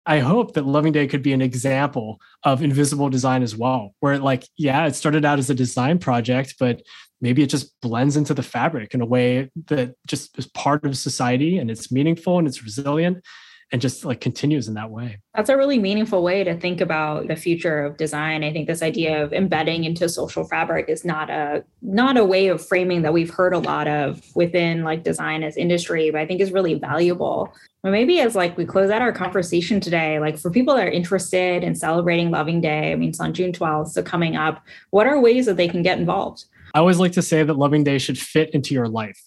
I 0.05 0.19
hope 0.19 0.53
that 0.53 0.65
Loving 0.65 0.93
Day 0.93 1.07
could 1.07 1.21
be 1.21 1.33
an 1.33 1.41
example 1.41 2.19
of 2.43 2.63
invisible 2.63 3.09
design 3.09 3.43
as 3.43 3.55
well, 3.55 3.93
where 3.99 4.17
like, 4.17 4.47
yeah, 4.57 4.85
it 4.85 4.95
started 4.95 5.25
out 5.25 5.39
as 5.39 5.49
a 5.49 5.55
design 5.55 5.99
project, 5.99 6.55
but 6.59 6.81
maybe 7.21 7.43
it 7.43 7.49
just 7.49 7.79
blends 7.81 8.17
into 8.17 8.33
the 8.33 8.43
fabric 8.43 8.93
in 8.93 9.01
a 9.01 9.05
way 9.05 9.49
that 9.67 9.95
just 10.07 10.37
is 10.37 10.47
part 10.47 10.85
of 10.85 10.97
society 10.97 11.57
and 11.57 11.69
it's 11.69 11.91
meaningful 11.91 12.39
and 12.39 12.47
it's 12.47 12.63
resilient 12.63 13.23
and 13.71 13.81
just 13.81 14.03
like 14.03 14.19
continues 14.19 14.67
in 14.67 14.73
that 14.73 14.91
way. 14.91 15.17
That's 15.33 15.49
a 15.49 15.55
really 15.55 15.79
meaningful 15.79 16.23
way 16.23 16.43
to 16.43 16.57
think 16.57 16.81
about 16.81 17.27
the 17.27 17.35
future 17.35 17.85
of 17.85 17.95
design. 17.95 18.43
I 18.43 18.51
think 18.51 18.67
this 18.67 18.81
idea 18.81 19.23
of 19.23 19.31
embedding 19.31 19.85
into 19.85 20.09
social 20.09 20.43
fabric 20.43 20.89
is 20.89 21.05
not 21.05 21.29
a 21.29 21.63
not 21.81 22.17
a 22.17 22.25
way 22.25 22.47
of 22.47 22.65
framing 22.65 23.01
that 23.03 23.13
we've 23.13 23.29
heard 23.29 23.53
a 23.53 23.59
lot 23.59 23.87
of 23.87 24.21
within 24.35 24.83
like 24.83 25.03
design 25.03 25.43
as 25.43 25.55
industry, 25.55 26.11
but 26.11 26.19
I 26.19 26.25
think 26.25 26.41
is 26.41 26.51
really 26.51 26.73
valuable. 26.73 27.53
But 27.81 27.91
maybe 27.91 28.19
as 28.19 28.35
like 28.35 28.57
we 28.57 28.65
close 28.65 28.91
out 28.91 29.01
our 29.01 29.13
conversation 29.13 29.79
today, 29.79 30.19
like 30.19 30.37
for 30.37 30.51
people 30.51 30.75
that 30.75 30.87
are 30.87 30.91
interested 30.91 31.63
in 31.63 31.73
celebrating 31.73 32.29
Loving 32.29 32.59
Day, 32.59 32.91
I 32.91 32.95
mean 32.95 33.09
it's 33.09 33.21
on 33.21 33.33
June 33.33 33.53
12th, 33.53 33.89
so 33.89 34.03
coming 34.03 34.35
up, 34.35 34.63
what 34.89 35.07
are 35.07 35.19
ways 35.19 35.45
that 35.45 35.57
they 35.57 35.69
can 35.69 35.81
get 35.81 35.97
involved? 35.97 36.45
I 36.73 36.79
always 36.79 36.99
like 36.99 37.13
to 37.13 37.21
say 37.21 37.43
that 37.43 37.53
Loving 37.53 37.83
Day 37.83 37.97
should 37.97 38.17
fit 38.17 38.49
into 38.51 38.73
your 38.73 38.87
life 38.87 39.21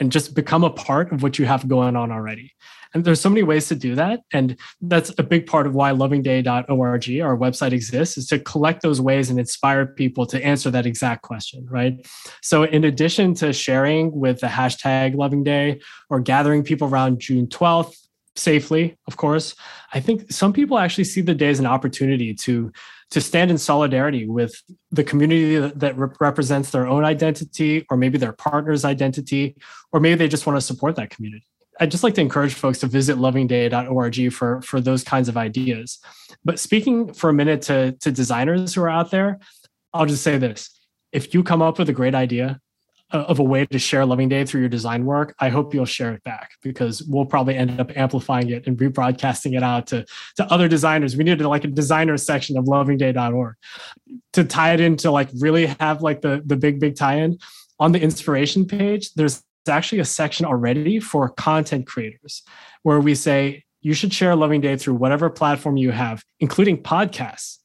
and 0.00 0.12
just 0.12 0.34
become 0.34 0.64
a 0.64 0.70
part 0.70 1.12
of 1.12 1.22
what 1.22 1.38
you 1.38 1.46
have 1.46 1.68
going 1.68 1.96
on 1.96 2.10
already. 2.12 2.52
And 2.94 3.04
there's 3.04 3.20
so 3.20 3.28
many 3.28 3.42
ways 3.42 3.68
to 3.68 3.74
do 3.74 3.94
that. 3.96 4.20
And 4.32 4.56
that's 4.80 5.12
a 5.18 5.22
big 5.22 5.46
part 5.46 5.66
of 5.66 5.74
why 5.74 5.90
lovingday.org, 5.90 7.20
our 7.20 7.36
website 7.36 7.72
exists, 7.72 8.16
is 8.16 8.26
to 8.28 8.38
collect 8.38 8.82
those 8.82 9.00
ways 9.00 9.28
and 9.28 9.38
inspire 9.38 9.86
people 9.86 10.24
to 10.26 10.42
answer 10.42 10.70
that 10.70 10.86
exact 10.86 11.22
question, 11.22 11.66
right? 11.68 12.06
So 12.42 12.62
in 12.62 12.84
addition 12.84 13.34
to 13.34 13.52
sharing 13.52 14.18
with 14.18 14.40
the 14.40 14.46
hashtag 14.46 15.16
loving 15.16 15.44
day 15.44 15.80
or 16.08 16.20
gathering 16.20 16.62
people 16.62 16.88
around 16.88 17.20
June 17.20 17.46
12th, 17.46 17.94
safely, 18.36 18.96
of 19.06 19.16
course, 19.16 19.54
I 19.92 20.00
think 20.00 20.30
some 20.32 20.52
people 20.52 20.78
actually 20.78 21.04
see 21.04 21.20
the 21.20 21.34
day 21.34 21.48
as 21.48 21.58
an 21.58 21.66
opportunity 21.66 22.34
to 22.34 22.72
to 23.10 23.20
stand 23.20 23.50
in 23.50 23.58
solidarity 23.58 24.26
with 24.26 24.62
the 24.90 25.04
community 25.04 25.56
that, 25.56 25.96
represents 26.20 26.70
their 26.70 26.86
own 26.86 27.04
identity 27.04 27.86
or 27.90 27.96
maybe 27.96 28.18
their 28.18 28.32
partner's 28.32 28.84
identity 28.84 29.56
or 29.92 30.00
maybe 30.00 30.16
they 30.16 30.28
just 30.28 30.46
want 30.46 30.56
to 30.56 30.60
support 30.60 30.96
that 30.96 31.10
community 31.10 31.46
I'd 31.80 31.90
just 31.90 32.02
like 32.02 32.14
to 32.14 32.20
encourage 32.20 32.54
folks 32.54 32.80
to 32.80 32.86
visit 32.86 33.18
lovingday.org 33.18 34.32
for, 34.32 34.60
for 34.62 34.80
those 34.80 35.04
kinds 35.04 35.28
of 35.28 35.36
ideas. 35.36 35.98
But 36.44 36.58
speaking 36.58 37.12
for 37.12 37.30
a 37.30 37.32
minute 37.32 37.62
to, 37.62 37.92
to 37.92 38.10
designers 38.10 38.74
who 38.74 38.82
are 38.82 38.88
out 38.88 39.10
there, 39.10 39.38
I'll 39.94 40.06
just 40.06 40.24
say 40.24 40.38
this. 40.38 40.70
If 41.12 41.32
you 41.34 41.42
come 41.42 41.62
up 41.62 41.78
with 41.78 41.88
a 41.88 41.92
great 41.92 42.14
idea 42.14 42.60
Uh, 43.10 43.24
of 43.26 43.38
a 43.38 43.42
way 43.42 43.64
to 43.64 43.78
share 43.78 44.04
Loving 44.04 44.28
Day 44.28 44.44
through 44.44 44.60
your 44.60 44.68
design 44.68 45.06
work, 45.06 45.34
I 45.38 45.48
hope 45.48 45.72
you'll 45.72 45.86
share 45.86 46.12
it 46.12 46.22
back 46.24 46.50
because 46.62 47.02
we'll 47.04 47.24
probably 47.24 47.56
end 47.56 47.80
up 47.80 47.90
amplifying 47.96 48.50
it 48.50 48.66
and 48.66 48.76
rebroadcasting 48.76 49.56
it 49.56 49.62
out 49.62 49.86
to, 49.86 50.04
to 50.36 50.44
other 50.52 50.68
designers. 50.68 51.16
We 51.16 51.24
need 51.24 51.38
to 51.38 51.48
like 51.48 51.64
a 51.64 51.68
designer 51.68 52.18
section 52.18 52.58
of 52.58 52.68
lovingday.org 52.68 53.56
to 54.34 54.44
tie 54.44 54.74
it 54.74 54.80
into 54.80 55.10
like 55.10 55.30
really 55.40 55.74
have 55.80 56.02
like 56.02 56.20
the, 56.20 56.42
the 56.44 56.54
big, 56.54 56.80
big 56.80 56.96
tie-in. 56.96 57.38
On 57.80 57.92
the 57.92 58.00
inspiration 58.00 58.66
page, 58.66 59.14
there's 59.14 59.42
actually 59.68 60.00
a 60.00 60.04
section 60.04 60.44
already 60.44 61.00
for 61.00 61.30
content 61.30 61.86
creators 61.86 62.42
where 62.82 63.00
we 63.00 63.14
say 63.14 63.64
you 63.80 63.94
should 63.94 64.12
share 64.12 64.36
Loving 64.36 64.60
Day 64.60 64.76
through 64.76 64.94
whatever 64.94 65.30
platform 65.30 65.76
you 65.76 65.92
have, 65.92 66.22
including 66.40 66.82
podcasts. 66.82 67.58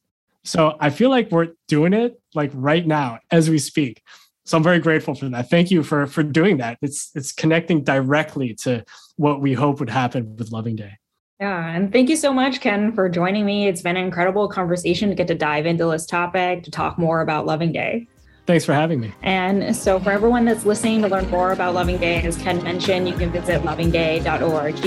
So 0.44 0.76
I 0.80 0.90
feel 0.90 1.10
like 1.10 1.30
we're 1.30 1.48
doing 1.68 1.92
it 1.92 2.20
like 2.34 2.50
right 2.54 2.86
now 2.86 3.18
as 3.30 3.50
we 3.50 3.58
speak. 3.58 4.02
So 4.44 4.56
I'm 4.56 4.62
very 4.62 4.78
grateful 4.78 5.14
for 5.14 5.28
that. 5.28 5.48
Thank 5.48 5.70
you 5.70 5.82
for 5.82 6.06
for 6.06 6.22
doing 6.22 6.58
that. 6.58 6.78
It's 6.82 7.10
it's 7.14 7.32
connecting 7.32 7.82
directly 7.82 8.54
to 8.56 8.84
what 9.16 9.40
we 9.40 9.54
hope 9.54 9.80
would 9.80 9.90
happen 9.90 10.36
with 10.36 10.52
Loving 10.52 10.76
Day. 10.76 10.98
Yeah, 11.40 11.74
and 11.74 11.92
thank 11.92 12.08
you 12.08 12.16
so 12.16 12.32
much, 12.32 12.60
Ken, 12.60 12.92
for 12.92 13.08
joining 13.08 13.44
me. 13.44 13.66
It's 13.66 13.82
been 13.82 13.96
an 13.96 14.04
incredible 14.04 14.48
conversation 14.48 15.08
to 15.08 15.14
get 15.14 15.26
to 15.28 15.34
dive 15.34 15.66
into 15.66 15.90
this 15.90 16.06
topic, 16.06 16.62
to 16.62 16.70
talk 16.70 16.96
more 16.98 17.22
about 17.22 17.44
Loving 17.44 17.72
Day. 17.72 18.06
Thanks 18.46 18.66
for 18.66 18.74
having 18.74 19.00
me. 19.00 19.14
And 19.22 19.74
so, 19.74 19.98
for 19.98 20.10
everyone 20.10 20.44
that's 20.44 20.66
listening 20.66 21.00
to 21.00 21.08
learn 21.08 21.30
more 21.30 21.52
about 21.52 21.72
Loving 21.72 21.96
Day, 21.96 22.20
as 22.22 22.36
Ken 22.36 22.62
mentioned, 22.62 23.08
you 23.08 23.14
can 23.14 23.32
visit 23.32 23.64
lovingday.org. 23.64 24.84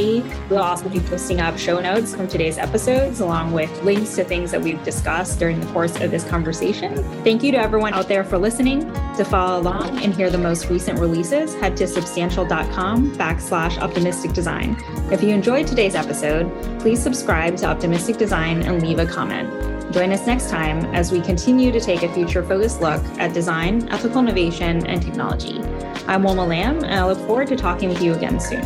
We'll 0.50 0.60
also 0.60 0.88
be 0.90 1.00
posting 1.00 1.42
up 1.42 1.58
show 1.58 1.80
notes 1.80 2.14
from 2.14 2.28
today's 2.28 2.60
episodes, 2.60 3.20
along 3.20 3.54
with 3.54 3.72
links 3.84 4.16
to 4.16 4.24
things 4.24 4.52
that 4.52 4.62
we've 4.62 4.84
discussed 4.84 5.40
during 5.40 5.60
the 5.60 5.66
course 5.68 6.00
of 6.00 6.12
this 6.12 6.24
conversation. 6.24 7.04
Thank 7.24 7.42
you 7.42 7.52
to 7.54 7.58
everyone 7.58 7.96
out 7.96 8.08
there 8.08 8.24
for 8.24 8.38
listening. 8.38 8.82
To 9.16 9.26
follow 9.26 9.60
along 9.60 10.04
and 10.04 10.14
hear 10.14 10.30
the 10.30 10.38
most 10.38 10.70
recent 10.70 11.00
releases, 11.00 11.56
head 11.56 11.76
to 11.78 11.88
substantial.com 11.88 13.16
backslash 13.16 13.80
optimistic 13.80 14.34
design. 14.34 14.78
If 15.12 15.24
you 15.24 15.30
enjoyed 15.30 15.66
today's 15.66 15.96
episode, 15.96 16.52
please 16.80 17.02
subscribe 17.02 17.58
to 17.58 17.66
Optimistic 17.66 18.18
Design 18.18 18.62
and 18.62 18.84
leave 18.84 19.00
a 19.00 19.08
comment. 19.08 19.77
Join 19.92 20.12
us 20.12 20.28
next 20.28 20.50
time 20.50 20.84
as 20.94 21.14
we 21.14 21.22
continue 21.22 21.72
to 21.72 21.80
take 21.80 22.04
a 22.04 22.14
future 22.14 22.44
focused 22.44 22.82
look 22.82 23.02
at 23.20 23.34
design, 23.34 23.88
ethical 23.90 24.20
innovation, 24.20 24.86
and 24.86 25.02
technology. 25.02 25.62
I'm 26.08 26.24
Wilma 26.24 26.46
Lamb, 26.46 26.84
and 26.84 26.94
I 26.94 27.06
look 27.06 27.18
forward 27.20 27.48
to 27.48 27.56
talking 27.56 27.88
with 27.88 28.02
you 28.02 28.14
again 28.14 28.38
soon. 28.38 28.64